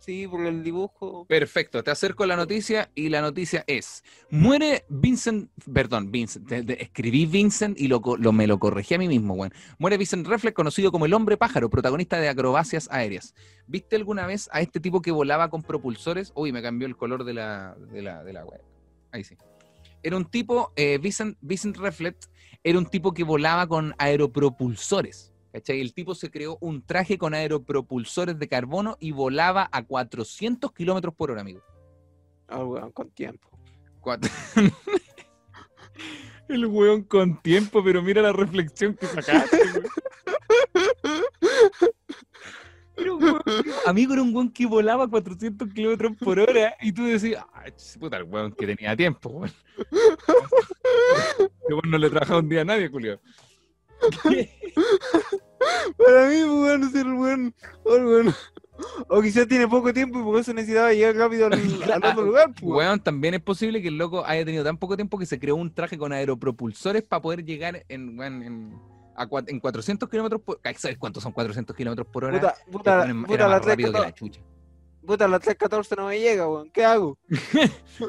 Sí, 0.00 0.26
por 0.26 0.46
el 0.46 0.62
dibujo. 0.64 1.26
Perfecto, 1.26 1.84
te 1.84 1.90
acerco 1.90 2.24
a 2.24 2.26
la 2.26 2.34
noticia 2.34 2.90
y 2.94 3.10
la 3.10 3.20
noticia 3.20 3.64
es, 3.66 4.02
muere 4.30 4.84
Vincent, 4.88 5.50
perdón, 5.72 6.10
Vincent, 6.10 6.50
escribí 6.50 7.26
Vincent 7.26 7.78
y 7.78 7.86
lo- 7.86 8.00
me 8.32 8.46
lo 8.46 8.58
corregí 8.58 8.94
a 8.94 8.98
mí 8.98 9.08
mismo, 9.08 9.36
bueno. 9.36 9.54
Muere 9.78 9.98
Vincent 9.98 10.26
Reflex, 10.26 10.54
conocido 10.54 10.90
como 10.90 11.04
el 11.04 11.12
hombre 11.12 11.36
pájaro, 11.36 11.68
protagonista 11.68 12.18
de 12.18 12.30
acrobacias 12.30 12.88
aéreas. 12.90 13.34
¿Viste 13.66 13.96
alguna 13.96 14.26
vez 14.26 14.48
a 14.52 14.62
este 14.62 14.80
tipo 14.80 15.02
que 15.02 15.10
volaba 15.12 15.50
con 15.50 15.62
propulsores? 15.62 16.32
Uy, 16.34 16.50
me 16.50 16.62
cambió 16.62 16.88
el 16.88 16.96
color 16.96 17.24
de 17.24 17.34
la, 17.34 17.76
de 17.92 18.00
la, 18.00 18.24
de 18.24 18.32
la 18.32 18.44
web. 18.46 18.62
Ahí 19.12 19.22
sí. 19.22 19.36
Era 20.02 20.16
un 20.16 20.24
tipo, 20.24 20.72
eh, 20.76 20.96
Vincent, 20.96 21.36
Vincent 21.42 21.76
Reflex, 21.76 22.30
era 22.64 22.78
un 22.78 22.86
tipo 22.86 23.12
que 23.12 23.22
volaba 23.22 23.66
con 23.66 23.94
aeropropulsores. 23.98 25.29
¿Cachai? 25.52 25.80
El 25.80 25.92
tipo 25.94 26.14
se 26.14 26.30
creó 26.30 26.58
un 26.60 26.82
traje 26.84 27.18
con 27.18 27.34
aeropropulsores 27.34 28.38
de 28.38 28.48
carbono 28.48 28.96
y 29.00 29.10
volaba 29.12 29.68
a 29.72 29.82
400 29.84 30.72
kilómetros 30.72 31.14
por 31.14 31.30
hora, 31.30 31.40
amigo. 31.40 31.60
Ah, 32.48 32.64
weón, 32.64 32.92
con 32.92 33.10
tiempo. 33.10 33.48
Cuatro- 34.00 34.30
El 36.48 36.66
weón 36.66 37.02
con 37.04 37.40
tiempo, 37.42 37.82
pero 37.84 38.02
mira 38.02 38.22
la 38.22 38.32
reflexión 38.32 38.94
que 38.94 39.06
sacaste, 39.06 39.56
weón. 39.56 39.84
Era 42.96 43.14
un 43.14 43.22
weón 43.22 43.40
que- 43.44 43.72
amigo, 43.86 44.12
era 44.12 44.22
un 44.22 44.34
weón 44.34 44.50
que 44.52 44.66
volaba 44.66 45.04
a 45.04 45.08
400 45.08 45.68
kilómetros 45.72 46.16
por 46.16 46.38
hora 46.38 46.76
y 46.80 46.92
tú 46.92 47.04
decías, 47.06 47.44
ay, 47.52 47.72
puta, 47.98 48.16
el 48.18 48.24
weón 48.24 48.52
que 48.52 48.66
tenía 48.66 48.96
tiempo, 48.96 49.28
weón. 49.30 49.52
Que 51.66 51.74
weón 51.74 51.90
no 51.90 51.98
le 51.98 52.10
trabajaba 52.10 52.40
un 52.40 52.48
día 52.48 52.62
a 52.62 52.64
nadie, 52.64 52.88
Julio. 52.88 53.20
Para 55.98 56.28
mí, 56.28 56.36
pues, 56.36 56.50
weón, 56.50 56.82
es 56.84 56.94
el 56.94 57.12
weón. 57.14 57.54
o 57.84 57.94
el 57.96 58.04
weón- 58.04 58.34
O 59.08 59.20
quizás 59.20 59.46
tiene 59.46 59.68
poco 59.68 59.92
tiempo 59.92 60.18
y 60.20 60.22
por 60.22 60.40
eso 60.40 60.54
necesitaba 60.54 60.92
llegar 60.92 61.14
rápido 61.16 61.46
al, 61.46 61.52
al 61.92 62.04
otro 62.04 62.22
lugar, 62.24 62.46
pues. 62.58 62.62
weón. 62.62 63.00
También 63.00 63.34
es 63.34 63.40
posible 63.42 63.82
que 63.82 63.88
el 63.88 63.98
loco 63.98 64.24
haya 64.24 64.44
tenido 64.44 64.64
tan 64.64 64.78
poco 64.78 64.96
tiempo 64.96 65.18
que 65.18 65.26
se 65.26 65.38
creó 65.38 65.56
un 65.56 65.72
traje 65.74 65.98
con 65.98 66.12
aeropropulsores 66.12 67.02
para 67.02 67.20
poder 67.20 67.44
llegar 67.44 67.84
en, 67.88 68.18
weón, 68.18 68.42
en, 68.42 68.80
a 69.16 69.26
cua- 69.28 69.44
en 69.46 69.60
400 69.60 70.08
kilómetros 70.08 70.40
por 70.40 70.58
hora. 70.64 70.72
¿Sabes 70.78 70.96
cuántos 70.96 71.22
son 71.22 71.32
400 71.32 71.76
kilómetros 71.76 72.06
por 72.08 72.24
hora? 72.24 72.40
Puta, 72.40 72.54
puta, 72.72 72.98
weón 73.00 73.10
es- 73.10 73.16
puta, 73.26 73.34
era 73.34 73.48
la 73.48 73.56
más 73.58 73.66
rápido 73.66 73.92
que 73.92 73.98
la 73.98 74.04
314 74.12 74.14
chucha. 74.40 74.40
puta, 75.06 75.28
la 75.28 75.38
314 75.38 75.96
no 75.96 76.06
me 76.06 76.18
llega, 76.18 76.48
weón. 76.48 76.70
¿Qué 76.70 76.84
hago? 76.84 77.18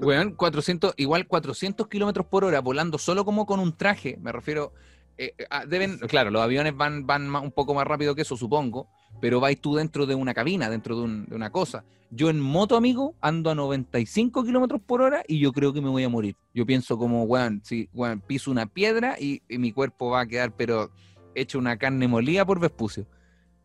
Weón, 0.00 0.32
400, 0.34 0.94
igual 0.96 1.26
400 1.26 1.88
kilómetros 1.88 2.24
por 2.26 2.44
hora 2.44 2.60
volando 2.60 2.98
solo 2.98 3.24
como 3.24 3.46
con 3.46 3.58
un 3.58 3.76
traje, 3.76 4.16
me 4.20 4.30
refiero. 4.30 4.72
Eh, 5.18 5.34
a- 5.50 5.66
deben, 5.66 5.98
claro, 5.98 6.30
los 6.30 6.40
aviones 6.42 6.76
van, 6.76 7.06
van 7.06 7.28
más- 7.28 7.42
un 7.42 7.52
poco 7.52 7.74
más 7.74 7.86
rápido 7.86 8.14
que 8.14 8.22
eso, 8.22 8.36
supongo, 8.36 8.88
pero 9.20 9.40
vais 9.40 9.60
tú 9.60 9.74
dentro 9.74 10.06
de 10.06 10.14
una 10.14 10.32
cabina, 10.32 10.70
dentro 10.70 10.96
de, 10.96 11.02
un- 11.02 11.26
de 11.26 11.34
una 11.36 11.50
cosa. 11.50 11.84
Yo 12.10 12.30
en 12.30 12.40
moto, 12.40 12.76
amigo, 12.76 13.14
ando 13.20 13.50
a 13.50 13.54
95 13.54 14.42
kilómetros 14.44 14.80
por 14.80 15.02
hora 15.02 15.22
y 15.28 15.38
yo 15.40 15.52
creo 15.52 15.72
que 15.74 15.80
me 15.82 15.88
voy 15.90 16.04
a 16.04 16.08
morir. 16.08 16.36
Yo 16.54 16.64
pienso 16.64 16.96
como, 16.96 17.24
weón, 17.24 17.60
si 17.64 17.88
weón, 17.92 18.20
piso 18.20 18.50
una 18.50 18.66
piedra 18.66 19.16
y, 19.20 19.42
y 19.48 19.58
mi 19.58 19.72
cuerpo 19.72 20.10
va 20.10 20.20
a 20.20 20.26
quedar, 20.26 20.52
pero 20.56 20.90
hecho 21.34 21.58
una 21.58 21.76
carne 21.76 22.08
molida 22.08 22.46
por 22.46 22.60
Vespucio. 22.60 23.06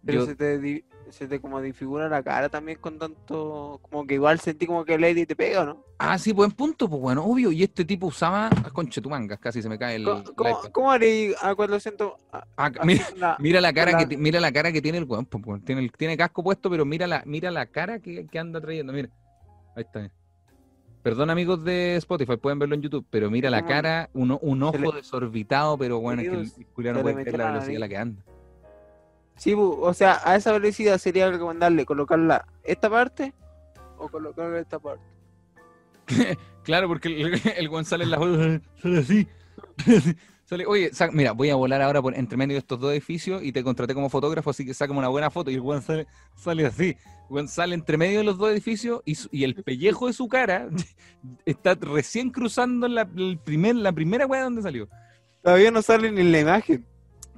Pero 0.06 0.22
Yo- 0.22 0.26
se 0.26 0.36
te, 0.36 0.84
se 1.14 1.28
te 1.28 1.40
como 1.40 1.62
disfigura 1.62 2.10
la 2.10 2.24
cara 2.24 2.50
también 2.50 2.80
con 2.82 2.98
tanto. 2.98 3.80
Como 3.84 4.06
que 4.08 4.16
igual 4.16 4.40
sentí 4.40 4.66
como 4.66 4.84
que 4.84 4.98
Lady 4.98 5.26
te 5.26 5.36
pega, 5.36 5.64
¿no? 5.64 5.84
Ah, 6.00 6.18
sí, 6.18 6.34
buen 6.34 6.52
punto, 6.52 6.90
pues 6.90 7.00
bueno, 7.02 7.24
obvio. 7.24 7.52
Y 7.52 7.64
este 7.64 7.86
tipo 7.86 8.08
usaba, 8.08 8.48
ah, 8.48 8.70
conche 8.74 9.00
tu 9.00 9.10
mangas, 9.10 9.40
casi 9.40 9.62
se 9.62 9.70
me 9.70 9.78
cae 9.78 9.96
el, 9.98 10.06
¿Cómo, 10.36 10.60
cómo, 10.72 10.92
haré 10.92 11.36
a 11.42 11.54
400? 11.56 12.14
a- 12.32 12.44
Ah, 12.58 12.72
mira, 12.84 13.06
la- 13.16 13.38
Mira 13.40 13.62
la 13.62 13.72
cara 13.74 13.98
que 13.98 14.18
mira 14.18 14.40
la 14.40 14.52
cara 14.52 14.72
que 14.72 14.82
tiene 14.82 14.98
el 14.98 15.04
weón, 15.06 15.28
weón. 15.46 15.62
tiene 15.62 15.82
el- 15.82 15.92
tiene 15.92 16.18
casco 16.18 16.44
puesto, 16.44 16.70
pero 16.70 16.84
mira 16.84 17.06
la 17.08 17.22
mira 17.26 17.52
la 17.52 17.68
cara 17.68 18.00
que, 18.00 18.26
que 18.26 18.40
anda 18.40 18.60
trayendo, 18.60 18.92
mira. 18.92 19.10
Ahí 19.76 19.84
está. 19.84 20.12
Perdón 21.04 21.30
amigos 21.30 21.64
de 21.64 21.98
Spotify, 21.98 22.38
pueden 22.38 22.60
verlo 22.60 22.76
en 22.76 22.82
YouTube, 22.82 23.06
pero 23.10 23.30
mira 23.30 23.50
la 23.50 23.66
cara, 23.66 24.10
un, 24.14 24.38
un 24.42 24.64
ojo 24.64 24.92
desorbitado, 24.94 25.78
pero 25.78 26.00
bueno, 26.00 26.22
es 26.22 26.30
que 26.30 26.36
el, 26.36 26.42
el 26.88 26.94
no 26.94 27.02
puede 27.02 27.16
metió 27.16 27.38
la 27.38 27.52
velocidad 27.52 27.76
a 27.76 27.80
la 27.80 27.90
que 27.90 27.98
anda. 27.98 28.24
Sí, 29.36 29.54
o 29.58 29.94
sea, 29.94 30.22
a 30.24 30.36
esa 30.36 30.52
velocidad 30.52 30.98
sería 30.98 31.30
recomendarle 31.30 31.86
colocarla 31.86 32.48
esta 32.64 32.90
parte 32.90 33.34
o 33.98 34.08
colocarla 34.08 34.60
esta 34.60 34.80
parte. 34.80 35.04
Claro, 36.64 36.88
porque 36.88 37.10
el, 37.10 37.34
el 37.58 37.70
en 38.02 38.10
las 38.10 38.20
fotos, 38.20 38.62
sale 38.82 38.98
así. 39.00 39.28
Sale, 40.46 40.66
oye, 40.66 40.92
mira, 41.12 41.32
voy 41.32 41.50
a 41.50 41.56
volar 41.56 41.82
ahora 41.82 42.02
por 42.02 42.16
entre 42.16 42.38
medio 42.38 42.54
de 42.54 42.60
estos 42.60 42.80
dos 42.80 42.92
edificios 42.92 43.44
y 43.44 43.52
te 43.52 43.64
contraté 43.64 43.94
como 43.94 44.10
fotógrafo, 44.10 44.50
así 44.50 44.66
que 44.66 44.74
sácame 44.74 45.00
una 45.00 45.08
buena 45.10 45.30
foto. 45.30 45.52
Y 45.52 45.56
el 45.56 45.62
weón 45.62 45.82
sale, 45.82 46.06
sale 46.36 46.66
así. 46.66 46.96
Weón 47.30 47.48
sale 47.48 47.76
entre 47.76 47.98
medio 47.98 48.20
de 48.20 48.24
los 48.26 48.38
dos 48.38 48.50
edificios 48.52 49.02
y, 49.06 49.16
su- 49.16 49.30
y 49.32 49.44
el 49.44 49.56
pellejo 49.56 50.08
de 50.08 50.14
su 50.14 50.28
cara 50.28 50.70
está 51.46 51.76
recién 51.76 52.30
cruzando 52.30 52.88
la, 52.88 53.10
el 53.16 53.40
primer, 53.44 53.76
la 53.76 53.92
primera 53.92 54.26
weá 54.26 54.44
donde 54.44 54.62
salió. 54.62 54.88
Todavía 55.42 55.72
no 55.72 55.82
sale 55.82 56.12
ni 56.12 56.22
en 56.22 56.32
la 56.32 56.40
imagen. 56.42 56.86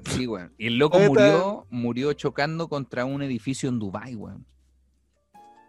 Sí, 0.05 0.27
weón. 0.27 0.53
Y 0.57 0.67
el 0.67 0.77
loco 0.77 0.99
murió, 0.99 1.67
murió 1.69 2.13
chocando 2.13 2.67
contra 2.67 3.05
un 3.05 3.21
edificio 3.21 3.69
en 3.69 3.79
Dubai, 3.79 4.15
weón. 4.15 4.45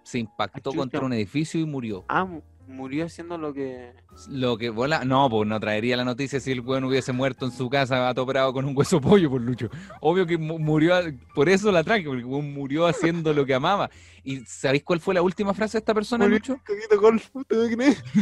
Se 0.03 0.19
impactó 0.19 0.73
contra 0.73 1.01
un 1.01 1.13
edificio 1.13 1.61
y 1.61 1.65
murió. 1.65 2.05
Ah, 2.09 2.29
murió 2.67 3.07
haciendo 3.07 3.39
lo 3.39 3.53
que. 3.55 3.93
Lo 4.29 4.57
que 4.59 4.71
vola, 4.71 5.05
no, 5.05 5.29
pues 5.31 5.49
no 5.49 5.59
traería 5.61 5.97
la 5.97 6.05
noticia 6.05 6.41
si 6.41 6.53
el 6.53 6.61
weón 6.61 6.85
hubiese 6.85 7.13
muerto 7.13 7.45
en 7.47 7.53
su 7.53 7.69
casa 7.71 8.09
atoperado 8.09 8.53
con 8.53 8.65
un 8.65 8.77
hueso 8.77 9.01
pollo 9.01 9.31
por 9.31 9.41
Lucho. 9.41 9.69
Obvio 10.01 10.27
que 10.27 10.37
mu- 10.39 10.59
murió, 10.59 10.95
por 11.35 11.49
eso 11.49 11.71
la 11.73 11.85
traje, 11.85 12.05
porque 12.05 12.21
el 12.21 12.27
weón 12.27 12.53
murió 12.53 12.87
haciendo 12.87 13.33
lo 13.33 13.45
que 13.47 13.55
amaba. 13.55 13.91
¿Y 14.25 14.41
sabéis 14.41 14.83
cuál 14.83 14.99
fue 15.01 15.15
la 15.15 15.23
última 15.23 15.55
frase 15.55 15.79
de 15.79 15.81
esta 15.81 15.95
persona, 15.95 16.25
Murió 16.25 16.39
Lucho? 16.39 16.61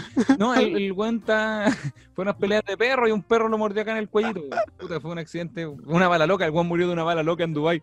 No, 0.38 0.54
el, 0.54 0.76
el 0.76 0.92
weón 0.92 1.16
está. 1.18 1.70
Fue 2.14 2.22
unas 2.22 2.36
peleas 2.36 2.62
de 2.66 2.76
perro 2.76 3.08
y 3.08 3.12
un 3.12 3.22
perro 3.22 3.48
lo 3.48 3.56
mordió 3.56 3.82
acá 3.82 3.92
en 3.92 3.98
el 3.98 4.08
cuellito. 4.08 4.42
Puta, 4.78 5.00
fue 5.00 5.10
un 5.10 5.18
accidente, 5.18 5.66
una 5.66 6.08
bala 6.08 6.26
loca. 6.26 6.44
El 6.44 6.50
weón 6.50 6.66
murió 6.68 6.86
de 6.86 6.92
una 6.92 7.04
bala 7.04 7.22
loca 7.22 7.44
en 7.44 7.54
Dubai. 7.54 7.82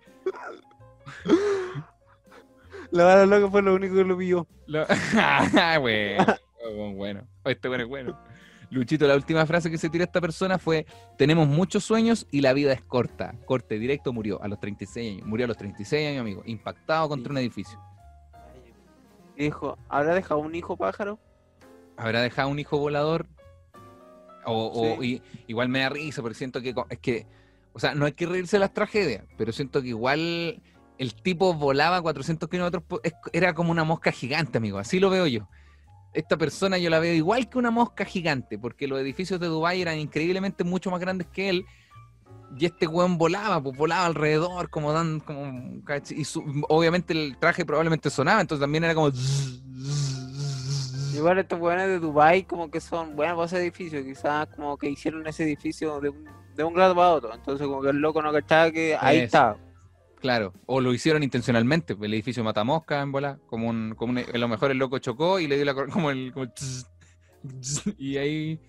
La 2.91 3.05
bala 3.05 3.25
loca 3.25 3.49
fue 3.49 3.61
lo 3.61 3.73
único 3.73 3.95
que 3.95 4.03
lo 4.03 4.17
pilló. 4.17 4.45
Lo- 4.67 4.85
Ah, 6.63 6.69
bueno, 6.75 6.93
bueno. 6.95 7.27
Este 7.45 7.67
bueno 7.67 7.83
es 7.83 7.89
bueno. 7.89 8.19
Luchito, 8.69 9.05
la 9.05 9.15
última 9.15 9.45
frase 9.45 9.69
que 9.69 9.77
se 9.77 9.89
tira 9.89 10.05
esta 10.05 10.21
persona 10.21 10.57
fue: 10.57 10.85
Tenemos 11.17 11.47
muchos 11.47 11.83
sueños 11.83 12.25
y 12.31 12.41
la 12.41 12.53
vida 12.53 12.71
es 12.73 12.81
corta. 12.81 13.35
Corte 13.45 13.77
directo 13.79 14.13
murió 14.13 14.41
a 14.41 14.47
los 14.47 14.59
36 14.59 15.13
años. 15.15 15.27
Murió 15.27 15.45
a 15.45 15.47
los 15.47 15.57
36 15.57 16.07
años, 16.07 16.21
amigo. 16.21 16.41
Impactado 16.45 17.09
contra 17.09 17.31
un 17.31 17.37
edificio. 17.39 17.77
Dijo, 19.37 19.77
¿habrá 19.89 20.13
dejado 20.13 20.39
un 20.39 20.53
hijo 20.55 20.77
pájaro? 20.77 21.19
¿Habrá 21.97 22.21
dejado 22.21 22.49
un 22.49 22.59
hijo 22.59 22.77
volador? 22.77 23.27
O, 24.45 24.67
o- 24.97 25.01
Sí. 25.01 25.21
y- 25.25 25.41
igual 25.47 25.69
me 25.69 25.79
da 25.79 25.89
risa, 25.89 26.21
porque 26.21 26.35
siento 26.37 26.61
que 26.61 26.73
es 26.89 26.99
que, 26.99 27.27
o 27.73 27.79
sea, 27.79 27.93
no 27.95 28.05
hay 28.05 28.13
que 28.13 28.25
reírse 28.25 28.57
de 28.57 28.61
las 28.61 28.73
tragedias, 28.73 29.23
pero 29.37 29.51
siento 29.51 29.81
que 29.81 29.89
igual 29.89 30.61
el 30.97 31.13
tipo 31.15 31.53
volaba 31.53 31.97
a 31.97 32.01
400 32.01 32.49
kilómetros, 32.49 32.83
era 33.33 33.53
como 33.53 33.71
una 33.71 33.83
mosca 33.83 34.11
gigante, 34.11 34.57
amigo, 34.57 34.77
así 34.77 34.99
lo 34.99 35.09
veo 35.09 35.27
yo. 35.27 35.47
Esta 36.13 36.37
persona 36.37 36.77
yo 36.77 36.89
la 36.89 36.99
veo 36.99 37.13
igual 37.13 37.47
que 37.49 37.57
una 37.57 37.71
mosca 37.71 38.03
gigante, 38.03 38.59
porque 38.59 38.87
los 38.87 38.99
edificios 38.99 39.39
de 39.39 39.47
Dubái 39.47 39.81
eran 39.81 39.97
increíblemente 39.97 40.63
mucho 40.63 40.91
más 40.91 40.99
grandes 40.99 41.27
que 41.27 41.49
él, 41.49 41.65
y 42.57 42.65
este 42.65 42.85
weón 42.85 43.17
volaba, 43.17 43.63
pues 43.63 43.77
volaba 43.77 44.05
alrededor, 44.07 44.69
como 44.69 44.91
dan, 44.91 45.21
como, 45.21 45.81
y 46.09 46.25
su- 46.25 46.43
obviamente 46.67 47.13
el 47.13 47.37
traje 47.37 47.65
probablemente 47.65 48.09
sonaba, 48.09 48.41
entonces 48.41 48.61
también 48.61 48.83
era 48.83 48.93
como... 48.93 49.09
Igual 51.13 51.39
estos 51.39 51.59
weones 51.59 51.87
de 51.87 51.99
Dubai 51.99 52.43
como 52.43 52.69
que 52.71 52.79
son 52.81 53.15
buenos 53.15 53.35
para 53.35 53.45
ese 53.45 53.57
edificio, 53.59 54.03
quizás 54.03 54.47
como 54.55 54.77
que 54.77 54.89
hicieron 54.89 55.25
ese 55.27 55.43
edificio 55.43 55.99
de 56.01 56.09
un, 56.09 56.25
de 56.55 56.63
un 56.63 56.73
grado 56.73 56.93
para 56.95 57.09
otro, 57.11 57.33
entonces 57.33 57.67
como 57.67 57.81
que 57.81 57.89
el 57.89 57.97
loco 57.97 58.21
no 58.21 58.31
cachaba 58.33 58.69
que 58.71 58.97
ahí 58.99 59.17
Eso. 59.17 59.25
estaba. 59.25 59.57
Claro, 60.21 60.53
o 60.67 60.79
lo 60.81 60.93
hicieron 60.93 61.23
intencionalmente, 61.23 61.95
el 61.99 62.13
edificio 62.13 62.43
Matamosca 62.43 63.01
en 63.01 63.11
bola, 63.11 63.39
como 63.47 63.67
un, 63.69 63.95
como 63.95 64.11
un- 64.13 64.19
a 64.19 64.37
lo 64.37 64.47
mejor 64.47 64.69
el 64.71 64.77
loco 64.77 64.99
chocó 64.99 65.39
y 65.39 65.47
le 65.47 65.55
dio 65.55 65.65
la 65.65 65.73
como 65.73 66.11
el, 66.11 66.31
como 66.31 66.43
el 66.45 66.53
tss, 66.53 66.85
tss, 67.59 67.83
y 67.97 68.17
ahí 68.17 68.59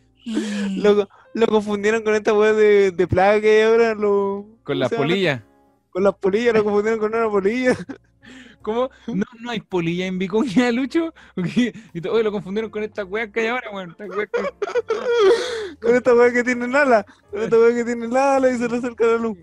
Lo, 0.77 1.09
lo 1.35 1.47
confundieron 1.49 2.03
con 2.05 2.15
esta 2.15 2.33
weá 2.33 2.53
de, 2.55 2.91
de 2.91 3.07
plaga 3.07 3.41
que 3.41 3.57
hay 3.57 3.63
ahora, 3.71 3.95
lo, 3.95 4.47
con 4.65 4.65
¿cómo 4.65 4.79
las 4.81 4.93
polillas. 4.93 5.43
Con 5.91 6.05
las 6.05 6.15
polillas, 6.15 6.55
lo 6.55 6.65
confundieron 6.65 6.99
con 7.01 7.15
una 7.15 7.29
polilla. 7.29 7.77
¿Cómo? 8.63 8.89
No, 9.09 9.25
no 9.41 9.51
hay 9.51 9.61
polilla 9.61 10.07
en 10.07 10.19
Vicuña, 10.21 10.71
Lucho. 10.71 11.13
Porque- 11.35 11.73
Y 11.93 12.07
oye, 12.07 12.23
lo 12.23 12.31
confundieron 12.33 12.71
con 12.71 12.83
esta 12.85 13.05
weá 13.05 13.31
que 13.31 13.41
hay 13.41 13.47
ahora, 13.49 13.71
weón. 13.73 13.95
Que- 13.99 14.07
Con 15.83 15.95
esta 15.97 16.15
weá 16.15 16.33
que 16.33 16.45
tiene 16.45 16.65
ala. 16.79 17.05
Con 17.31 17.43
esta 17.43 17.59
weá 17.59 17.75
que 17.75 17.85
tiene 17.85 18.07
ala 18.17 18.49
y 18.51 18.57
se 18.59 18.69
le 18.69 18.77
acerca 18.79 19.05
la 19.05 19.17
luz. 19.17 19.37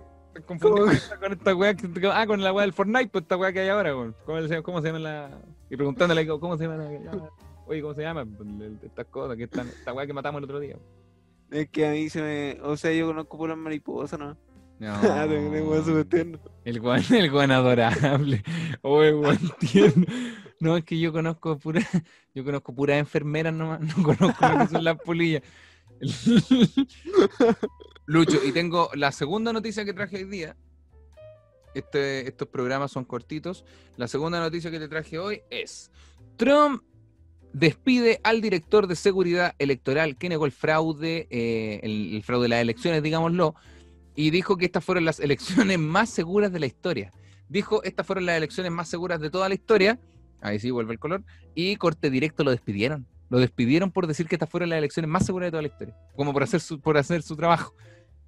Confundieron 0.50 1.20
con 1.20 1.32
esta- 1.34 1.56
weá 1.56 1.74
que, 1.74 1.88
ah, 2.12 2.28
con 2.28 2.42
la 2.44 2.52
weá 2.52 2.64
del 2.66 2.74
Fortnite, 2.74 3.08
pues 3.10 3.22
esta 3.24 3.38
weá 3.38 3.54
que 3.54 3.60
hay 3.62 3.70
ahora, 3.70 3.96
weón. 3.96 4.16
¿Cómo 4.26 4.42
se, 4.48 4.62
cómo 4.64 4.82
se 4.82 4.88
llama 4.88 5.00
la. 5.00 5.42
Y 5.70 5.76
preguntándole 5.76 6.28
cómo 6.28 6.58
se 6.58 6.66
llama 6.66 6.78
la. 6.78 7.30
Oye, 7.68 7.82
¿cómo 7.82 7.94
se 7.94 8.02
llama? 8.02 8.26
Pues, 8.26 8.50
Estas 8.84 9.06
cosas, 9.06 9.38
que 9.38 9.44
están, 9.44 9.68
esta 9.68 9.94
weá 9.94 10.08
que 10.08 10.14
matamos 10.14 10.40
el 10.40 10.46
otro 10.46 10.60
día. 10.60 10.76
Es 11.52 11.70
que 11.70 11.88
a 11.88 11.92
mí 11.92 12.10
se 12.10 12.22
me. 12.22 12.60
O 12.64 12.76
sea, 12.76 12.92
yo 12.92 13.08
conozco 13.08 13.38
puras 13.38 13.58
mariposas, 13.58 14.20
¿no? 14.20 14.36
No. 14.80 14.94
Ah. 15.04 15.26
El 16.66 16.80
guan, 16.80 17.04
el 17.14 17.30
guan 17.32 17.52
adorable. 17.52 18.44
Oh, 18.82 19.04
el 19.04 19.16
guan 19.16 19.38
tierno. 19.60 20.06
No, 20.60 20.78
es 20.78 20.84
que 20.84 21.00
yo 21.00 21.12
conozco 21.14 21.58
pura, 21.58 21.82
yo 22.34 22.44
conozco 22.44 22.74
puras 22.74 22.98
enfermeras 22.98 23.54
nomás, 23.54 23.80
no 23.98 24.04
conozco 24.04 24.48
lo 24.48 24.58
que 24.60 24.68
son 24.68 24.84
las 24.84 24.98
polillas. 25.00 25.44
Lucho, 28.10 28.44
y 28.44 28.52
tengo 28.52 28.90
la 28.96 29.12
segunda 29.12 29.54
noticia 29.54 29.86
que 29.86 29.94
traje 29.94 30.18
hoy 30.18 30.24
día. 30.24 30.58
Este, 31.76 32.28
estos 32.28 32.48
programas 32.48 32.90
son 32.90 33.06
cortitos. 33.06 33.66
La 33.98 34.08
segunda 34.08 34.40
noticia 34.40 34.72
que 34.72 34.80
te 34.80 34.88
traje 34.88 35.20
hoy 35.20 35.44
es 35.52 35.92
Trump 36.36 36.82
despide 37.54 38.20
al 38.24 38.42
director 38.42 38.88
de 38.88 38.96
seguridad 38.96 39.54
electoral 39.60 40.18
que 40.18 40.28
negó 40.28 40.48
el 40.48 40.52
fraude, 40.52 41.28
eh, 41.30 41.82
el, 41.84 42.16
el 42.16 42.24
fraude 42.24 42.46
de 42.46 42.50
las 42.50 42.62
elecciones, 42.62 43.04
digámoslo, 43.04 43.54
y 44.16 44.32
dijo 44.32 44.58
que 44.58 44.66
estas 44.66 44.84
fueron 44.84 45.06
las 45.06 45.20
elecciones 45.20 45.78
más 45.78 46.10
seguras 46.10 46.52
de 46.52 46.62
la 46.62 46.66
historia. 46.66 47.14
Dijo, 47.48 47.84
estas 47.84 48.08
fueron 48.08 48.26
las 48.26 48.38
elecciones 48.38 48.72
más 48.72 48.90
seguras 48.90 49.20
de 49.20 49.30
toda 49.30 49.48
la 49.50 49.54
historia. 49.54 50.00
Ahí 50.42 50.60
sí, 50.60 50.72
vuelve 50.72 50.94
el 50.94 51.00
color. 51.00 51.24
Y 51.54 51.76
corte 51.76 52.10
directo 52.10 52.44
lo 52.44 52.50
despidieron. 52.50 53.06
Lo 53.30 53.38
despidieron 53.38 53.92
por 53.92 54.08
decir 54.08 54.28
que 54.28 54.34
estas 54.34 54.50
fueron 54.50 54.70
las 54.70 54.80
elecciones 54.80 55.12
más 55.12 55.28
seguras 55.28 55.46
de 55.48 55.52
toda 55.52 55.62
la 55.62 55.68
historia. 55.68 55.96
Como 56.16 56.34
por 56.34 56.42
hacer 56.42 56.60
su, 56.60 56.82
por 56.82 56.98
hacer 56.98 57.22
su 57.22 57.36
trabajo. 57.36 57.76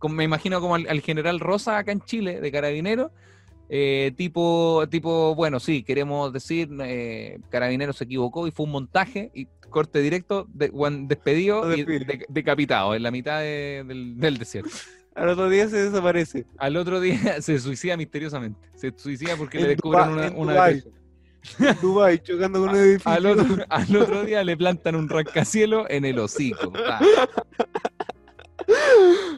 Como, 0.02 0.16
me 0.16 0.24
imagino 0.26 0.60
como 0.60 0.76
al, 0.76 0.86
al 0.90 1.00
general 1.02 1.40
Rosa 1.40 1.78
acá 1.78 1.92
en 1.94 2.02
Chile, 2.02 2.42
de 2.42 2.52
carabinero, 2.52 3.12
eh, 3.70 4.12
tipo, 4.18 4.84
tipo, 4.90 5.34
bueno, 5.36 5.60
sí, 5.62 5.84
queremos 5.84 6.34
decir, 6.34 6.68
eh, 6.84 7.40
Carabinero 7.50 7.94
se 7.94 8.04
equivocó 8.04 8.46
y 8.48 8.52
fue 8.52 8.66
un 8.66 8.72
montaje 8.74 9.32
y 9.34 9.48
corte 9.70 10.00
directo, 10.00 10.46
de, 10.54 10.70
despedido 11.04 11.74
y 11.74 11.84
de- 11.86 12.26
decapitado 12.28 12.96
en 12.96 13.04
la 13.04 13.12
mitad 13.12 13.40
de- 13.40 13.86
del, 13.88 14.20
del 14.20 14.38
desierto. 14.40 14.72
Al 15.16 15.30
otro 15.30 15.50
día 15.50 15.70
se 15.70 15.78
desaparece. 15.78 16.46
Al 16.58 16.76
otro 16.78 17.00
día 17.00 17.18
se 17.42 17.60
suicida 17.60 17.96
misteriosamente. 17.96 18.60
Se 18.76 18.92
suicida 18.98 19.38
porque 19.38 19.58
En 19.60 19.64
le 19.64 19.70
descubren 19.70 20.10
una, 20.10 20.32
una. 20.32 20.70
En 20.70 20.84
Dubái, 21.82 22.20
chocando 22.20 22.60
con 22.60 22.70
un 22.70 22.76
edificio. 22.84 23.12
Al 23.12 23.26
otro, 23.26 23.46
al 23.70 23.96
otro 23.96 24.24
día 24.26 24.44
le 24.44 24.58
plantan 24.58 24.96
un 24.96 25.08
rascacielos 25.08 25.86
en 25.90 26.06
el 26.06 26.20
hocico. 26.20 26.74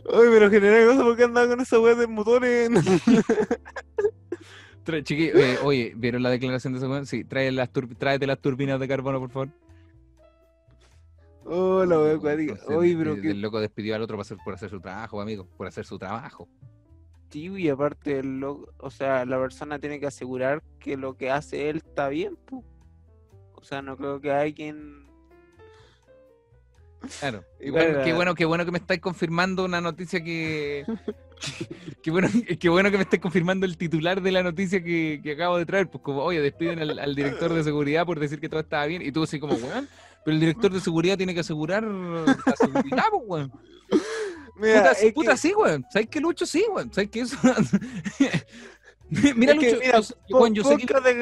Oye, 0.05 0.29
pero 0.29 0.49
general, 0.49 0.87
cosa 0.87 1.03
¿por 1.03 1.15
qué 1.15 1.23
andaba 1.23 1.47
con 1.47 1.59
esa 1.61 1.79
weá 1.79 1.95
de 1.95 2.07
motores? 2.07 2.69
Chiqui- 4.85 5.31
eh, 5.33 5.57
oye, 5.63 5.93
¿vieron 5.95 6.23
la 6.23 6.29
declaración 6.29 6.73
de 6.73 6.79
ese 6.79 6.87
weón? 6.87 7.05
Sí, 7.05 7.23
trae 7.23 7.51
las 7.51 7.69
tráete 7.71 8.27
las 8.27 8.39
turbinas 8.39 8.79
de 8.79 8.87
carbono, 8.87 9.19
por 9.19 9.29
favor. 9.29 9.49
Oh, 11.45 11.85
la 11.85 11.99
weá 11.99 12.15
acuática. 12.15 12.51
Entonces, 12.53 12.75
Oye, 12.77 12.95
pero 12.97 13.13
el, 13.13 13.21
qué 13.21 13.31
el 13.31 13.41
loco 13.41 13.59
despidió 13.61 13.95
al 13.95 14.01
otro 14.01 14.17
por 14.17 14.21
hacer, 14.25 14.37
por 14.43 14.53
hacer 14.53 14.69
su 14.69 14.79
trabajo, 14.81 15.21
amigo. 15.21 15.47
Por 15.57 15.67
hacer 15.67 15.85
su 15.85 15.97
trabajo. 15.97 16.47
tío, 17.29 17.57
y 17.57 17.69
aparte, 17.69 18.19
el 18.19 18.39
lo- 18.39 18.67
o 18.77 18.89
sea, 18.91 19.25
la 19.25 19.39
persona 19.39 19.79
tiene 19.79 19.99
que 20.01 20.07
asegurar 20.07 20.61
que 20.79 20.97
lo 20.97 21.15
que 21.15 21.31
hace 21.31 21.69
él 21.69 21.77
está 21.77 22.09
bien, 22.09 22.35
pu. 22.35 22.63
O 23.55 23.63
sea, 23.63 23.81
no 23.81 23.95
creo 23.97 24.19
que 24.19 24.31
alguien. 24.31 25.07
Claro. 27.19 27.43
Igual, 27.59 28.01
qué 28.03 28.13
bueno, 28.13 28.35
qué 28.35 28.45
bueno 28.45 28.65
que 28.65 28.71
me 28.71 28.77
estáis 28.79 28.99
confirmando 28.99 29.65
una 29.65 29.81
noticia 29.81 30.23
que. 30.23 30.85
Qué 32.01 32.09
bueno, 32.09 32.29
qué 32.57 32.69
bueno 32.69 32.89
que 32.89 32.95
me 32.95 33.03
estáis 33.03 33.21
confirmando 33.21 33.65
el 33.65 33.75
titular 33.77 34.21
de 34.21 34.31
la 34.31 34.43
noticia 34.43 34.81
que, 34.81 35.19
que 35.21 35.33
acabo 35.33 35.57
de 35.57 35.65
traer. 35.65 35.89
Pues 35.89 36.01
como, 36.01 36.21
oye, 36.23 36.39
despiden 36.39 36.79
al, 36.79 36.97
al 36.99 37.15
director 37.15 37.53
de 37.53 37.63
seguridad 37.65 38.05
por 38.05 38.17
decir 38.17 38.39
que 38.39 38.47
todo 38.47 38.61
estaba 38.61 38.85
bien. 38.85 39.01
Y 39.01 39.11
tú 39.11 39.23
así 39.23 39.41
como, 39.41 39.55
weón, 39.55 39.89
pero 40.23 40.35
el 40.35 40.39
director 40.39 40.71
de 40.71 40.79
seguridad 40.79 41.17
tiene 41.17 41.33
que 41.33 41.41
asegurar 41.41 41.83
la 41.83 42.55
seguridad, 42.57 43.03
pues, 43.11 43.23
weón. 43.25 43.51
Mira, 44.55 44.77
Puta, 44.79 44.91
es 44.91 45.13
puta 45.13 45.31
que- 45.31 45.37
sí, 45.37 45.53
weón. 45.53 45.85
¿Sabes 45.91 46.07
qué, 46.09 46.21
Lucho? 46.21 46.45
Sí, 46.45 46.65
weón. 46.73 46.93
¿Sabes 46.93 47.09
qué 47.09 47.21
eso? 47.21 47.37
mira, 49.35 49.53
es 49.53 49.59
que, 49.59 49.71
Lucho, 49.71 49.79
mira, 49.79 49.99
yo 50.29 50.47
yo 50.47 50.63
sé 50.63 50.77
que 50.77 50.87
podcast 50.87 51.05
de, 51.05 51.21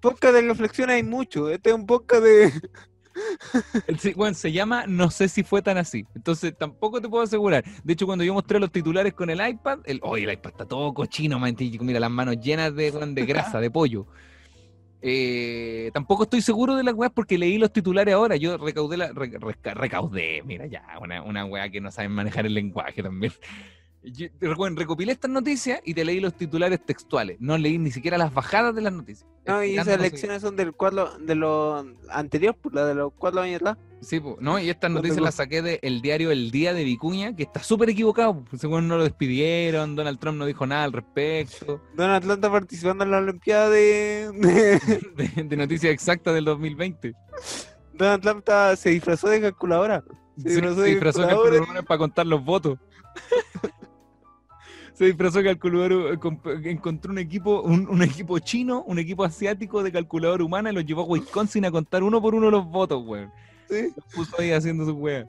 podcast 0.00 0.34
de 0.34 0.42
reflexión 0.42 0.90
hay 0.90 1.02
mucho. 1.02 1.50
Este 1.50 1.70
es 1.70 1.74
un 1.74 1.86
podcast 1.86 2.22
de. 2.22 2.52
El 3.86 3.98
se- 3.98 4.52
llama 4.52 4.84
No 4.86 5.10
sé 5.10 5.28
si 5.28 5.42
fue 5.42 5.62
tan 5.62 5.78
así. 5.78 6.06
Entonces 6.14 6.56
tampoco 6.56 7.00
te 7.00 7.08
puedo 7.08 7.24
asegurar. 7.24 7.64
De 7.82 7.92
hecho, 7.92 8.06
cuando 8.06 8.24
yo 8.24 8.34
mostré 8.34 8.58
los 8.58 8.72
titulares 8.72 9.14
con 9.14 9.30
el 9.30 9.46
iPad, 9.46 9.80
el, 9.84 10.00
oye, 10.02 10.24
el 10.24 10.32
iPad 10.32 10.50
está 10.50 10.64
todo 10.66 10.92
cochino, 10.94 11.38
man, 11.38 11.56
mira, 11.80 12.00
las 12.00 12.10
manos 12.10 12.40
llenas 12.40 12.74
de, 12.74 12.90
grasa, 13.26 13.60
de 13.60 13.70
pollo. 13.70 14.06
Eh, 15.06 15.90
tampoco 15.92 16.22
estoy 16.22 16.40
seguro 16.40 16.76
de 16.76 16.82
las 16.82 16.94
weas 16.94 17.12
porque 17.14 17.36
leí 17.36 17.58
los 17.58 17.72
titulares 17.72 18.14
ahora. 18.14 18.36
Yo 18.36 18.56
recaudé 18.56 18.96
la. 18.96 19.12
recaudé, 19.12 20.42
mira, 20.44 20.66
ya, 20.66 20.82
una, 21.00 21.22
una 21.22 21.44
wea 21.44 21.68
que 21.68 21.80
no 21.80 21.90
saben 21.90 22.12
manejar 22.12 22.46
el 22.46 22.54
lenguaje 22.54 23.02
también. 23.02 23.32
Yo, 24.04 24.26
recopilé 24.40 25.12
estas 25.12 25.30
noticias 25.30 25.80
y 25.84 25.94
te 25.94 26.04
leí 26.04 26.20
los 26.20 26.34
titulares 26.34 26.84
textuales. 26.84 27.36
No 27.40 27.56
leí 27.56 27.78
ni 27.78 27.90
siquiera 27.90 28.18
las 28.18 28.32
bajadas 28.34 28.74
de 28.74 28.82
las 28.82 28.92
noticias. 28.92 29.26
No, 29.46 29.62
y 29.64 29.74
esas 29.78 29.88
elecciones 29.98 30.42
son 30.42 30.56
del 30.56 30.72
cuatro, 30.72 31.16
de 31.18 31.34
los 31.34 31.86
anteriores, 32.10 32.58
pues 32.62 32.74
la 32.74 32.84
de 32.86 32.94
los 32.94 33.12
cuatro 33.16 33.40
años 33.40 33.56
atrás. 33.56 33.78
Sí, 34.00 34.20
po, 34.20 34.36
¿no? 34.40 34.58
Y 34.58 34.68
estas 34.68 34.90
No 34.90 34.96
noticias 34.98 35.22
las 35.22 35.34
saqué 35.36 35.62
del 35.62 36.02
diario 36.02 36.30
El 36.30 36.50
Día 36.50 36.74
de 36.74 36.84
Vicuña, 36.84 37.34
que 37.34 37.44
está 37.44 37.62
súper 37.62 37.88
equivocado. 37.90 38.44
pues, 38.44 38.60
Según 38.60 38.88
no 38.88 38.98
lo 38.98 39.04
despidieron, 39.04 39.96
Donald 39.96 40.18
Trump 40.18 40.38
no 40.38 40.44
dijo 40.46 40.66
nada 40.66 40.84
al 40.84 40.92
respecto. 40.92 41.80
Donald 41.94 42.22
Trump 42.22 42.36
está 42.36 42.50
participando 42.50 43.04
en 43.04 43.10
la 43.10 43.18
Olimpiada 43.18 43.70
de. 43.70 44.30
de- 45.46 45.56
noticias 45.56 45.92
exactas 45.92 46.34
del 46.34 46.44
2020. 46.44 47.14
Donald 47.94 48.22
Trump 48.22 48.38
está- 48.40 48.76
se 48.76 48.90
disfrazó 48.90 49.28
de 49.28 49.40
calculadora. 49.40 50.04
Se 50.36 50.42
Se, 50.42 50.48
disfrazó 50.56 50.74
se 50.76 50.82
de 50.82 50.90
disfrazó 50.90 51.20
de 51.22 51.28
calculadora 51.28 51.82
para 51.82 51.98
contar 51.98 52.26
los 52.26 52.44
votos. 52.44 52.78
Se 54.94 55.06
disfrazó 55.06 55.38
de 55.38 55.44
calculadora, 55.44 56.18
comp- 56.20 56.66
encontró 56.66 57.10
un 57.10 57.18
equipo, 57.18 57.60
un, 57.62 57.88
un 57.88 58.02
equipo 58.02 58.38
chino, 58.38 58.84
un 58.86 58.98
equipo 58.98 59.24
asiático 59.24 59.82
de 59.82 59.90
calculadora 59.90 60.44
humana 60.44 60.70
y 60.70 60.74
los 60.74 60.86
llevó 60.86 61.02
a 61.02 61.06
Wisconsin 61.06 61.64
a 61.64 61.70
contar 61.70 62.02
uno 62.04 62.22
por 62.22 62.34
uno 62.34 62.48
los 62.50 62.64
votos, 62.64 63.02
weón. 63.04 63.30
Sí. 63.68 63.92
Los 63.96 64.14
puso 64.14 64.40
ahí 64.40 64.52
haciendo 64.52 64.84
su 64.86 64.92
wea. 64.92 65.28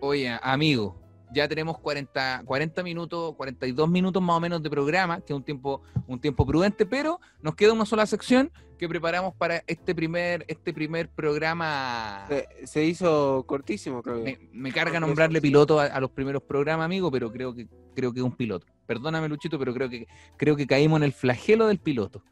Oye, 0.00 0.36
amigo, 0.42 1.00
ya 1.32 1.48
tenemos 1.48 1.78
40, 1.78 2.42
40 2.44 2.82
minutos, 2.82 3.34
42 3.36 3.88
minutos 3.88 4.22
más 4.22 4.36
o 4.36 4.40
menos 4.40 4.62
de 4.62 4.70
programa, 4.70 5.20
que 5.20 5.32
es 5.32 5.36
un 5.36 5.42
tiempo, 5.42 5.82
un 6.06 6.20
tiempo 6.20 6.46
prudente, 6.46 6.86
pero 6.86 7.20
nos 7.42 7.54
queda 7.54 7.72
una 7.72 7.86
sola 7.86 8.06
sección 8.06 8.50
que 8.78 8.88
preparamos 8.88 9.34
para 9.34 9.62
este 9.66 9.94
primer, 9.94 10.44
este 10.48 10.72
primer 10.72 11.08
programa. 11.08 12.26
Se, 12.28 12.66
se 12.66 12.84
hizo 12.84 13.44
cortísimo, 13.46 14.02
creo. 14.02 14.22
Me, 14.22 14.38
me 14.52 14.72
carga 14.72 15.00
nombrarle 15.00 15.40
piloto 15.40 15.80
a, 15.80 15.86
a 15.86 16.00
los 16.00 16.10
primeros 16.10 16.42
programas, 16.42 16.84
amigo, 16.84 17.10
pero 17.10 17.32
creo 17.32 17.54
que 17.54 17.66
creo 17.94 18.12
que 18.12 18.20
es 18.20 18.24
un 18.24 18.36
piloto. 18.36 18.66
Perdóname, 18.86 19.28
Luchito, 19.28 19.58
pero 19.58 19.72
creo 19.74 19.88
que 19.88 20.06
creo 20.36 20.56
que 20.56 20.66
caímos 20.66 20.98
en 20.98 21.04
el 21.04 21.12
flagelo 21.12 21.66
del 21.66 21.78
piloto. 21.78 22.22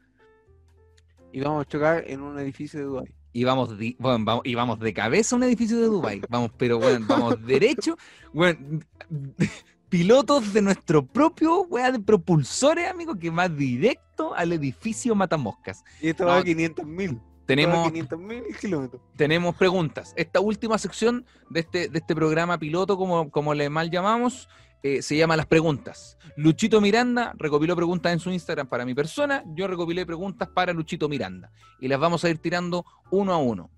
Y 1.33 1.41
vamos 1.41 1.65
a 1.65 1.67
chocar 1.67 2.03
en 2.07 2.21
un 2.21 2.39
edificio 2.39 2.79
de 2.79 2.85
Dubái. 2.85 3.24
Y 3.35 3.43
vamos, 3.43 3.77
di- 3.77 3.97
bueno, 3.99 4.23
vamos, 4.23 4.41
y 4.45 4.55
vamos 4.55 4.79
de 4.79 4.93
cabeza 4.93 5.35
a 5.35 5.37
un 5.37 5.43
edificio 5.43 5.77
de 5.77 5.87
Dubai. 5.87 6.21
Vamos, 6.29 6.51
pero 6.57 6.79
bueno, 6.79 7.05
vamos 7.07 7.35
derecho. 7.45 7.97
Bueno, 8.33 8.79
pilotos 9.89 10.53
de 10.53 10.61
nuestro 10.61 11.05
propio 11.05 11.61
weá 11.63 11.91
de 11.91 11.99
propulsores, 11.99 12.89
amigo, 12.89 13.17
que 13.19 13.29
va 13.29 13.49
directo 13.49 14.33
al 14.33 14.53
edificio 14.53 15.15
Matamoscas. 15.15 15.83
Y 16.01 16.09
esto 16.09 16.25
va 16.25 16.37
a 16.37 16.43
500 16.43 16.85
mil. 16.85 17.19
Tenemos, 17.45 17.87
500 17.91 18.19
mil 18.19 18.43
kilómetros. 18.59 19.01
tenemos 19.15 19.53
preguntas. 19.55 20.13
Esta 20.15 20.39
última 20.39 20.77
sección 20.79 21.25
de 21.49 21.59
este, 21.59 21.89
de 21.89 21.99
este 21.99 22.15
programa 22.15 22.57
piloto, 22.57 22.97
como, 22.97 23.29
como 23.29 23.53
le 23.53 23.69
mal 23.69 23.91
llamamos, 23.91 24.49
eh, 24.85 25.01
se 25.01 25.17
llama 25.17 25.35
Las 25.35 25.47
Preguntas. 25.47 26.15
Luchito 26.37 26.79
Miranda 26.79 27.33
recopiló 27.37 27.75
preguntas 27.75 28.13
en 28.13 28.19
su 28.19 28.29
Instagram 28.29 28.67
para 28.67 28.85
mi 28.85 28.93
persona, 28.93 29.43
yo 29.55 29.67
recopilé 29.67 30.05
preguntas 30.05 30.47
para 30.47 30.73
Luchito 30.73 31.09
Miranda. 31.09 31.51
Y 31.79 31.87
las 31.87 31.99
vamos 31.99 32.23
a 32.23 32.29
ir 32.29 32.37
tirando 32.37 32.85
uno 33.09 33.33
a 33.33 33.37
uno, 33.37 33.71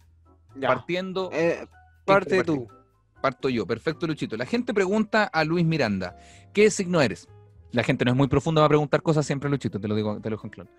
Ya. 0.56 0.68
partiendo 0.68 1.30
Eh, 1.32 1.66
parte 2.04 2.44
tú. 2.44 2.68
Parto 3.22 3.48
yo, 3.48 3.66
perfecto 3.66 4.06
Luchito. 4.06 4.36
La 4.36 4.46
gente 4.46 4.74
pregunta 4.74 5.24
a 5.24 5.46
Luis 5.46 5.66
Miranda, 5.66 6.18
¿qué 6.52 6.70
signo 6.70 7.02
eres? 7.02 7.30
La 7.72 7.84
gente 7.84 8.04
no 8.04 8.12
es 8.12 8.18
muy 8.18 8.28
profunda, 8.28 8.60
va 8.60 8.66
a 8.66 8.70
preguntar 8.70 9.02
cosas 9.02 9.26
siempre 9.26 9.50
Luchito, 9.50 9.80
te 9.80 9.88
lo 9.88 9.96
digo, 9.96 10.20
te 10.20 10.30
lo 10.30 10.36
dejo 10.36 10.48
en 10.48 10.52
claro. 10.52 10.70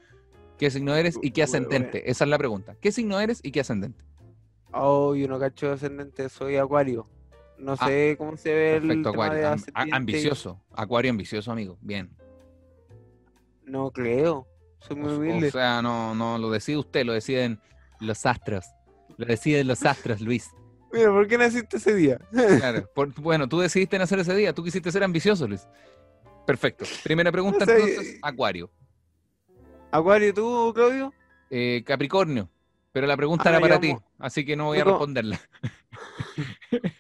¿Qué 0.58 0.70
signo 0.70 0.94
eres 0.94 1.18
y 1.22 1.30
qué 1.30 1.42
ascendente? 1.42 2.10
Esa 2.10 2.24
es 2.24 2.30
la 2.30 2.36
pregunta. 2.36 2.76
¿Qué 2.82 2.92
signo 2.92 3.18
eres 3.18 3.40
y 3.42 3.50
qué 3.50 3.60
ascendente? 3.60 4.04
Oh, 4.72 5.14
yo 5.14 5.26
no 5.26 5.38
cacho 5.38 5.72
ascendente, 5.72 6.28
soy 6.28 6.56
acuario. 6.56 7.08
No 7.58 7.74
Ah, 7.78 7.86
sé 7.88 8.14
cómo 8.18 8.36
se 8.36 8.54
ve 8.54 8.76
el 8.76 8.82
Perfecto, 8.86 9.10
tema 9.10 9.24
de 9.24 9.30
Acuario. 9.30 9.46
Am- 9.48 9.52
a- 9.52 9.54
ascendiente. 9.54 9.96
ambicioso. 9.96 10.62
Acuario 10.72 11.10
ambicioso, 11.10 11.50
amigo. 11.52 11.76
Bien. 11.80 12.10
No 13.64 13.90
creo. 13.90 14.46
Soy 14.80 14.96
muy 14.96 15.08
O, 15.10 15.14
o 15.14 15.16
humilde. 15.18 15.50
sea, 15.50 15.82
no, 15.82 16.14
no 16.14 16.38
lo 16.38 16.50
decide 16.50 16.76
usted, 16.78 17.04
lo 17.04 17.12
deciden 17.12 17.60
los 18.00 18.24
astros. 18.26 18.64
Lo 19.16 19.26
deciden 19.26 19.66
los 19.66 19.84
astros, 19.84 20.20
Luis. 20.20 20.50
Mira, 20.92 21.10
¿por 21.10 21.26
qué 21.26 21.36
naciste 21.36 21.76
ese 21.78 21.94
día? 21.94 22.18
Claro. 22.30 22.88
Por- 22.94 23.12
bueno, 23.20 23.48
tú 23.48 23.58
decidiste 23.58 23.98
nacer 23.98 24.20
ese 24.20 24.34
día, 24.34 24.52
tú 24.54 24.62
quisiste 24.62 24.90
ser 24.92 25.02
ambicioso, 25.02 25.46
Luis. 25.48 25.66
Perfecto. 26.46 26.84
Primera 27.02 27.30
pregunta 27.32 27.64
entonces, 27.68 28.18
Acuario. 28.22 28.70
Acuario, 29.90 30.32
¿tú, 30.32 30.72
Claudio? 30.74 31.12
Eh, 31.50 31.82
Capricornio. 31.84 32.48
Pero 32.92 33.06
la 33.06 33.16
pregunta 33.16 33.44
Ah, 33.46 33.50
era 33.50 33.60
para 33.60 33.78
ti, 33.80 33.94
así 34.18 34.44
que 34.46 34.56
no 34.56 34.66
voy 34.66 34.78
a 34.78 34.84
responderla. 34.84 35.38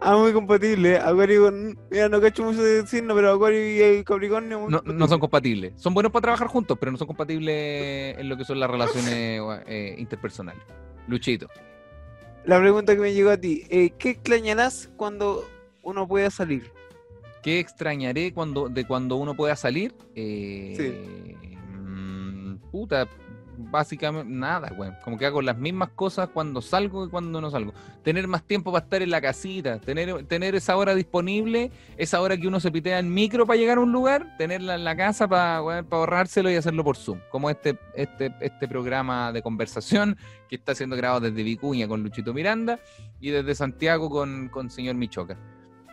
Ah, 0.00 0.16
muy 0.16 0.32
compatible. 0.32 0.96
Acuario 0.98 1.44
con... 1.44 1.78
Mira, 1.90 2.08
no 2.08 2.20
cacho 2.20 2.44
mucho 2.44 2.62
de 2.62 2.86
signo, 2.86 3.14
pero 3.14 3.32
Acuario 3.32 3.58
y 3.60 3.80
eh, 3.80 4.04
Capricornio 4.04 4.60
muy 4.60 4.70
No, 4.70 4.80
no 4.84 5.08
son 5.08 5.18
compatibles. 5.18 5.72
Son 5.76 5.92
buenos 5.92 6.12
para 6.12 6.22
trabajar 6.22 6.46
juntos, 6.48 6.76
pero 6.78 6.92
no 6.92 6.98
son 6.98 7.08
compatibles 7.08 8.16
en 8.18 8.28
lo 8.28 8.36
que 8.36 8.44
son 8.44 8.60
las 8.60 8.70
relaciones 8.70 9.40
eh, 9.66 9.94
interpersonales. 9.98 10.62
Luchito. 11.08 11.48
La 12.44 12.58
pregunta 12.60 12.94
que 12.94 13.00
me 13.00 13.12
llegó 13.12 13.30
a 13.30 13.36
ti. 13.36 13.64
eh, 13.68 13.90
¿Qué 13.98 14.10
extrañarás 14.10 14.90
cuando 14.96 15.44
uno 15.82 16.06
pueda 16.06 16.30
salir? 16.30 16.70
¿Qué 17.42 17.58
extrañaré 17.60 18.32
cuando, 18.32 18.68
de 18.68 18.86
cuando 18.86 19.16
uno 19.16 19.34
pueda 19.34 19.56
salir? 19.56 19.94
Eh, 20.14 21.34
mm, 21.72 22.56
puta, 22.70 23.08
básicamente 23.58 24.32
nada, 24.32 24.72
weón. 24.78 24.94
Como 25.04 25.18
que 25.18 25.26
hago 25.26 25.42
las 25.42 25.58
mismas 25.58 25.90
cosas 25.90 26.28
cuando 26.28 26.62
salgo 26.62 27.06
y 27.06 27.10
cuando 27.10 27.40
no 27.40 27.50
salgo. 27.50 27.74
Tener 28.02 28.28
más 28.28 28.44
tiempo 28.44 28.72
para 28.72 28.84
estar 28.84 29.02
en 29.02 29.10
la 29.10 29.20
casita, 29.20 29.80
tener, 29.80 30.24
tener 30.26 30.54
esa 30.54 30.76
hora 30.76 30.94
disponible, 30.94 31.70
esa 31.96 32.20
hora 32.20 32.36
que 32.36 32.46
uno 32.48 32.60
se 32.60 32.70
pitea 32.70 32.98
en 33.00 33.12
micro 33.12 33.46
para 33.46 33.58
llegar 33.58 33.78
a 33.78 33.80
un 33.80 33.92
lugar, 33.92 34.36
tenerla 34.38 34.76
en 34.76 34.84
la 34.84 34.96
casa 34.96 35.26
para, 35.28 35.62
weón, 35.62 35.84
para 35.86 36.00
ahorrárselo 36.00 36.50
y 36.50 36.54
hacerlo 36.54 36.84
por 36.84 36.96
Zoom. 36.96 37.18
Como 37.30 37.50
este, 37.50 37.78
este, 37.94 38.32
este 38.40 38.68
programa 38.68 39.32
de 39.32 39.42
conversación 39.42 40.16
que 40.48 40.56
está 40.56 40.74
siendo 40.74 40.96
grabado 40.96 41.20
desde 41.20 41.42
Vicuña 41.42 41.88
con 41.88 42.02
Luchito 42.02 42.32
Miranda 42.32 42.78
y 43.20 43.30
desde 43.30 43.54
Santiago 43.54 44.08
con, 44.08 44.48
con 44.48 44.70
señor 44.70 44.94
Michoca. 44.94 45.36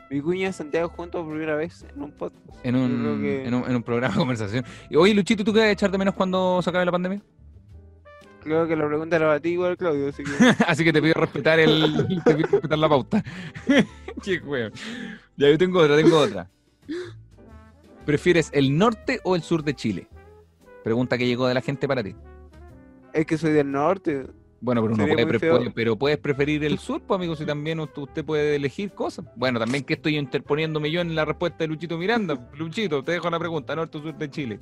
Vicuña 0.07 0.49
y 0.49 0.53
Santiago 0.53 0.89
juntos 0.89 1.23
por 1.23 1.31
primera 1.31 1.55
vez 1.55 1.83
en 1.93 1.99
un 2.03 2.11
podcast. 2.11 2.45
En 2.63 2.75
un, 2.75 3.21
que- 3.21 3.43
en, 3.47 3.53
un, 3.55 3.67
en 3.67 3.75
un 3.75 3.81
programa 3.81 4.13
de 4.13 4.19
conversación. 4.19 4.63
Y, 4.87 4.95
oye, 4.97 5.15
Luchito, 5.15 5.43
¿tú 5.43 5.51
qué 5.51 5.59
vas 5.59 5.67
a 5.67 5.71
echar 5.71 5.89
de 5.89 5.97
menos 5.97 6.13
cuando 6.13 6.61
se 6.61 6.69
acabe 6.69 6.85
la 6.85 6.91
pandemia? 6.91 7.21
Creo 8.45 8.67
que 8.67 8.75
la 8.75 8.85
pregunta 8.87 9.15
era 9.17 9.25
para 9.25 9.39
ti 9.39 9.49
igual, 9.49 9.75
Claudio, 9.75 10.07
así 10.09 10.23
que... 10.23 10.31
Así 10.67 10.83
que 10.83 10.93
te 10.93 11.01
pido 11.01 11.15
respetar 11.15 11.59
el. 11.59 12.21
te 12.23 12.35
pido 12.35 12.47
respetar 12.51 12.77
la 12.77 12.87
pauta. 12.87 13.23
Qué 14.23 14.37
weón. 14.39 14.71
Ya 15.35 15.49
yo 15.49 15.57
tengo 15.57 15.79
otra, 15.79 15.97
tengo 15.97 16.17
otra. 16.19 16.47
¿Prefieres 18.05 18.51
el 18.53 18.77
norte 18.77 19.19
o 19.23 19.35
el 19.35 19.41
sur 19.41 19.63
de 19.63 19.73
Chile? 19.75 20.07
Pregunta 20.83 21.17
que 21.17 21.25
llegó 21.27 21.47
de 21.47 21.55
la 21.55 21.61
gente 21.61 21.87
para 21.87 22.03
ti. 22.03 22.15
es 23.13 23.25
que 23.25 23.37
soy 23.37 23.51
del 23.51 23.71
norte. 23.71 24.27
Bueno, 24.61 24.81
pero 24.81 24.93
uno 24.93 25.05
puede, 25.07 25.39
puede- 25.39 25.71
pero 25.71 25.95
puedes 25.95 26.17
preferir 26.19 26.63
el 26.63 26.77
sur, 26.79 27.01
pues 27.01 27.17
amigo, 27.17 27.35
si 27.35 27.45
también 27.45 27.79
usted 27.79 28.01
usted 28.03 28.23
puede 28.25 28.55
elegir 28.55 28.91
cosas. 28.91 29.25
Bueno, 29.35 29.59
también 29.59 29.83
que 29.83 29.95
estoy 29.95 30.17
interponiéndome 30.17 30.91
yo 30.91 31.01
en 31.01 31.15
la 31.15 31.25
respuesta 31.25 31.57
de 31.59 31.67
Luchito 31.67 31.97
Miranda. 31.97 32.49
Luchito, 32.55 33.03
te 33.03 33.13
dejo 33.13 33.29
la 33.29 33.39
pregunta, 33.39 33.75
norte 33.75 33.97
o 33.97 34.01
sur 34.01 34.15
de 34.15 34.29
Chile. 34.29 34.59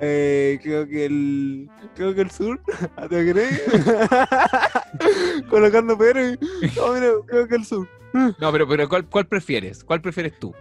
Eh, 0.00 0.58
creo 0.62 0.88
que 0.88 1.04
el... 1.04 1.70
Creo 1.94 2.14
que 2.14 2.22
el 2.22 2.30
sur. 2.30 2.60
¿Te 3.10 3.32
crees? 3.32 3.62
Colocando 5.50 5.96
pero 5.98 6.30
y... 6.30 6.38
No, 6.76 6.94
mira, 6.94 7.10
creo 7.26 7.46
que 7.46 7.56
el 7.56 7.64
sur. 7.64 7.88
No, 8.12 8.52
pero, 8.52 8.66
pero 8.66 8.88
¿cuál, 8.88 9.06
¿cuál 9.06 9.26
prefieres? 9.26 9.84
¿Cuál 9.84 10.00
prefieres 10.00 10.38
tú? 10.38 10.54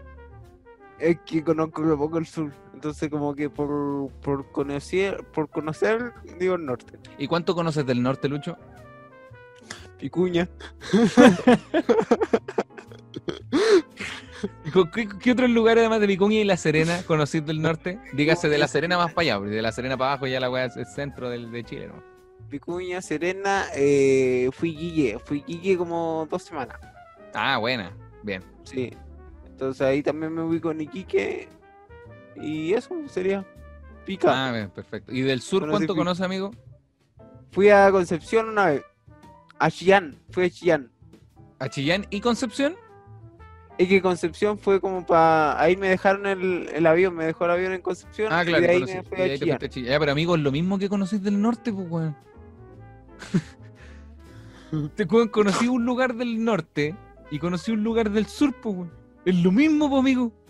Es 0.99 1.17
que 1.25 1.43
conozco 1.43 1.81
un 1.81 1.97
poco 1.97 2.17
el 2.17 2.25
sur. 2.25 2.51
Entonces 2.73 3.09
como 3.09 3.33
que 3.33 3.49
por, 3.49 4.11
por 4.21 4.51
conocer, 4.51 5.23
por 5.33 5.49
conocer, 5.49 6.13
digo 6.39 6.55
el 6.55 6.65
norte. 6.65 6.99
¿Y 7.17 7.27
cuánto 7.27 7.55
conoces 7.55 7.85
del 7.85 8.03
norte, 8.03 8.27
Lucho? 8.27 8.57
Picuña. 9.97 10.49
¿Y 14.65 14.71
con 14.71 14.89
¿Qué, 14.91 15.07
qué 15.07 15.31
otros 15.31 15.49
lugares 15.49 15.81
además 15.81 16.01
de 16.01 16.07
Vicuña 16.07 16.39
y 16.39 16.43
La 16.43 16.57
Serena 16.57 17.01
conocís 17.03 17.45
del 17.45 17.61
norte? 17.61 17.99
Dígase 18.13 18.49
de 18.49 18.57
La 18.57 18.67
Serena 18.67 18.97
más 18.97 19.13
para 19.13 19.21
allá, 19.23 19.39
porque 19.39 19.55
de 19.55 19.61
La 19.61 19.71
Serena 19.71 19.97
para 19.97 20.11
abajo 20.11 20.27
ya 20.27 20.39
la 20.39 20.49
weá 20.49 20.65
es 20.65 20.77
el 20.77 20.85
centro 20.85 21.29
del, 21.29 21.51
de 21.51 21.63
Chile, 21.63 21.87
¿no? 21.87 22.03
Picuña, 22.49 23.01
Serena, 23.01 23.67
eh, 23.75 24.49
fui 24.51 24.75
Guille. 24.75 25.19
Fui 25.19 25.43
Guille 25.47 25.77
como 25.77 26.27
dos 26.29 26.43
semanas. 26.43 26.79
Ah, 27.33 27.57
buena, 27.57 27.91
bien. 28.23 28.43
Sí. 28.63 28.91
Entonces 29.45 29.81
ahí 29.81 30.01
también 30.01 30.33
me 30.33 30.41
ubico 30.41 30.71
en 30.71 30.81
Iquique. 30.81 31.47
Y 32.35 32.73
eso 32.73 32.95
sería. 33.07 33.45
Pica. 34.05 34.47
Ah, 34.47 34.51
bien, 34.51 34.69
perfecto. 34.69 35.11
¿Y 35.11 35.21
del 35.21 35.41
sur 35.41 35.61
Conocí 35.61 35.77
cuánto 35.77 35.95
conoce, 35.95 36.23
amigo? 36.23 36.51
Fui 37.51 37.69
a 37.69 37.91
Concepción 37.91 38.49
una 38.49 38.67
vez. 38.67 38.83
A 39.59 39.69
Chillán. 39.69 40.17
Fui 40.31 40.45
a 40.45 40.49
Chillán. 40.49 40.91
¿A 41.59 41.69
Chillán 41.69 42.07
y 42.09 42.21
Concepción? 42.21 42.75
Es 43.79 43.87
que 43.87 44.01
Concepción 44.01 44.59
fue 44.59 44.79
como 44.81 45.05
para. 45.05 45.59
Ahí 45.59 45.75
me 45.77 45.87
dejaron 45.87 46.25
el, 46.27 46.69
el 46.73 46.85
avión. 46.85 47.15
Me 47.15 47.25
dejó 47.25 47.45
el 47.45 47.51
avión 47.51 47.71
en 47.73 47.81
Concepción. 47.81 48.27
Ah, 48.31 48.43
claro. 48.45 48.63
Y 48.63 48.67
de 48.67 48.73
ahí 48.73 48.81
conocí- 48.81 48.95
me 48.95 49.03
fui 49.03 49.17
a 49.19 49.23
ahí 49.23 49.39
Chillán. 49.39 49.47
fuiste 49.59 49.65
a 49.65 49.69
Chillán. 49.69 49.91
Ya, 49.93 49.99
pero 49.99 50.11
amigo, 50.11 50.35
es 50.35 50.41
lo 50.41 50.51
mismo 50.51 50.77
que 50.77 50.89
conocís 50.89 51.23
del 51.23 51.41
norte, 51.41 51.71
pues, 51.71 51.87
weón. 51.89 52.15
Te 54.95 55.07
conocí 55.07 55.67
un 55.67 55.85
lugar 55.85 56.13
del 56.15 56.43
norte 56.43 56.95
y 57.31 57.39
conocí 57.39 57.71
un 57.71 57.83
lugar 57.83 58.11
del 58.11 58.25
sur, 58.27 58.53
pues, 58.61 58.75
weón. 58.75 58.91
Es 59.25 59.35
lo 59.35 59.51
mismo, 59.51 59.89
pues, 59.89 59.99
amigo. 59.99 60.31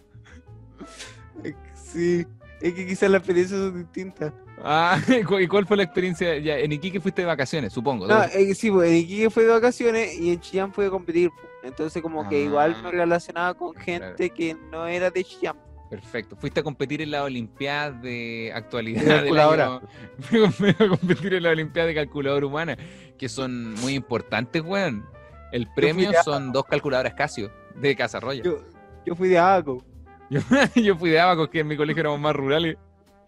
Sí. 1.75 2.25
Es 2.61 2.73
que 2.73 2.85
quizás 2.85 3.09
las 3.09 3.19
experiencias 3.19 3.59
son 3.59 3.77
distintas. 3.79 4.31
Ah, 4.63 4.99
¿y 5.07 5.23
cu- 5.23 5.39
¿y 5.39 5.47
cuál 5.47 5.65
fue 5.65 5.77
la 5.77 5.83
experiencia? 5.83 6.37
Ya, 6.37 6.57
en 6.57 6.71
Iquique 6.71 6.99
fuiste 6.99 7.21
de 7.21 7.27
vacaciones, 7.27 7.71
supongo. 7.73 8.07
No, 8.07 8.21
que 8.29 8.53
sí, 8.55 8.69
pues 8.71 8.89
en 8.89 8.97
Iquique 8.97 9.29
fue 9.29 9.43
de 9.43 9.49
vacaciones 9.51 10.17
y 10.19 10.31
en 10.33 10.39
Chillán 10.39 10.73
fue 10.73 10.87
a 10.87 10.89
competir. 10.89 11.29
pues. 11.29 11.47
Entonces, 11.63 12.01
como 12.01 12.27
que 12.29 12.41
igual 12.43 12.75
Ah. 12.77 12.81
me 12.83 12.91
relacionaba 12.91 13.53
con 13.53 13.73
gente 13.75 14.29
que 14.29 14.55
no 14.71 14.87
era 14.87 15.09
de 15.09 15.23
Chillán. 15.23 15.55
Perfecto. 15.89 16.35
Fuiste 16.35 16.59
a 16.59 16.63
competir 16.63 17.01
en 17.01 17.11
la 17.11 17.23
Olimpiada 17.23 17.89
de 17.91 18.51
actualidad. 18.53 19.01
De 19.01 19.07
del 19.07 19.17
calculadora. 19.21 19.65
año- 20.31 20.51
Fui 20.51 20.69
a- 20.69 20.87
competir 20.87 21.33
en 21.33 21.43
la 21.43 21.49
Olimpiada 21.49 21.87
de 21.87 21.95
calculadora 21.95 22.45
humana, 22.45 22.77
que 23.17 23.27
son 23.27 23.73
muy 23.75 23.93
importantes, 23.95 24.61
weón. 24.61 25.05
El 25.51 25.67
premio 25.75 26.11
son 26.23 26.51
dos 26.51 26.63
calculadoras 26.65 27.13
Casio 27.15 27.51
de 27.75 27.95
Casa 27.95 28.17
Arroyo. 28.19 28.43
Yo, 28.43 28.59
yo 29.05 29.15
fui 29.15 29.29
de 29.29 29.39
Abaco. 29.39 29.83
Yo, 30.29 30.39
yo 30.75 30.95
fui 30.95 31.09
de 31.09 31.19
Abaco, 31.19 31.49
que 31.49 31.61
en 31.61 31.67
mi 31.67 31.75
colegio 31.75 32.01
éramos 32.01 32.19
más 32.19 32.35
rurales. 32.35 32.77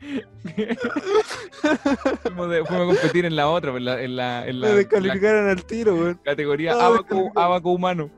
fuimos, 2.23 2.49
de- 2.49 2.65
fuimos 2.65 2.83
a 2.83 2.85
competir 2.95 3.25
en 3.25 3.35
la 3.35 3.49
otra, 3.49 3.75
en 3.75 3.85
la, 3.85 4.01
en 4.01 4.15
la, 4.15 4.47
en 4.47 4.59
la- 4.59 4.67
Me 4.67 4.73
la 4.73 4.77
descalificaron 4.79 5.49
al 5.49 5.65
tiro, 5.65 5.95
weón. 5.95 6.19
categoría 6.23 6.73
Ah, 6.73 6.87
abaco, 7.35 7.71
humano. 7.71 8.09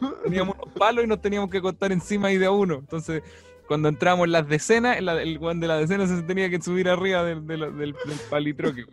Teníamos 0.24 0.56
unos 0.60 0.74
palos 0.74 1.04
y 1.04 1.06
nos 1.06 1.20
teníamos 1.20 1.50
que 1.50 1.60
contar 1.60 1.92
encima 1.92 2.32
y 2.32 2.38
de 2.38 2.46
a 2.46 2.50
uno. 2.50 2.74
Entonces, 2.76 3.22
cuando 3.68 3.88
entramos 3.88 4.26
en 4.26 4.32
las 4.32 4.48
decenas, 4.48 4.98
en 4.98 5.06
la- 5.06 5.20
el 5.22 5.38
guan 5.38 5.60
de 5.60 5.68
la 5.68 5.76
decena 5.76 6.06
se 6.06 6.22
tenía 6.22 6.50
que 6.50 6.60
subir 6.60 6.88
arriba 6.88 7.22
del, 7.24 7.46
del, 7.46 7.60
del, 7.60 7.76
del 7.92 7.96
palitroque. 8.30 8.84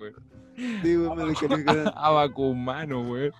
Sí, 0.57 0.97
weón, 0.97 1.17
me 1.17 1.25
descalificaron. 1.25 1.87
Abaco 1.95 2.43
humano, 2.43 3.03
güey. 3.05 3.31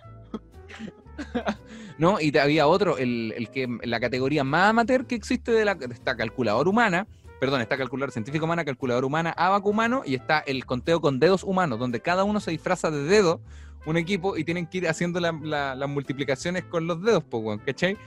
No, 2.00 2.20
y 2.20 2.36
había 2.38 2.66
otro, 2.68 2.98
el, 2.98 3.34
el 3.38 3.50
que 3.50 3.68
la 3.84 4.00
categoría 4.00 4.44
más 4.44 4.72
amateur 4.72 5.06
que 5.06 5.14
existe 5.16 5.52
de, 5.52 5.64
la, 5.66 5.76
de 5.76 5.94
esta 5.94 6.16
calculadora 6.18 6.70
humana, 6.70 7.06
perdón, 7.44 7.60
está 7.62 7.78
calculadora 7.78 8.12
científica 8.14 8.46
humana, 8.46 8.64
calculadora 8.64 9.06
humana, 9.06 9.34
abaco 9.36 9.70
humano, 9.70 10.02
y 10.06 10.16
está 10.16 10.40
el 10.40 10.66
conteo 10.66 11.02
con 11.02 11.20
dedos 11.20 11.44
humanos, 11.44 11.78
donde 11.78 12.00
cada 12.00 12.24
uno 12.24 12.40
se 12.40 12.52
disfraza 12.52 12.90
de 12.90 13.04
dedo, 13.04 13.42
un 13.86 13.98
equipo, 13.98 14.38
y 14.38 14.46
tienen 14.46 14.66
que 14.66 14.78
ir 14.78 14.88
haciendo 14.88 15.20
la- 15.20 15.34
la- 15.42 15.76
las 15.76 15.90
multiplicaciones 15.90 16.64
con 16.64 16.88
los 16.88 17.02
dedos, 17.04 17.22
pues, 17.26 17.60
¿cachai? 17.66 17.98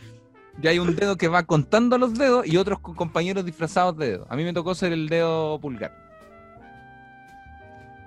Y 0.63 0.69
hay 0.69 0.79
un 0.79 0.97
dedo 0.97 1.17
que 1.19 1.29
va 1.29 1.43
contando 1.43 1.99
los 1.99 2.15
dedos 2.15 2.47
y 2.47 2.57
otros 2.57 2.79
co- 2.81 2.95
compañeros 2.95 3.45
disfrazados 3.45 3.95
de 3.99 4.13
dedos. 4.13 4.27
A 4.31 4.37
mí 4.37 4.43
me 4.45 4.55
tocó 4.55 4.75
ser 4.75 4.93
el 4.95 5.07
dedo 5.11 5.59
pulgar. 5.61 5.93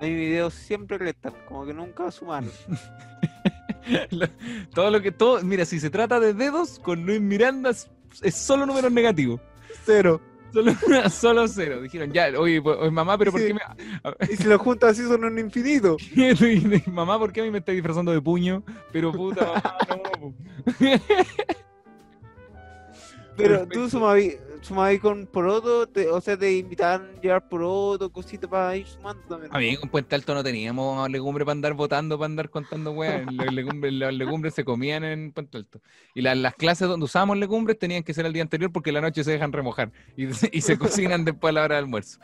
A 0.01 0.05
mi 0.05 0.15
videos 0.15 0.55
siempre 0.55 0.97
restan, 0.97 1.34
como 1.47 1.63
que 1.65 1.73
nunca 1.75 2.09
sumaron. 2.09 2.49
Todo 4.73 4.91
lo 4.91 5.01
que 5.01 5.11
todo, 5.11 5.41
mira, 5.43 5.65
si 5.65 5.80
se 5.80 5.89
trata 5.89 6.19
de 6.19 6.34
dedos, 6.34 6.80
con 6.80 7.05
Luis 7.05 7.21
Miranda 7.21 7.71
es, 7.71 7.89
es 8.21 8.36
solo 8.36 8.65
números 8.65 8.91
negativos. 8.91 9.39
Cero. 9.86 10.21
Solo, 10.53 10.73
solo 11.09 11.47
cero. 11.47 11.81
Dijeron, 11.81 12.11
ya, 12.11 12.27
oye, 12.37 12.61
pues, 12.61 12.77
oye, 12.79 12.91
mamá, 12.91 13.17
pero 13.17 13.31
¿por 13.31 13.41
Sí. 13.41 13.47
qué 13.47 13.53
me. 13.53 13.61
Y 14.33 14.35
si 14.35 14.43
lo 14.45 14.57
juntas 14.59 14.91
así 14.91 15.03
son 15.07 15.23
un 15.23 15.37
infinito. 15.39 15.97
mamá, 16.91 17.19
¿por 17.19 17.31
qué 17.31 17.41
a 17.41 17.43
mí 17.43 17.51
me 17.51 17.59
está 17.59 17.71
disfrazando 17.71 18.11
de 18.11 18.21
puño? 18.21 18.63
Pero 18.91 19.11
puta, 19.11 19.45
mamá, 19.89 20.11
no. 20.21 20.33
Pero 23.37 23.59
Perfecto. 23.59 23.79
tú 23.79 23.89
sumabas 24.62 24.68
sumabas 24.68 24.99
con 24.99 25.26
poroto, 25.28 25.88
te- 25.88 26.07
o 26.10 26.20
sea, 26.22 26.38
te 26.38 26.57
invitaban 26.57 27.10
a 27.18 27.22
llevar 27.22 27.47
poroto, 27.49 28.12
cositas 28.12 28.49
para 28.49 28.76
ir 28.76 28.86
sumando 28.88 29.22
también. 29.24 29.55
Amigo, 29.55 29.82
en 29.84 29.89
Puente 29.89 30.16
Alto 30.16 30.34
no 30.34 30.43
teníamos 30.43 31.10
legumbre 31.10 31.45
para 31.45 31.53
andar 31.53 31.74
votando, 31.74 32.18
para 32.18 32.26
andar 32.28 32.49
contando 32.49 32.91
weas. 32.91 33.26
Las 33.34 33.53
legumbres, 33.53 33.93
las 33.93 34.14
legumbres 34.14 34.53
se 34.53 34.64
comían 34.64 35.03
en 35.03 35.32
Puente 35.32 35.57
Alto. 35.57 35.82
Y 36.16 36.22
la- 36.22 36.36
las 36.36 36.55
clases 36.55 36.88
donde 36.88 37.05
usábamos 37.05 37.38
legumbres 37.38 37.78
tenían 37.80 38.03
que 38.03 38.14
ser 38.14 38.26
el 38.26 38.34
día 38.34 38.43
anterior 38.43 38.72
porque 38.72 38.91
la 38.91 39.01
noche 39.01 39.24
se 39.24 39.32
dejan 39.32 39.51
remojar 39.51 39.91
y, 40.16 40.26
y 40.51 40.62
se 40.62 40.78
cocinan 40.78 41.26
después 41.26 41.51
a 41.51 41.53
la 41.53 41.64
hora 41.64 41.76
del 41.76 41.86
almuerzo. 41.86 42.20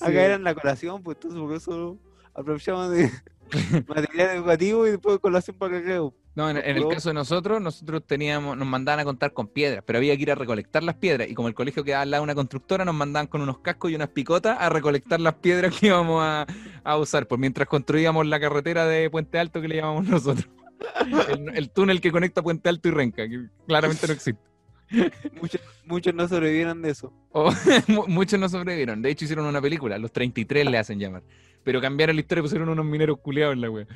Acá 0.00 0.10
Sí. 0.10 0.16
era 0.16 0.34
en 0.34 0.44
la 0.44 0.54
colación, 0.54 1.02
pues 1.02 1.16
entonces 1.16 1.40
por 1.40 1.54
eso 1.54 1.98
aprovechamos 2.34 2.90
de 2.90 3.10
material 3.88 4.36
educativo 4.36 4.86
y 4.86 4.90
después 4.90 5.18
colación 5.18 5.56
para 5.56 5.80
creo. 5.82 6.14
No, 6.38 6.48
en, 6.48 6.56
en 6.56 6.76
el 6.76 6.86
caso 6.86 7.08
de 7.10 7.14
nosotros, 7.14 7.60
nosotros 7.60 8.04
teníamos, 8.06 8.56
nos 8.56 8.68
mandaban 8.68 9.00
a 9.00 9.04
contar 9.04 9.32
con 9.32 9.48
piedras, 9.48 9.82
pero 9.84 9.98
había 9.98 10.14
que 10.16 10.22
ir 10.22 10.30
a 10.30 10.36
recolectar 10.36 10.84
las 10.84 10.94
piedras. 10.94 11.28
Y 11.28 11.34
como 11.34 11.48
el 11.48 11.54
colegio 11.54 11.82
quedaba 11.82 12.02
al 12.02 12.12
lado 12.12 12.22
de 12.22 12.24
una 12.26 12.36
constructora, 12.36 12.84
nos 12.84 12.94
mandaban 12.94 13.26
con 13.26 13.42
unos 13.42 13.58
cascos 13.58 13.90
y 13.90 13.96
unas 13.96 14.10
picotas 14.10 14.56
a 14.60 14.68
recolectar 14.68 15.18
las 15.20 15.34
piedras 15.34 15.76
que 15.76 15.88
íbamos 15.88 16.22
a, 16.22 16.46
a 16.84 16.96
usar, 16.96 17.26
pues 17.26 17.40
mientras 17.40 17.66
construíamos 17.66 18.24
la 18.24 18.38
carretera 18.38 18.86
de 18.86 19.10
Puente 19.10 19.36
Alto 19.40 19.60
que 19.60 19.66
le 19.66 19.76
llamamos 19.76 20.06
nosotros. 20.06 20.48
El, 21.28 21.56
el 21.56 21.70
túnel 21.70 22.00
que 22.00 22.12
conecta 22.12 22.40
Puente 22.40 22.68
Alto 22.68 22.86
y 22.86 22.92
Renca, 22.92 23.28
que 23.28 23.48
claramente 23.66 24.06
no 24.06 24.12
existe. 24.12 24.40
Muchos, 25.42 25.60
muchos 25.84 26.14
no 26.14 26.28
sobrevivieron 26.28 26.80
de 26.82 26.90
eso. 26.90 27.12
O- 27.32 27.50
mu- 27.88 28.06
muchos 28.06 28.38
no 28.38 28.48
sobrevivieron. 28.48 29.02
De 29.02 29.10
hecho, 29.10 29.24
hicieron 29.24 29.44
una 29.46 29.60
película, 29.60 29.98
los 29.98 30.12
33 30.12 30.70
le 30.70 30.78
hacen 30.78 31.00
llamar. 31.00 31.24
Pero 31.64 31.80
cambiaron 31.80 32.16
la 32.16 32.20
historia 32.20 32.40
y 32.40 32.42
pusieron 32.44 32.68
unos 32.68 32.84
mineros 32.84 33.18
culeados 33.20 33.54
en 33.54 33.60
la 33.60 33.70
wea. 33.70 33.86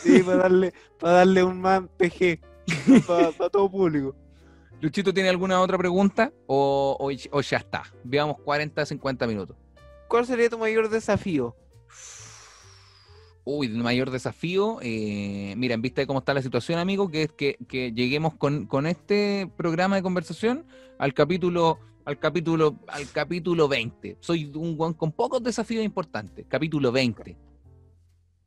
Sí, 0.00 0.22
para 0.22 0.36
darle, 0.38 0.72
para 0.98 1.12
darle 1.14 1.42
un 1.44 1.60
más 1.60 1.82
PG 1.96 2.40
para, 3.06 3.30
para 3.32 3.50
todo 3.50 3.70
público. 3.70 4.14
Luchito, 4.80 5.12
¿tiene 5.12 5.28
alguna 5.28 5.60
otra 5.60 5.76
pregunta? 5.78 6.32
O, 6.46 6.96
o- 7.00 7.36
o 7.36 7.40
ya 7.40 7.56
está. 7.56 7.82
Veamos 8.04 8.38
40, 8.44 8.84
50 8.86 9.26
minutos. 9.26 9.56
¿Cuál 10.08 10.24
sería 10.26 10.48
tu 10.50 10.58
mayor 10.58 10.88
desafío? 10.88 11.56
Uy, 13.44 13.66
el 13.68 13.78
mayor 13.78 14.10
desafío, 14.10 14.78
eh, 14.82 15.54
mira, 15.56 15.72
en 15.74 15.80
vista 15.80 16.02
de 16.02 16.06
cómo 16.06 16.18
está 16.18 16.34
la 16.34 16.42
situación, 16.42 16.78
amigo, 16.78 17.10
que 17.10 17.22
es 17.22 17.32
que, 17.32 17.56
que 17.66 17.92
lleguemos 17.92 18.34
con, 18.34 18.66
con 18.66 18.86
este 18.86 19.50
programa 19.56 19.96
de 19.96 20.02
conversación 20.02 20.66
al 20.98 21.14
capítulo, 21.14 21.78
al 22.08 22.18
capítulo, 22.18 22.78
al 22.86 23.10
capítulo 23.10 23.68
20. 23.68 24.16
Soy 24.20 24.50
un 24.54 24.78
guan 24.78 24.94
con 24.94 25.12
pocos 25.12 25.42
desafíos 25.42 25.84
importantes. 25.84 26.46
Capítulo 26.48 26.90
20. 26.90 27.36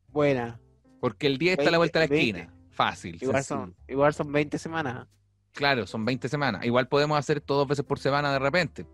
Buena. 0.08 0.60
Porque 1.00 1.28
el 1.28 1.38
día 1.38 1.52
está 1.52 1.68
a 1.68 1.70
la 1.70 1.78
vuelta 1.78 2.00
de 2.00 2.06
la 2.06 2.10
20. 2.10 2.40
esquina. 2.40 2.54
Fácil. 2.70 3.18
Igual 3.22 3.44
son, 3.44 3.76
igual 3.86 4.14
son 4.14 4.32
20 4.32 4.58
semanas. 4.58 5.06
Claro, 5.52 5.86
son 5.86 6.04
20 6.04 6.28
semanas. 6.28 6.64
Igual 6.64 6.88
podemos 6.88 7.16
hacer 7.16 7.40
todo 7.40 7.58
dos 7.58 7.68
veces 7.68 7.84
por 7.84 8.00
semana 8.00 8.32
de 8.32 8.40
repente. 8.40 8.84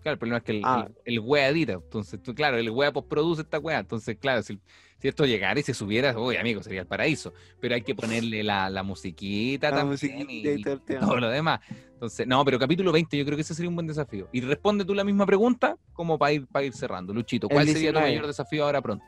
Claro, 0.00 0.14
el 0.14 0.18
problema 0.18 0.38
es 0.38 0.44
que 0.44 0.52
el, 0.52 0.62
Ah. 0.64 0.88
el, 1.04 1.14
el 1.16 1.20
wea 1.20 1.48
edita. 1.48 1.74
Entonces, 1.74 2.22
tú, 2.22 2.34
claro, 2.34 2.56
el 2.56 2.70
wea 2.70 2.94
postproduce 2.94 3.42
esta 3.42 3.58
wea. 3.58 3.80
Entonces, 3.80 4.16
claro, 4.18 4.42
si, 4.42 4.58
si 5.02 5.08
esto 5.08 5.26
llegara 5.26 5.58
y 5.58 5.64
se 5.64 5.74
subiera, 5.74 6.16
uy, 6.16 6.36
amigo, 6.36 6.62
sería 6.62 6.82
el 6.82 6.86
paraíso. 6.86 7.34
Pero 7.58 7.74
hay 7.74 7.82
que 7.82 7.92
ponerle 7.92 8.44
la, 8.44 8.70
la 8.70 8.84
musiquita 8.84 9.68
La 9.70 9.78
también 9.78 9.90
musiquita 9.90 10.32
y 10.32 10.60
y, 10.60 10.98
todo 11.00 11.16
lo 11.16 11.28
demás. 11.28 11.58
Entonces, 11.92 12.24
no, 12.24 12.44
pero 12.44 12.56
capítulo 12.56 12.92
20, 12.92 13.18
yo 13.18 13.24
creo 13.24 13.36
que 13.36 13.42
ese 13.42 13.52
sería 13.52 13.68
un 13.68 13.74
buen 13.74 13.88
desafío. 13.88 14.28
Y 14.30 14.42
responde 14.42 14.84
tú 14.84 14.94
la 14.94 15.02
misma 15.02 15.26
pregunta 15.26 15.76
como 15.92 16.16
para 16.20 16.34
ir, 16.34 16.46
para 16.46 16.64
ir 16.64 16.72
cerrando. 16.72 17.12
Luchito, 17.12 17.48
¿cuál 17.48 17.66
sería 17.66 17.90
tu 17.90 17.98
19. 17.98 18.10
mayor 18.10 18.26
desafío 18.28 18.64
ahora 18.64 18.80
pronto? 18.80 19.04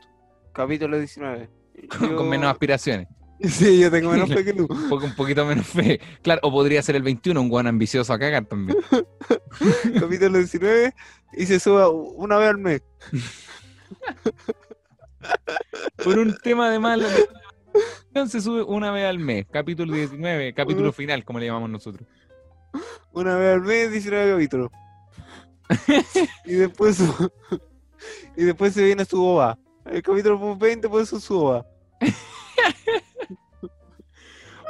Capítulo 0.51 0.97
19. 0.97 1.49
Con, 1.97 2.09
Yo- 2.09 2.15
con 2.17 2.27
menos 2.27 2.51
aspiraciones. 2.51 3.07
Sí, 3.39 3.79
yo 3.79 3.89
tengo 3.89 4.11
menos 4.11 4.29
fe 4.33 4.43
que 4.43 4.53
tú. 4.53 4.67
Un 4.69 5.15
poquito 5.15 5.45
menos 5.45 5.65
fe. 5.65 6.01
Claro, 6.21 6.41
o 6.43 6.51
podría 6.51 6.81
ser 6.81 6.97
el 6.97 7.03
21, 7.03 7.39
un 7.39 7.47
guan 7.47 7.67
ambicioso 7.67 8.11
a 8.11 8.19
cagar 8.19 8.45
también. 8.45 8.77
Capítulo 9.99 10.37
19 10.39 10.93
y 11.37 11.45
se 11.45 11.59
suba 11.59 11.89
una 11.89 12.37
vez 12.37 12.49
al 12.49 12.57
mes. 12.57 12.81
Por 16.03 16.17
un 16.19 16.35
tema 16.37 16.69
de 16.69 16.79
malo. 16.79 17.07
Se 18.27 18.39
sube 18.41 18.61
una 18.63 18.91
vez 18.91 19.05
al 19.05 19.19
mes, 19.19 19.45
capítulo 19.51 19.93
19, 19.93 20.53
capítulo 20.53 20.91
final, 20.93 21.25
como 21.25 21.39
le 21.39 21.47
llamamos 21.47 21.69
nosotros. 21.69 22.07
Una 23.11 23.35
vez 23.35 23.55
al 23.55 23.61
mes, 23.61 23.91
19 23.91 24.31
capítulos. 24.33 24.71
y 26.45 26.53
después 26.53 26.97
su- 26.97 27.31
y 28.37 28.43
después 28.43 28.73
se 28.73 28.83
viene 28.85 29.03
su 29.05 29.23
OVA. 29.23 29.57
El 29.85 30.01
capítulo 30.01 30.55
20 30.57 30.87
puede 30.89 31.05
ser 31.05 31.19
su 31.19 31.37
OVA. 31.39 31.65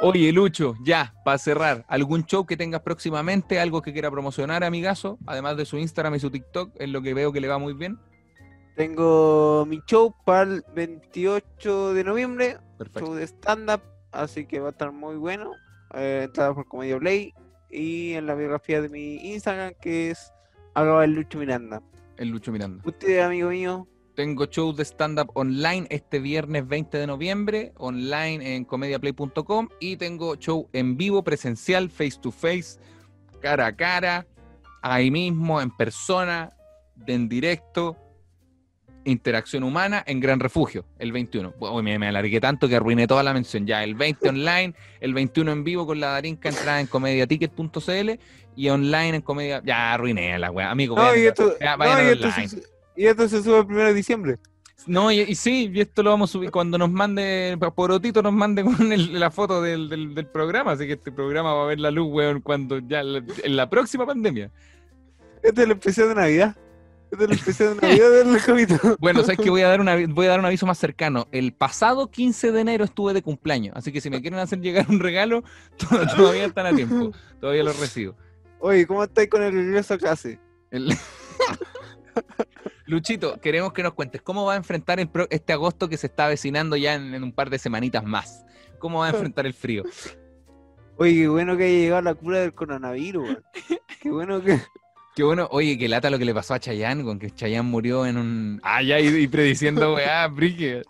Oye, 0.02 0.30
Lucho, 0.30 0.74
ya, 0.84 1.14
para 1.24 1.38
cerrar, 1.38 1.84
¿algún 1.88 2.26
show 2.26 2.44
que 2.44 2.56
tengas 2.56 2.82
próximamente? 2.82 3.58
¿Algo 3.58 3.80
que 3.80 3.92
quiera 3.94 4.10
promocionar, 4.10 4.62
amigazo? 4.62 5.18
Además 5.26 5.56
de 5.56 5.64
su 5.64 5.78
Instagram 5.78 6.14
y 6.16 6.20
su 6.20 6.30
TikTok, 6.30 6.72
es 6.78 6.88
lo 6.90 7.00
que 7.00 7.14
veo 7.14 7.32
que 7.32 7.40
le 7.40 7.48
va 7.48 7.58
muy 7.58 7.72
bien. 7.72 7.98
Tengo 8.76 9.64
mi 9.66 9.80
show 9.86 10.14
para 10.26 10.42
el 10.42 10.62
28 10.74 11.94
de 11.94 12.04
noviembre, 12.04 12.58
Perfecto. 12.76 13.06
show 13.06 13.14
de 13.14 13.26
stand-up, 13.26 13.80
así 14.12 14.44
que 14.44 14.60
va 14.60 14.68
a 14.68 14.70
estar 14.72 14.92
muy 14.92 15.16
bueno. 15.16 15.52
Eh, 15.94 16.24
entrada 16.24 16.54
por 16.54 16.68
Comedia 16.68 16.98
Play 16.98 17.32
y 17.70 18.12
en 18.12 18.26
la 18.26 18.34
biografía 18.34 18.82
de 18.82 18.90
mi 18.90 19.14
Instagram 19.32 19.72
que 19.80 20.10
es 20.10 20.30
arroba 20.74 21.04
el 21.04 21.12
Lucho 21.12 21.38
Miranda. 21.38 21.82
El 22.18 22.28
Lucho 22.28 22.52
Miranda. 22.52 22.82
Usted, 22.84 23.20
amigo 23.20 23.48
mío, 23.48 23.88
Tengo 24.14 24.44
show 24.44 24.74
de 24.74 24.84
stand-up 24.84 25.30
online 25.34 25.86
este 25.88 26.18
viernes 26.18 26.68
20 26.68 26.98
de 26.98 27.06
noviembre, 27.06 27.72
online 27.78 28.56
en 28.56 28.64
comediaplay.com 28.66 29.68
y 29.80 29.96
tengo 29.96 30.36
show 30.36 30.68
en 30.74 30.98
vivo, 30.98 31.24
presencial, 31.24 31.88
face 31.88 32.18
to 32.20 32.30
face, 32.30 32.78
cara 33.40 33.66
a 33.68 33.76
cara, 33.76 34.26
ahí 34.82 35.10
mismo, 35.10 35.62
en 35.62 35.70
persona, 35.70 36.50
en 37.06 37.28
directo, 37.28 37.96
interacción 39.10 39.62
humana 39.64 40.02
en 40.06 40.20
Gran 40.20 40.40
Refugio, 40.40 40.84
el 40.98 41.12
21. 41.12 41.54
Uy, 41.58 41.82
me, 41.82 41.98
me 41.98 42.08
alargué 42.08 42.40
tanto 42.40 42.68
que 42.68 42.76
arruiné 42.76 43.06
toda 43.06 43.22
la 43.22 43.32
mención. 43.32 43.66
Ya, 43.66 43.82
el 43.84 43.94
20 43.94 44.28
online, 44.28 44.74
el 45.00 45.14
21 45.14 45.52
en 45.52 45.64
vivo 45.64 45.86
con 45.86 45.98
la 46.00 46.08
Darinka, 46.08 46.48
entrada 46.48 46.80
en 46.80 46.86
comediaticket.cl 46.86 48.10
y 48.56 48.68
online 48.68 49.16
en 49.16 49.22
comedia. 49.22 49.62
Ya 49.64 49.94
arruiné 49.94 50.38
la 50.38 50.50
weá. 50.50 50.70
Amigo, 50.70 50.96
No, 50.96 51.02
vayan- 51.02 51.22
y 51.22 51.26
esto, 51.26 51.54
ya, 51.60 51.72
no, 51.72 51.78
vayan 51.78 52.06
y 52.06 52.10
esto 52.10 52.30
se, 52.30 52.62
y 52.96 53.06
esto 53.06 53.28
se 53.28 53.42
sube 53.42 53.58
el 53.60 53.64
1 53.66 53.84
de 53.84 53.94
diciembre. 53.94 54.36
No, 54.86 55.10
y, 55.10 55.20
y 55.20 55.34
sí, 55.34 55.70
y 55.74 55.80
esto 55.80 56.02
lo 56.02 56.10
vamos 56.10 56.30
a 56.30 56.32
subir 56.32 56.50
cuando 56.50 56.78
nos 56.78 56.90
mande, 56.90 57.58
Porotito 57.74 58.22
nos 58.22 58.32
mande 58.32 58.62
con 58.62 58.92
el- 58.92 59.18
la 59.18 59.30
foto 59.30 59.60
del, 59.62 59.88
del- 59.88 60.14
del 60.14 60.26
programa, 60.26 60.72
así 60.72 60.86
que 60.86 60.92
este 60.92 61.10
programa 61.10 61.54
va 61.54 61.64
a 61.64 61.66
ver 61.66 61.80
la 61.80 61.90
luz, 61.90 62.08
weón, 62.12 62.40
cuando 62.40 62.78
ya, 62.78 63.02
la- 63.02 63.22
en 63.42 63.56
la 63.56 63.68
próxima 63.68 64.06
pandemia. 64.06 64.50
Este 65.42 65.60
es 65.62 65.66
el 65.66 65.72
especial 65.72 66.08
de 66.08 66.14
Navidad. 66.14 66.56
Es 67.10 67.20
el 67.20 67.32
especial 67.32 67.76
de 67.80 67.86
Navidad 67.88 68.10
del 68.10 68.42
capítulo. 68.42 68.96
Bueno, 69.00 69.20
sabes 69.22 69.38
que 69.38 69.48
voy 69.50 69.62
a 69.62 69.68
dar 69.68 69.80
una, 69.80 69.96
voy 70.08 70.26
a 70.26 70.30
dar 70.30 70.40
un 70.40 70.46
aviso 70.46 70.66
más 70.66 70.76
cercano. 70.78 71.28
El 71.30 71.52
pasado 71.52 72.10
15 72.10 72.50
de 72.52 72.60
enero 72.60 72.84
estuve 72.84 73.12
de 73.14 73.22
cumpleaños, 73.22 73.74
así 73.76 73.92
que 73.92 74.00
si 74.00 74.10
me 74.10 74.20
quieren 74.20 74.38
hacer 74.40 74.60
llegar 74.60 74.86
un 74.88 74.98
regalo, 75.00 75.42
to- 75.76 76.06
todavía 76.16 76.44
están 76.46 76.66
a 76.66 76.74
tiempo, 76.74 77.12
todavía 77.40 77.62
lo 77.62 77.72
recibo. 77.72 78.16
Oye, 78.58 78.86
¿cómo 78.86 79.04
estáis 79.04 79.28
con 79.28 79.42
el 79.42 79.52
regreso 79.52 79.94
a 79.94 79.98
clase? 79.98 80.40
El- 80.70 80.92
Luchito, 82.86 83.40
queremos 83.40 83.72
que 83.72 83.82
nos 83.82 83.94
cuentes 83.94 84.22
cómo 84.22 84.44
va 84.44 84.54
a 84.54 84.56
enfrentar 84.56 85.00
el 85.00 85.08
pro- 85.08 85.26
este 85.30 85.52
agosto 85.52 85.88
que 85.88 85.96
se 85.96 86.06
está 86.06 86.26
avecinando 86.26 86.76
ya 86.76 86.94
en, 86.94 87.14
en 87.14 87.22
un 87.24 87.32
par 87.32 87.50
de 87.50 87.58
semanitas 87.58 88.04
más. 88.04 88.44
¿Cómo 88.78 89.00
va 89.00 89.06
a 89.06 89.10
enfrentar 89.10 89.44
el 89.46 89.54
frío? 89.54 89.82
Oye, 90.96 91.14
qué 91.14 91.28
bueno 91.28 91.56
que 91.56 91.64
haya 91.64 91.78
llegado 91.78 92.02
la 92.02 92.14
cura 92.14 92.38
del 92.40 92.52
coronavirus. 92.54 93.38
Qué 94.00 94.10
bueno 94.10 94.40
que. 94.42 94.60
Qué 95.16 95.22
bueno, 95.24 95.48
oye, 95.50 95.78
qué 95.78 95.88
lata 95.88 96.10
lo 96.10 96.18
que 96.18 96.26
le 96.26 96.34
pasó 96.34 96.52
a 96.52 96.60
Chayanne, 96.60 97.02
con 97.02 97.18
que 97.18 97.30
Chayanne 97.30 97.66
murió 97.66 98.04
en 98.04 98.18
un... 98.18 98.60
Ah, 98.62 98.82
ya, 98.82 99.00
y, 99.00 99.06
y 99.08 99.26
prediciendo, 99.28 99.94
weá, 99.94 100.26
brique. 100.28 100.82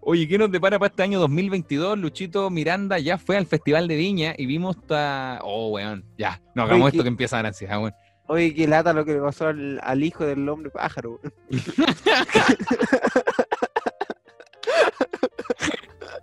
Oye, 0.00 0.28
¿qué 0.28 0.36
nos 0.36 0.52
depara 0.52 0.78
para 0.78 0.90
este 0.90 1.02
año 1.02 1.18
2022? 1.20 1.98
Luchito 1.98 2.50
Miranda 2.50 2.98
ya 2.98 3.16
fue 3.16 3.38
al 3.38 3.46
Festival 3.46 3.88
de 3.88 3.96
Viña 3.96 4.34
y 4.36 4.44
vimos 4.44 4.76
esta... 4.76 5.38
Oh, 5.42 5.70
weón, 5.70 6.04
ya, 6.18 6.38
no 6.54 6.64
hagamos 6.64 6.82
Oye, 6.84 6.88
esto 6.90 6.98
¿qué- 6.98 7.04
que 7.04 7.08
empieza 7.08 7.36
a 7.36 7.38
dar 7.38 7.46
ansiedad, 7.46 7.78
weón. 7.80 7.94
Oye, 8.28 8.54
qué 8.54 8.66
lata 8.68 8.92
lo 8.92 9.04
que 9.06 9.14
le 9.14 9.20
pasó 9.20 9.46
al, 9.48 9.80
al 9.82 10.04
hijo 10.04 10.26
del 10.26 10.46
hombre 10.48 10.70
pájaro, 10.70 11.18
weón. 11.22 11.32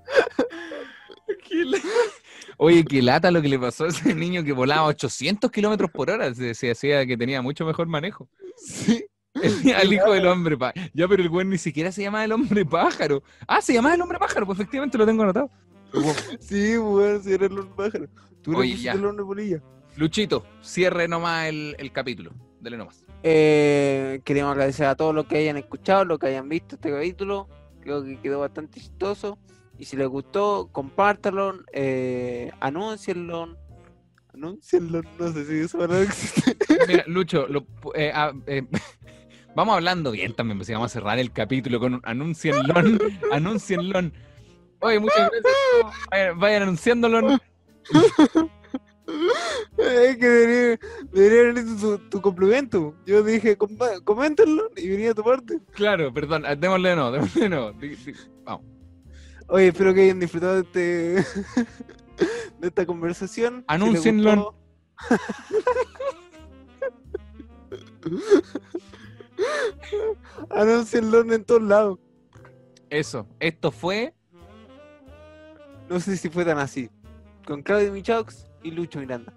Qué 1.47 1.65
la- 1.65 1.77
Oye, 2.57 2.83
qué 2.85 3.01
lata 3.01 3.31
lo 3.31 3.41
que 3.41 3.49
le 3.49 3.59
pasó 3.59 3.85
a 3.85 3.87
ese 3.89 4.13
niño 4.15 4.43
que 4.43 4.51
volaba 4.53 4.85
800 4.87 5.51
kilómetros 5.51 5.91
por 5.91 6.09
hora. 6.09 6.33
Se, 6.33 6.53
se 6.53 6.67
decía 6.67 7.05
que 7.05 7.17
tenía 7.17 7.41
mucho 7.41 7.65
mejor 7.65 7.87
manejo. 7.87 8.27
Sí. 8.57 9.05
El, 9.41 9.73
al 9.73 9.91
hijo 9.91 10.11
del 10.11 10.27
hombre 10.27 10.57
pájaro. 10.57 10.87
Ya, 10.93 11.07
pero 11.07 11.23
el 11.23 11.29
güey 11.29 11.45
ni 11.45 11.57
siquiera 11.57 11.91
se 11.91 12.03
llama 12.03 12.23
el 12.23 12.31
hombre 12.31 12.65
pájaro. 12.65 13.23
Ah, 13.47 13.61
se 13.61 13.73
llama 13.73 13.93
el 13.93 14.01
hombre 14.01 14.19
pájaro, 14.19 14.45
pues 14.45 14.59
efectivamente 14.59 14.97
lo 14.97 15.05
tengo 15.05 15.23
anotado. 15.23 15.49
Sí, 16.39 16.77
weón, 16.77 17.23
si 17.23 17.33
era 17.33 17.45
el 17.47 17.57
hombre 17.57 17.73
pájaro. 17.75 18.07
Tú 18.41 18.57
Oye, 18.57 18.75
ya. 18.77 18.93
el 18.93 19.05
hombre 19.05 19.25
polilla. 19.25 19.61
Luchito, 19.95 20.45
cierre 20.61 21.07
nomás 21.07 21.47
el, 21.47 21.75
el 21.77 21.91
capítulo. 21.91 22.31
Dele 22.59 22.77
nomás. 22.77 23.03
Eh, 23.23 24.21
queremos 24.23 24.51
agradecer 24.51 24.85
a 24.85 24.95
todos 24.95 25.13
los 25.13 25.25
que 25.25 25.37
hayan 25.37 25.57
escuchado, 25.57 26.05
los 26.05 26.19
que 26.19 26.27
hayan 26.27 26.49
visto 26.49 26.75
este 26.75 26.91
capítulo. 26.91 27.47
Creo 27.81 28.03
que 28.03 28.17
quedó 28.19 28.39
bastante 28.39 28.79
chistoso. 28.79 29.37
Y 29.77 29.85
si 29.85 29.95
les 29.97 30.07
gustó, 30.07 30.69
compártanlo, 30.71 31.55
eh, 31.73 32.51
anúncienlo. 32.59 33.57
Anúncienlo, 34.33 35.01
no 35.19 35.31
sé 35.31 35.45
si 35.45 35.59
eso 35.59 35.77
palabra 35.77 36.03
existe. 36.03 36.55
Mira, 36.87 37.03
Lucho, 37.07 37.47
lo- 37.47 37.65
eh, 37.95 38.11
ah, 38.13 38.31
eh, 38.47 38.63
vamos 39.55 39.75
hablando 39.75 40.11
bien 40.11 40.33
también, 40.33 40.57
pues 40.57 40.67
si 40.67 40.73
vamos 40.73 40.91
a 40.91 40.93
cerrar 40.93 41.19
el 41.19 41.31
capítulo 41.31 41.79
con 41.79 41.95
un 41.95 42.01
anúncienlo, 42.03 42.73
anúncienlo. 43.31 44.11
Oye, 44.79 44.99
muchas 44.99 45.29
gracias. 45.31 46.07
Vayan, 46.11 46.39
vayan 46.39 46.63
anunciándolo. 46.63 47.39
Es 49.77 50.17
que 50.17 50.27
debería, 50.27 50.79
debería 51.11 51.41
haber 51.41 51.57
hecho 51.59 51.77
tu, 51.79 51.97
tu 52.09 52.21
complemento. 52.21 52.95
Yo 53.05 53.21
dije, 53.23 53.57
"Compa- 53.57 54.01
coméntenlo 54.03 54.69
y 54.75 54.89
venía 54.89 55.11
a 55.11 55.13
tu 55.13 55.23
parte. 55.23 55.59
Claro, 55.73 56.13
perdón, 56.13 56.43
ah, 56.45 56.55
démosle 56.55 56.89
de 56.89 56.95
nuevo, 56.95 57.11
démosle 57.11 57.41
de 57.41 57.49
nuevo. 57.49 57.71
Di- 57.73 57.95
di- 57.95 58.13
Vamos. 58.43 58.65
Oye, 59.47 59.67
espero 59.67 59.93
que 59.93 60.01
hayan 60.03 60.19
disfrutado 60.19 60.55
de, 60.55 60.61
este, 60.61 60.79
de 62.59 62.67
esta 62.67 62.85
conversación. 62.85 63.63
Anúncienlo. 63.67 64.55
Anúncienlo 70.49 71.21
en 71.21 71.43
todos 71.43 71.63
lados. 71.63 71.99
Eso, 72.89 73.27
esto 73.39 73.71
fue 73.71 74.13
No 75.89 75.99
sé 75.99 76.15
si 76.17 76.29
fue 76.29 76.45
tan 76.45 76.59
así. 76.59 76.89
Con 77.45 77.63
Claudio 77.63 77.91
Michaux 77.91 78.47
y 78.61 78.71
Lucho 78.71 78.99
Miranda. 78.99 79.33